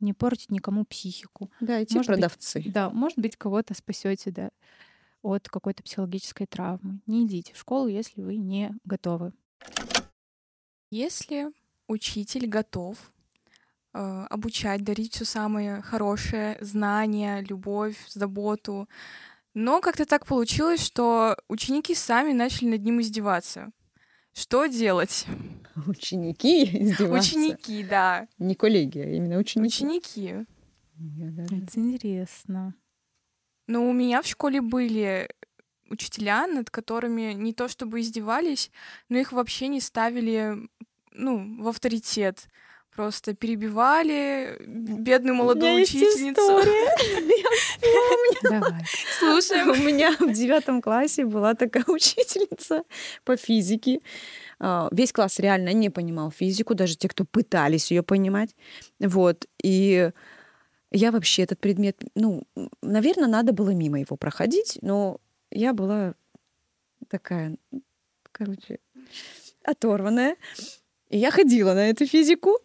не 0.00 0.12
портить 0.12 0.50
никому 0.50 0.84
психику. 0.84 1.50
Да, 1.60 1.80
эти 1.80 1.94
может 1.94 2.08
продавцы. 2.08 2.60
Быть, 2.60 2.72
да, 2.72 2.90
может 2.90 3.18
быть, 3.18 3.36
кого-то 3.36 3.74
спасете, 3.74 4.30
да, 4.30 4.50
от 5.22 5.48
какой-то 5.48 5.82
психологической 5.82 6.46
травмы. 6.46 7.00
Не 7.06 7.24
идите 7.24 7.54
в 7.54 7.58
школу, 7.58 7.88
если 7.88 8.22
вы 8.22 8.36
не 8.36 8.74
готовы. 8.84 9.32
Если 10.94 11.50
учитель 11.88 12.46
готов 12.46 12.96
э, 13.94 14.26
обучать, 14.30 14.84
дарить 14.84 15.14
все 15.14 15.24
самое 15.24 15.82
хорошее, 15.82 16.56
знания, 16.60 17.40
любовь, 17.40 17.96
заботу, 18.10 18.88
но 19.54 19.80
как-то 19.80 20.06
так 20.06 20.24
получилось, 20.24 20.80
что 20.80 21.36
ученики 21.48 21.96
сами 21.96 22.32
начали 22.32 22.68
над 22.68 22.84
ним 22.84 23.00
издеваться. 23.00 23.72
Что 24.34 24.66
делать? 24.66 25.26
Ученики 25.88 26.62
издеваться? 26.62 27.30
Ученики, 27.30 27.82
да. 27.82 28.28
Не 28.38 28.54
коллеги, 28.54 29.00
а 29.00 29.10
именно 29.10 29.38
ученики. 29.38 29.84
Ученики. 29.84 30.46
Это 31.50 31.80
интересно. 31.80 32.72
Но 33.66 33.84
у 33.90 33.92
меня 33.92 34.22
в 34.22 34.28
школе 34.28 34.60
были 34.60 35.28
учителя, 35.88 36.46
над 36.46 36.70
которыми 36.70 37.32
не 37.32 37.52
то 37.52 37.68
чтобы 37.68 38.00
издевались, 38.00 38.70
но 39.08 39.18
их 39.18 39.32
вообще 39.32 39.68
не 39.68 39.80
ставили, 39.80 40.68
ну, 41.12 41.62
в 41.62 41.68
авторитет. 41.68 42.48
Просто 42.94 43.34
перебивали 43.34 44.56
бедную 44.66 45.34
молодую 45.34 45.82
учительницу. 45.82 46.62
Давай. 48.42 48.84
Слушай, 49.18 49.64
у 49.64 49.74
меня 49.74 50.14
в 50.16 50.32
девятом 50.32 50.80
классе 50.80 51.24
была 51.24 51.54
такая 51.54 51.84
учительница 51.88 52.84
по 53.24 53.36
физике. 53.36 53.98
А, 54.60 54.88
весь 54.92 55.12
класс 55.12 55.40
реально 55.40 55.72
не 55.72 55.90
понимал 55.90 56.30
физику, 56.30 56.76
даже 56.76 56.96
те, 56.96 57.08
кто 57.08 57.24
пытались 57.24 57.90
ее 57.90 58.04
понимать. 58.04 58.54
Вот. 59.00 59.46
И 59.60 60.10
я 60.92 61.10
вообще 61.10 61.42
этот 61.42 61.58
предмет, 61.58 62.00
ну, 62.14 62.44
наверное, 62.80 63.26
надо 63.26 63.52
было 63.52 63.70
мимо 63.70 63.98
его 63.98 64.16
проходить, 64.16 64.78
но 64.80 65.18
я 65.54 65.72
была 65.72 66.14
такая, 67.08 67.56
короче, 68.32 68.80
оторванная. 69.62 70.36
И 71.08 71.18
я 71.18 71.30
ходила 71.30 71.74
на 71.74 71.88
эту 71.88 72.06
физику. 72.06 72.58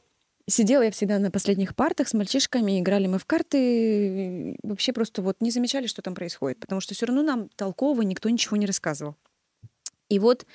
Сидела 0.47 0.81
я 0.81 0.91
всегда 0.91 1.19
на 1.19 1.29
последних 1.29 1.75
партах 1.75 2.07
с 2.07 2.13
мальчишками, 2.15 2.79
играли 2.79 3.05
мы 3.05 3.19
в 3.19 3.25
карты, 3.25 4.57
вообще 4.63 4.93
просто 4.93 5.21
вот 5.21 5.37
не 5.41 5.51
замечали, 5.51 5.85
что 5.85 6.01
там 6.01 6.15
происходит, 6.15 6.59
потому 6.59 6.81
что 6.81 6.95
все 6.95 7.05
равно 7.05 7.21
нам 7.21 7.49
толково 7.49 8.01
никто 8.01 8.29
ничего 8.29 8.57
не 8.57 8.65
рассказывал. 8.65 9.15
И 10.09 10.17
вот 10.17 10.47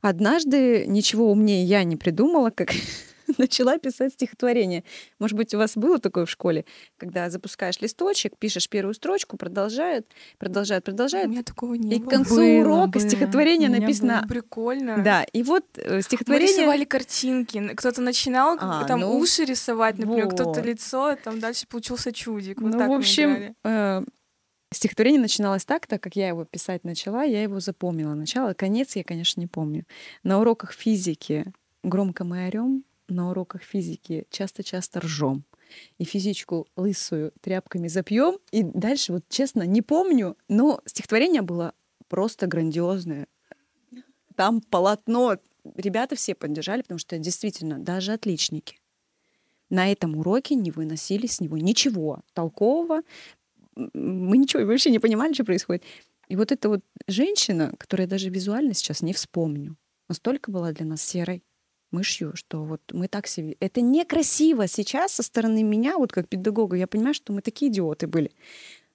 однажды 0.00 0.84
ничего 0.88 1.30
умнее 1.30 1.64
я 1.64 1.84
не 1.84 1.94
придумала, 1.94 2.50
как 2.50 2.72
начала 3.38 3.78
писать 3.78 4.12
стихотворение. 4.12 4.84
Может 5.18 5.36
быть, 5.36 5.54
у 5.54 5.58
вас 5.58 5.76
было 5.76 5.98
такое 5.98 6.26
в 6.26 6.30
школе, 6.30 6.64
когда 6.96 7.30
запускаешь 7.30 7.80
листочек, 7.80 8.36
пишешь 8.38 8.68
первую 8.68 8.94
строчку, 8.94 9.36
продолжает, 9.36 10.06
продолжает, 10.38 10.84
продолжает. 10.84 11.26
У 11.26 11.30
меня 11.30 11.42
такого 11.42 11.74
не 11.74 11.96
и 11.96 11.98
было. 11.98 12.06
к 12.06 12.10
концу 12.10 12.36
было, 12.36 12.60
урока 12.60 12.98
было. 12.98 13.08
стихотворение 13.08 13.68
написано. 13.68 14.20
Было. 14.20 14.28
Прикольно. 14.28 15.02
Да, 15.02 15.24
и 15.24 15.42
вот 15.42 15.64
э, 15.76 16.00
стихотворение. 16.02 16.54
Мы 16.54 16.62
рисовали 16.62 16.84
картинки. 16.84 17.74
Кто-то 17.74 18.00
начинал 18.00 18.56
А, 18.60 18.84
там 18.84 19.00
ну, 19.00 19.18
уши 19.18 19.44
рисовать, 19.44 19.98
например, 19.98 20.28
кто-то 20.28 20.60
вот. 20.60 20.64
лицо, 20.64 21.16
там 21.22 21.40
дальше 21.40 21.66
получился 21.66 22.12
чудик. 22.12 22.60
Вот 22.60 22.72
ну, 22.72 22.78
так 22.78 22.88
в 22.88 22.92
общем, 22.92 23.54
э, 23.64 24.02
стихотворение 24.72 25.20
начиналось 25.20 25.64
так, 25.64 25.86
так 25.86 26.02
как 26.02 26.16
я 26.16 26.28
его 26.28 26.44
писать 26.44 26.84
начала, 26.84 27.22
я 27.22 27.42
его 27.42 27.60
запомнила. 27.60 28.14
Начало, 28.14 28.54
конец 28.54 28.96
я, 28.96 29.04
конечно, 29.04 29.40
не 29.40 29.46
помню. 29.46 29.84
На 30.22 30.40
уроках 30.40 30.72
физики 30.72 31.52
громко 31.82 32.24
мы 32.24 32.46
орем, 32.46 32.84
на 33.08 33.30
уроках 33.30 33.62
физики 33.62 34.26
часто-часто 34.30 35.00
ржем. 35.00 35.44
И 35.98 36.04
физичку 36.04 36.66
лысую 36.76 37.32
тряпками 37.40 37.88
запьем. 37.88 38.38
И 38.52 38.62
дальше, 38.62 39.12
вот 39.14 39.24
честно, 39.28 39.62
не 39.62 39.82
помню, 39.82 40.36
но 40.48 40.80
стихотворение 40.86 41.42
было 41.42 41.74
просто 42.08 42.46
грандиозное. 42.46 43.26
Там 44.34 44.60
полотно. 44.60 45.38
Ребята 45.74 46.14
все 46.16 46.34
поддержали, 46.34 46.82
потому 46.82 46.98
что 46.98 47.18
действительно, 47.18 47.78
даже 47.78 48.12
отличники 48.12 48.78
на 49.70 49.90
этом 49.90 50.16
уроке 50.16 50.54
не 50.54 50.70
выносили 50.70 51.26
с 51.26 51.40
него 51.40 51.58
ничего 51.58 52.20
толкового. 52.34 53.02
М, 53.76 53.90
Мы 53.94 54.38
ничего 54.38 54.64
вообще 54.66 54.90
не 54.90 54.98
понимали, 55.00 55.34
что 55.34 55.44
происходит. 55.44 55.84
И 56.28 56.36
вот 56.36 56.52
эта 56.52 56.68
вот 56.68 56.82
женщина, 57.08 57.72
которая 57.78 58.06
даже 58.08 58.30
визуально 58.30 58.74
сейчас 58.74 59.02
не 59.02 59.12
вспомню, 59.12 59.76
настолько 60.08 60.50
была 60.50 60.72
для 60.72 60.86
нас 60.86 61.02
серой 61.02 61.42
мышью, 61.96 62.36
что 62.36 62.64
вот 62.64 62.80
мы 62.92 63.08
так 63.08 63.26
себе... 63.26 63.56
Это 63.60 63.80
некрасиво 63.80 64.66
сейчас 64.68 65.12
со 65.12 65.22
стороны 65.22 65.62
меня, 65.62 65.96
вот 65.96 66.12
как 66.12 66.28
педагога. 66.28 66.76
Я 66.76 66.86
понимаю, 66.86 67.14
что 67.14 67.32
мы 67.32 67.40
такие 67.42 67.70
идиоты 67.70 68.06
были. 68.06 68.30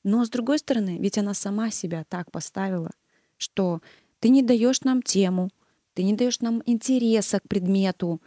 Но 0.03 0.23
с 0.23 0.29
другой 0.29 0.59
стороны, 0.59 0.97
ведь 0.99 1.17
она 1.17 1.33
сама 1.33 1.71
себя 1.71 2.05
так 2.07 2.31
поставила, 2.31 2.91
что 3.37 3.81
ты 4.19 4.29
не 4.29 4.43
даешь 4.43 4.81
нам 4.81 5.01
тему, 5.01 5.49
ты 5.93 6.03
не 6.03 6.13
даешь 6.13 6.39
нам 6.41 6.61
интереса 6.65 7.39
к 7.39 7.47
предмету, 7.47 8.21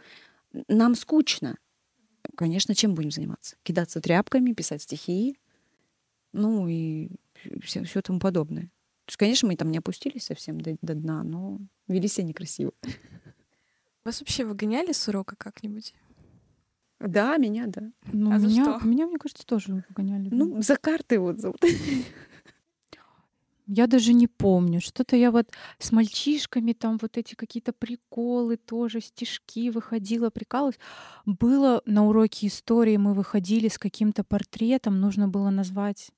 нам 0.67 0.95
скучно. 0.95 1.57
Конечно, 2.35 2.75
чем 2.75 2.95
будем 2.95 3.11
заниматься? 3.11 3.55
Кидаться 3.63 4.01
тряпками, 4.01 4.53
писать 4.53 4.81
стихи, 4.81 5.37
ну 6.33 6.67
и 6.67 7.11
все, 7.61 7.83
все 7.83 8.01
тому 8.01 8.19
подобное. 8.19 8.71
То 9.05 9.09
есть, 9.11 9.17
конечно, 9.17 9.47
мы 9.47 9.55
там 9.55 9.71
не 9.71 9.77
опустились 9.77 10.25
совсем 10.25 10.59
до, 10.59 10.77
до 10.81 10.95
дна, 10.95 11.23
но 11.23 11.59
вели 11.87 12.07
себя 12.07 12.27
некрасиво. 12.27 12.73
Вас 14.05 14.19
вообще 14.19 14.45
выгоняли 14.45 14.91
с 14.91 15.07
урока 15.07 15.35
как-нибудь? 15.35 15.95
Да, 16.99 17.37
меня, 17.37 17.65
да. 17.67 17.91
Ну, 18.13 18.31
А 18.31 18.39
за 18.39 18.47
меня, 18.47 18.77
что? 18.77 18.87
меня, 18.87 19.07
мне 19.07 19.17
кажется, 19.17 19.45
тоже 19.45 19.83
выгоняли. 19.89 20.29
да. 20.29 20.35
Ну, 20.35 20.61
за 20.61 20.77
карты 20.77 21.19
вот. 21.19 21.39
за 21.39 21.49
вот. 21.49 21.63
Я 23.67 23.87
даже 23.87 24.13
не 24.13 24.27
помню. 24.27 24.79
Что-то 24.79 25.15
я 25.15 25.31
вот 25.31 25.49
с 25.79 25.91
мальчишками 25.91 26.73
там 26.73 26.99
вот 27.01 27.17
эти 27.17 27.33
какие-то 27.33 27.73
приколы 27.73 28.57
тоже, 28.57 29.01
стишки 29.01 29.71
выходила, 29.71 30.29
прикалывалась. 30.29 30.77
Было 31.25 31.81
на 31.87 32.05
уроке 32.05 32.45
истории, 32.45 32.97
мы 32.97 33.15
выходили 33.15 33.67
с 33.67 33.79
каким-то 33.79 34.23
портретом, 34.23 35.01
нужно 35.01 35.27
было 35.27 35.49
назвать 35.49 36.11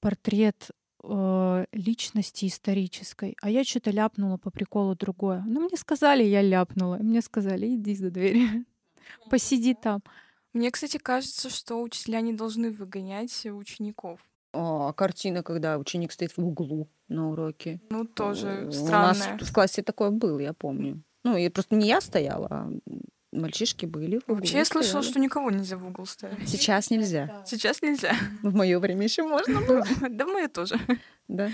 портрет 0.00 0.70
э, 1.02 1.66
личности 1.72 2.46
исторической, 2.46 3.36
а 3.42 3.50
я 3.50 3.64
что-то 3.64 3.90
ляпнула 3.90 4.36
по 4.36 4.50
приколу 4.50 4.94
другое. 4.94 5.42
Ну, 5.46 5.60
мне 5.60 5.76
сказали, 5.76 6.22
я 6.22 6.42
ляпнула. 6.42 6.96
Мне 6.96 7.22
сказали, 7.22 7.74
иди 7.74 7.94
за 7.94 8.10
дверь, 8.10 8.64
посиди 9.30 9.74
там. 9.74 10.02
Мне, 10.52 10.70
кстати, 10.70 10.98
кажется, 10.98 11.48
что 11.48 11.80
учителя 11.80 12.20
не 12.20 12.32
должны 12.32 12.70
выгонять 12.70 13.46
учеников. 13.46 14.20
А 14.52 14.92
картина, 14.92 15.42
когда 15.42 15.78
ученик 15.78 16.10
стоит 16.10 16.36
в 16.36 16.44
углу 16.44 16.88
на 17.08 17.30
уроке. 17.30 17.80
Ну, 17.90 18.04
тоже 18.04 18.66
У 18.68 18.72
странное. 18.72 19.36
нас 19.38 19.48
в 19.48 19.52
классе 19.52 19.82
такое 19.82 20.10
было, 20.10 20.40
я 20.40 20.52
помню. 20.52 21.02
Ну, 21.22 21.36
и 21.36 21.48
просто 21.50 21.76
не 21.76 21.86
я 21.86 22.00
стояла, 22.00 22.48
а 22.50 22.70
мальчишки 23.32 23.86
были 23.86 24.18
в 24.18 24.22
углу. 24.24 24.36
Вообще, 24.36 24.58
я 24.58 24.64
слышала, 24.64 25.02
стояли. 25.02 25.10
что 25.10 25.20
никого 25.20 25.50
нельзя 25.50 25.76
в 25.76 25.86
угол 25.86 26.06
ставить. 26.06 26.48
Сейчас 26.48 26.90
нельзя. 26.90 27.42
Сейчас 27.46 27.82
нельзя. 27.82 28.14
В 28.42 28.54
мое 28.54 28.78
время 28.78 29.04
еще 29.04 29.22
можно 29.22 29.60
было. 29.60 29.84
Да, 30.10 30.26
мы 30.26 30.48
тоже. 30.48 30.78
Да. 31.28 31.50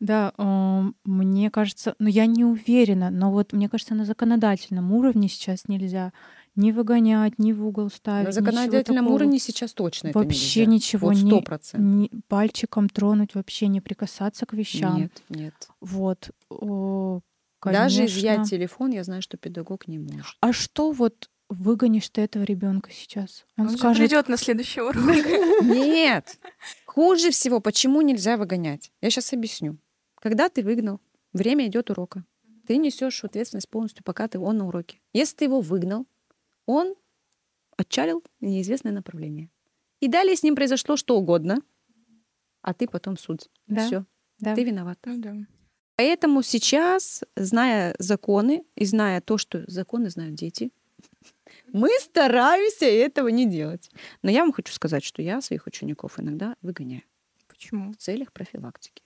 Да, 0.00 0.32
мне 1.04 1.50
кажется, 1.50 1.96
ну 1.98 2.08
я 2.08 2.26
не 2.26 2.44
уверена, 2.44 3.10
но 3.10 3.32
вот 3.32 3.52
мне 3.52 3.68
кажется, 3.68 3.96
на 3.96 4.04
законодательном 4.04 4.92
уровне 4.92 5.28
сейчас 5.28 5.66
нельзя 5.66 6.12
ни 6.54 6.72
выгонять, 6.72 7.38
ни 7.38 7.52
в 7.52 7.66
угол 7.66 7.90
ставить. 7.90 8.26
На 8.26 8.32
законодательном 8.32 9.04
такого. 9.04 9.14
уровне 9.14 9.38
сейчас 9.38 9.72
точно 9.72 10.08
это 10.08 10.18
вообще 10.18 10.66
нельзя. 10.66 10.72
ничего 10.72 11.08
Вот 11.08 11.16
не, 11.16 11.30
сто 11.30 11.40
процентов. 11.40 11.80
ни 11.80 12.10
пальчиком 12.28 12.88
тронуть, 12.88 13.34
вообще 13.34 13.68
не 13.68 13.80
прикасаться 13.80 14.44
к 14.46 14.52
вещам. 14.52 14.96
Нет, 14.96 15.22
нет. 15.28 15.54
Вот. 15.80 16.30
О, 16.50 17.20
Даже 17.62 17.96
конечно. 17.98 18.18
изъять 18.18 18.50
телефон, 18.50 18.90
я 18.90 19.04
знаю, 19.04 19.22
что 19.22 19.36
педагог 19.36 19.88
не 19.88 19.98
может. 19.98 20.36
А 20.40 20.52
что 20.52 20.92
вот 20.92 21.30
выгонишь 21.48 22.08
ты 22.10 22.20
этого 22.20 22.44
ребенка 22.44 22.90
сейчас? 22.92 23.44
Он, 23.56 23.64
Он 23.64 23.70
же 23.70 23.78
скажет, 23.78 24.04
придет 24.04 24.28
на 24.28 24.36
следующий 24.36 24.80
урок. 24.80 24.96
Нет. 25.62 26.38
Хуже 26.86 27.30
всего, 27.30 27.60
почему 27.60 28.00
нельзя 28.02 28.36
выгонять? 28.36 28.92
Я 29.00 29.10
сейчас 29.10 29.32
объясню. 29.32 29.78
Когда 30.16 30.48
ты 30.48 30.62
выгнал, 30.62 31.00
время 31.32 31.66
идет 31.66 31.90
урока. 31.90 32.24
Ты 32.66 32.76
несешь 32.76 33.24
ответственность 33.24 33.68
полностью, 33.68 34.04
пока 34.04 34.28
ты 34.28 34.38
он 34.38 34.58
на 34.58 34.68
уроке. 34.68 35.00
Если 35.12 35.36
ты 35.36 35.44
его 35.46 35.60
выгнал, 35.60 36.06
он 36.66 36.94
отчалил 37.76 38.22
в 38.40 38.44
неизвестное 38.44 38.92
направление. 38.92 39.50
И 40.00 40.08
далее 40.08 40.36
с 40.36 40.42
ним 40.42 40.54
произошло 40.54 40.96
что 40.96 41.16
угодно, 41.16 41.62
а 42.62 42.74
ты 42.74 42.86
потом 42.86 43.16
суд. 43.16 43.48
Да. 43.66 43.86
Все, 43.86 44.04
да. 44.38 44.54
ты 44.54 44.64
виноват. 44.64 44.98
Ну 45.06 45.18
да. 45.18 45.34
Поэтому 45.98 46.42
сейчас, 46.44 47.24
зная 47.34 47.96
законы 47.98 48.62
и 48.76 48.84
зная 48.84 49.20
то, 49.20 49.36
что 49.36 49.64
законы 49.66 50.10
знают 50.10 50.36
дети, 50.36 50.70
мы 51.72 51.88
стараемся 51.98 52.84
этого 52.84 53.26
не 53.26 53.46
делать. 53.46 53.90
Но 54.22 54.30
я 54.30 54.42
вам 54.42 54.52
хочу 54.52 54.72
сказать, 54.72 55.02
что 55.02 55.22
я 55.22 55.40
своих 55.40 55.66
учеников 55.66 56.20
иногда 56.20 56.54
выгоняю 56.62 57.02
Почему? 57.48 57.92
в 57.92 57.96
целях 57.96 58.32
профилактики. 58.32 59.02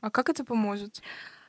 А 0.00 0.10
как 0.10 0.30
это 0.30 0.44
поможет? 0.44 1.00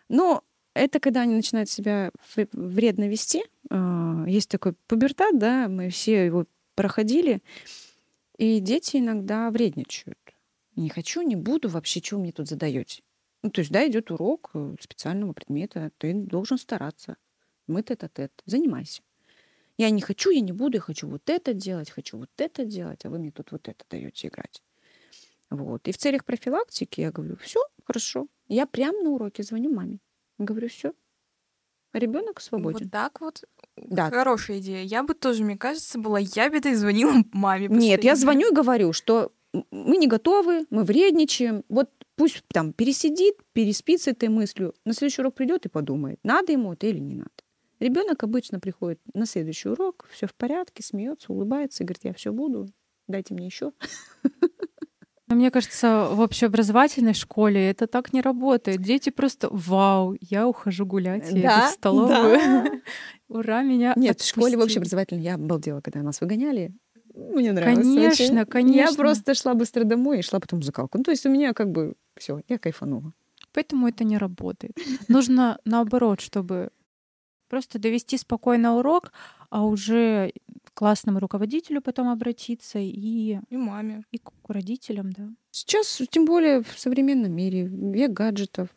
Но 0.09 0.43
это 0.75 0.99
когда 0.99 1.21
они 1.21 1.33
начинают 1.33 1.71
себя 1.71 2.11
вредно 2.35 3.07
вести. 3.09 3.43
А, 3.71 4.25
Есть 4.27 4.49
такой 4.49 4.73
пубертат, 4.85 5.39
да, 5.39 5.69
мы 5.69 5.89
все 5.89 6.23
его 6.27 6.45
проходили. 6.75 7.41
И 8.37 8.59
дети 8.59 8.97
иногда 8.97 9.49
вредничают. 9.49 10.19
Не 10.75 10.89
хочу, 10.89 11.23
не 11.23 11.35
буду, 11.35 11.67
вообще, 11.67 11.99
чего 11.99 12.19
мне 12.19 12.31
тут 12.31 12.47
задаете? 12.47 13.01
Ну, 13.43 13.49
то 13.49 13.59
есть, 13.59 13.71
да, 13.71 13.85
идет 13.85 14.09
урок 14.09 14.51
э, 14.53 14.75
специального 14.79 15.33
предмета, 15.33 15.91
ты 15.97 16.13
должен 16.13 16.57
стараться. 16.57 17.17
Мы 17.67 17.83
тет-а-тет, 17.83 18.31
занимайся. 18.45 19.01
Я 19.77 19.89
не 19.89 20.01
хочу, 20.01 20.29
я 20.29 20.39
не 20.39 20.53
буду, 20.53 20.77
я 20.77 20.81
хочу 20.81 21.07
вот 21.09 21.29
это 21.29 21.53
делать, 21.53 21.89
хочу 21.89 22.17
вот 22.17 22.29
это 22.37 22.63
делать, 22.63 23.05
а 23.05 23.09
вы 23.09 23.19
мне 23.19 23.31
тут 23.31 23.51
вот 23.51 23.67
это 23.67 23.83
даете 23.89 24.27
играть. 24.27 24.61
Вот. 25.49 25.87
И 25.87 25.91
в 25.91 25.97
целях 25.97 26.23
профилактики 26.23 27.01
я 27.01 27.11
говорю, 27.11 27.35
все, 27.37 27.59
хорошо. 27.83 28.27
Я 28.47 28.65
прямо 28.65 29.01
на 29.01 29.09
уроке 29.09 29.43
звоню 29.43 29.73
маме. 29.73 29.99
Говорю, 30.37 30.69
все. 30.69 30.93
Ребенок 31.91 32.41
свободен. 32.41 32.85
Вот 32.85 32.91
так 32.91 33.21
вот. 33.21 33.43
Да. 33.77 34.09
Хорошая 34.09 34.59
идея. 34.59 34.83
Я 34.83 35.03
бы 35.03 35.13
тоже, 35.13 35.43
мне 35.43 35.57
кажется, 35.57 35.99
была 35.99 36.19
ябеда 36.19 36.69
и 36.69 36.75
звонила 36.75 37.13
маме. 37.33 37.67
Нет, 37.67 38.03
я 38.03 38.13
постоянно. 38.13 38.19
звоню 38.19 38.51
и 38.51 38.55
говорю, 38.55 38.93
что 38.93 39.31
мы 39.69 39.97
не 39.97 40.07
готовы, 40.07 40.65
мы 40.69 40.83
вредничаем. 40.83 41.63
Вот 41.69 41.91
пусть 42.15 42.43
там 42.47 42.73
пересидит, 42.73 43.35
переспит 43.53 44.01
с 44.01 44.07
этой 44.07 44.29
мыслью. 44.29 44.73
На 44.85 44.93
следующий 44.93 45.21
урок 45.21 45.35
придет 45.35 45.65
и 45.65 45.69
подумает, 45.69 46.19
надо 46.23 46.51
ему 46.51 46.73
это 46.73 46.87
или 46.87 46.99
не 46.99 47.15
надо. 47.15 47.31
Ребенок 47.79 48.23
обычно 48.23 48.59
приходит 48.59 48.99
на 49.13 49.25
следующий 49.25 49.69
урок, 49.69 50.07
все 50.11 50.27
в 50.27 50.33
порядке, 50.35 50.83
смеется, 50.83 51.33
улыбается 51.33 51.83
и 51.83 51.85
говорит, 51.85 52.05
я 52.05 52.13
все 52.13 52.31
буду, 52.31 52.69
дайте 53.07 53.33
мне 53.33 53.47
еще. 53.47 53.73
Мне 55.27 55.51
кажется, 55.51 56.09
в 56.11 56.19
общеобразовательной 56.19 57.13
школе 57.13 57.69
это 57.69 57.87
так 57.87 58.13
не 58.13 58.21
работает. 58.21 58.81
Дети 58.81 59.09
просто 59.09 59.49
«Вау, 59.51 60.15
я 60.19 60.47
ухожу 60.47 60.85
гулять, 60.85 61.25
я 61.31 61.31
иду 61.31 61.41
Да, 61.41 61.67
в 61.67 61.71
столовую». 61.71 62.39
Ура, 63.29 63.63
меня 63.63 63.93
Нет, 63.95 64.19
в 64.19 64.27
школе 64.27 64.57
в 64.57 64.59
отпустили». 64.59 64.63
общеобразовательной 64.63 65.23
я 65.23 65.35
обалдела, 65.35 65.81
когда 65.81 66.01
нас 66.01 66.21
выгоняли. 66.21 66.73
Мне 67.31 67.51
нравилось. 67.51 67.85
Конечно, 67.85 68.39
Я 68.39 68.45
конечно. 68.45 68.95
просто 68.97 69.33
шла 69.33 69.53
быстро 69.53 69.83
домой 69.83 70.19
и 70.19 70.21
шла 70.21 70.39
потом 70.39 70.59
в 70.59 70.63
закалку. 70.63 70.97
Ну, 70.97 71.03
то 71.03 71.11
есть 71.11 71.25
у 71.25 71.29
меня 71.29 71.53
как 71.53 71.71
бы 71.71 71.93
все, 72.17 72.41
я 72.47 72.57
кайфанула. 72.57 73.13
Поэтому 73.53 73.87
это 73.87 74.03
не 74.03 74.17
работает. 74.17 74.77
Нужно 75.07 75.59
наоборот, 75.65 76.21
чтобы 76.21 76.69
просто 77.49 77.79
довести 77.79 78.17
спокойно 78.17 78.77
урок, 78.77 79.11
а 79.49 79.63
уже 79.65 80.31
к 80.63 80.73
классному 80.73 81.19
руководителю 81.19 81.81
потом 81.81 82.07
обратиться 82.09 82.79
и, 82.79 83.37
И 83.49 83.57
маме. 83.57 84.03
и 84.11 84.17
к 84.17 84.31
родителям, 84.47 85.11
да. 85.11 85.29
Сейчас, 85.51 86.01
тем 86.09 86.25
более 86.25 86.61
в 86.63 86.79
современном 86.79 87.31
мире, 87.31 87.67
век 87.67 88.11
гаджетов. 88.11 88.69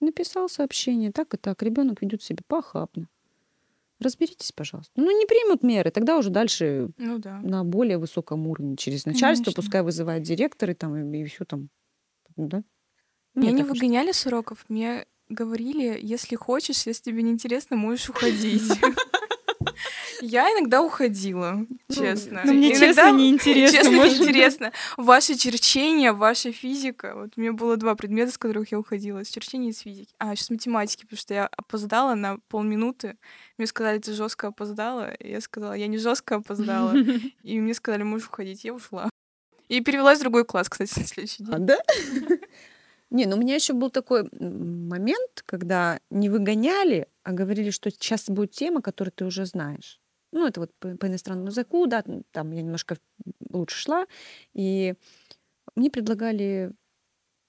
Написал 0.00 0.48
сообщение, 0.48 1.10
так 1.12 1.34
и 1.34 1.36
так, 1.36 1.62
ребенок 1.62 2.00
ведет 2.02 2.22
себя 2.22 2.38
похабно. 2.46 3.08
Разберитесь, 4.00 4.52
пожалуйста. 4.52 4.92
Ну, 4.96 5.18
не 5.18 5.26
примут 5.26 5.62
меры, 5.62 5.90
тогда 5.90 6.16
уже 6.16 6.30
дальше 6.30 6.90
Ну 6.98 7.18
да. 7.18 7.38
на 7.40 7.64
более 7.64 7.98
высоком 7.98 8.46
уровне, 8.46 8.76
через 8.76 9.06
начальство, 9.06 9.46
Конечно. 9.46 9.62
пускай 9.62 9.82
вызывают 9.82 10.22
директоры 10.24 10.74
там 10.74 11.12
и, 11.12 11.24
все 11.24 11.44
там. 11.44 11.68
Да? 12.36 12.62
Меня 13.34 13.52
не 13.52 13.62
выгоняли 13.64 14.12
с 14.12 14.24
уроков, 14.26 14.64
мне 14.68 15.06
говорили, 15.28 15.98
если 16.00 16.36
хочешь, 16.36 16.86
если 16.86 17.02
тебе 17.10 17.22
неинтересно, 17.22 17.76
можешь 17.76 18.08
уходить. 18.08 18.62
Я 20.20 20.48
иногда 20.52 20.82
уходила, 20.82 21.64
честно. 21.90 22.42
Ну, 22.44 22.52
мне 22.52 22.70
Иногда- 22.70 22.86
честно 22.86 23.12
неинтересно, 23.18 23.76
Честно 23.78 23.92
может. 23.96 24.18
неинтересно. 24.20 24.72
Ваше 24.96 25.34
черчение, 25.36 26.12
ваша 26.12 26.52
физика. 26.52 27.12
Вот 27.14 27.32
у 27.36 27.40
меня 27.40 27.52
было 27.52 27.76
два 27.76 27.94
предмета, 27.94 28.32
с 28.32 28.38
которых 28.38 28.72
я 28.72 28.78
уходила. 28.78 29.24
С 29.24 29.28
черчения 29.28 29.70
и 29.70 29.72
с 29.72 29.80
физики. 29.80 30.14
А, 30.18 30.32
еще 30.32 30.44
с 30.44 30.50
математики, 30.50 31.02
потому 31.02 31.18
что 31.18 31.34
я 31.34 31.46
опоздала 31.46 32.14
на 32.14 32.38
полминуты. 32.48 33.16
Мне 33.58 33.66
сказали, 33.66 33.98
ты 33.98 34.12
жестко 34.12 34.48
опоздала. 34.48 35.12
И 35.14 35.30
я 35.30 35.40
сказала, 35.40 35.72
я 35.74 35.86
не 35.86 35.98
жестко 35.98 36.36
опоздала. 36.36 36.94
И 37.42 37.60
мне 37.60 37.74
сказали, 37.74 38.02
можешь 38.02 38.28
уходить. 38.28 38.64
Я 38.64 38.74
ушла. 38.74 39.08
И 39.68 39.80
перевелась 39.80 40.18
в 40.18 40.22
другой 40.22 40.44
класс, 40.44 40.68
кстати, 40.68 40.92
на 40.98 41.04
следующий 41.06 41.44
А, 41.50 41.56
день. 41.58 41.66
да? 41.66 41.78
Не, 43.10 43.24
ну 43.24 43.36
у 43.36 43.40
меня 43.40 43.54
еще 43.54 43.72
был 43.72 43.88
такой 43.90 44.28
момент, 44.38 45.42
когда 45.46 45.98
не 46.10 46.28
выгоняли, 46.28 47.06
а 47.22 47.32
говорили, 47.32 47.70
что 47.70 47.90
сейчас 47.90 48.28
будет 48.28 48.50
тема, 48.50 48.82
которую 48.82 49.12
ты 49.12 49.24
уже 49.24 49.46
знаешь. 49.46 49.98
Ну, 50.32 50.46
это 50.46 50.60
вот 50.60 50.74
по, 50.78 50.96
по 50.96 51.06
иностранному 51.06 51.48
языку, 51.48 51.86
да, 51.86 52.04
там 52.32 52.52
я 52.52 52.62
немножко 52.62 52.96
лучше 53.50 53.78
шла, 53.78 54.06
и 54.52 54.94
мне 55.74 55.90
предлагали 55.90 56.72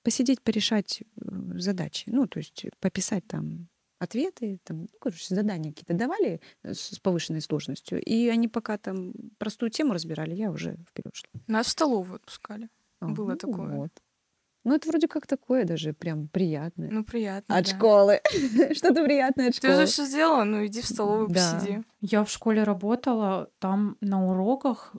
посидеть, 0.03 0.41
порешать 0.41 1.01
э, 1.01 1.29
задачи, 1.57 2.05
ну, 2.07 2.27
то 2.27 2.39
есть 2.39 2.65
пописать 2.79 3.27
там 3.27 3.67
ответы, 3.99 4.59
там, 4.63 4.81
ну, 4.81 4.87
короче, 4.99 5.33
задания 5.33 5.71
какие-то 5.71 5.93
давали 5.93 6.41
э, 6.63 6.73
с 6.73 6.95
с 6.95 6.99
повышенной 6.99 7.41
сложностью, 7.41 8.01
и 8.01 8.27
они 8.29 8.47
пока 8.47 8.77
там 8.77 9.13
простую 9.37 9.69
тему 9.69 9.93
разбирали, 9.93 10.33
я 10.33 10.51
уже 10.51 10.77
вперед 10.89 11.13
шла. 11.13 11.29
Нас 11.47 11.67
в 11.67 11.69
столовую 11.71 12.15
отпускали. 12.15 12.69
А, 13.01 13.07
Было 13.07 13.31
ну 13.31 13.37
такое. 13.37 13.75
вот. 13.75 13.91
Ну, 14.69 14.75
это 14.75 14.87
вроде 14.87 15.07
как 15.07 15.25
такое 15.25 15.65
даже 15.65 15.93
прям 15.93 16.27
приятное. 16.27 16.89
Ну, 16.91 17.03
приятно, 17.03 17.57
от 17.57 17.65
да. 17.65 17.75
школы. 17.75 18.21
Что-то 18.73 19.03
приятное 19.03 19.47
от 19.49 19.55
Ты 19.55 19.57
школы. 19.67 19.73
уже 19.83 19.85
все 19.87 20.05
сделала, 20.05 20.43
ну 20.43 20.63
иди 20.65 20.81
в 20.81 20.85
столовую, 20.85 21.27
Да. 21.29 21.53
посиди. 21.59 21.81
Я 22.01 22.23
в 22.23 22.29
школе 22.29 22.63
работала, 22.63 23.49
там 23.57 23.97
на 23.99 24.23
уроках 24.27 24.95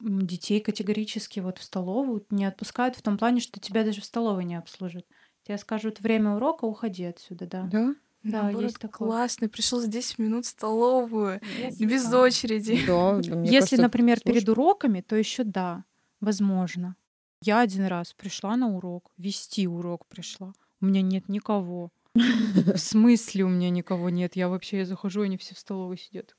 детей 0.00 0.60
категорически 0.60 1.40
вот 1.40 1.58
в 1.58 1.62
столовую 1.64 2.24
не 2.30 2.44
отпускают 2.44 2.94
в 2.94 3.02
том 3.02 3.18
плане, 3.18 3.40
что 3.40 3.58
тебя 3.58 3.82
даже 3.82 4.00
в 4.00 4.04
столовой 4.04 4.44
не 4.44 4.54
обслужат. 4.54 5.04
Тебе 5.42 5.58
скажут 5.58 6.00
время 6.00 6.36
урока, 6.36 6.64
уходи 6.66 7.04
отсюда, 7.04 7.46
да. 7.46 7.62
Да? 7.64 7.94
Да, 8.22 8.42
Наоборот, 8.42 8.62
есть 8.62 8.78
такое. 8.78 9.08
Классно, 9.08 9.48
пришел 9.48 9.80
за 9.80 9.88
10 9.88 10.18
минут 10.18 10.44
в 10.44 10.48
столовую, 10.48 11.40
без 11.80 12.12
очереди. 12.12 12.78
Да, 12.86 13.16
да, 13.20 13.34
мне 13.36 13.44
Если, 13.48 13.58
кажется, 13.76 13.82
например, 13.82 14.20
перед 14.20 14.44
сложно. 14.44 14.62
уроками, 14.62 15.00
то 15.00 15.16
еще 15.16 15.42
да, 15.44 15.84
возможно. 16.20 16.94
Я 17.42 17.60
один 17.60 17.86
раз 17.86 18.14
пришла 18.14 18.56
на 18.56 18.68
урок, 18.68 19.12
вести 19.16 19.66
урок 19.68 20.06
пришла. 20.06 20.52
У 20.80 20.86
меня 20.86 21.02
нет 21.02 21.28
никого. 21.28 21.92
В 22.14 22.76
смысле 22.76 23.44
у 23.44 23.48
меня 23.48 23.70
никого 23.70 24.10
нет? 24.10 24.34
Я 24.36 24.48
вообще 24.48 24.78
я 24.78 24.86
захожу, 24.86 25.22
они 25.22 25.36
все 25.36 25.54
в 25.54 25.58
столовой 25.58 25.98
сидят. 25.98 26.36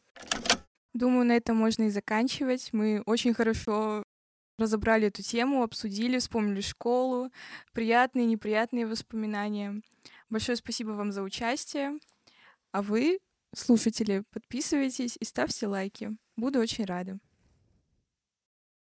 Думаю, 0.93 1.25
на 1.25 1.33
этом 1.33 1.55
можно 1.55 1.83
и 1.83 1.89
заканчивать. 1.89 2.73
Мы 2.73 3.01
очень 3.05 3.33
хорошо 3.33 4.03
разобрали 4.57 5.07
эту 5.07 5.21
тему, 5.21 5.63
обсудили, 5.63 6.19
вспомнили 6.19 6.61
школу, 6.61 7.31
приятные, 7.73 8.25
неприятные 8.25 8.85
воспоминания. 8.85 9.81
Большое 10.29 10.57
спасибо 10.57 10.91
вам 10.91 11.11
за 11.11 11.23
участие. 11.23 11.97
А 12.71 12.81
вы, 12.81 13.19
слушатели, 13.55 14.23
подписывайтесь 14.31 15.17
и 15.19 15.25
ставьте 15.25 15.67
лайки. 15.67 16.17
Буду 16.35 16.59
очень 16.59 16.85
рада. 16.85 17.19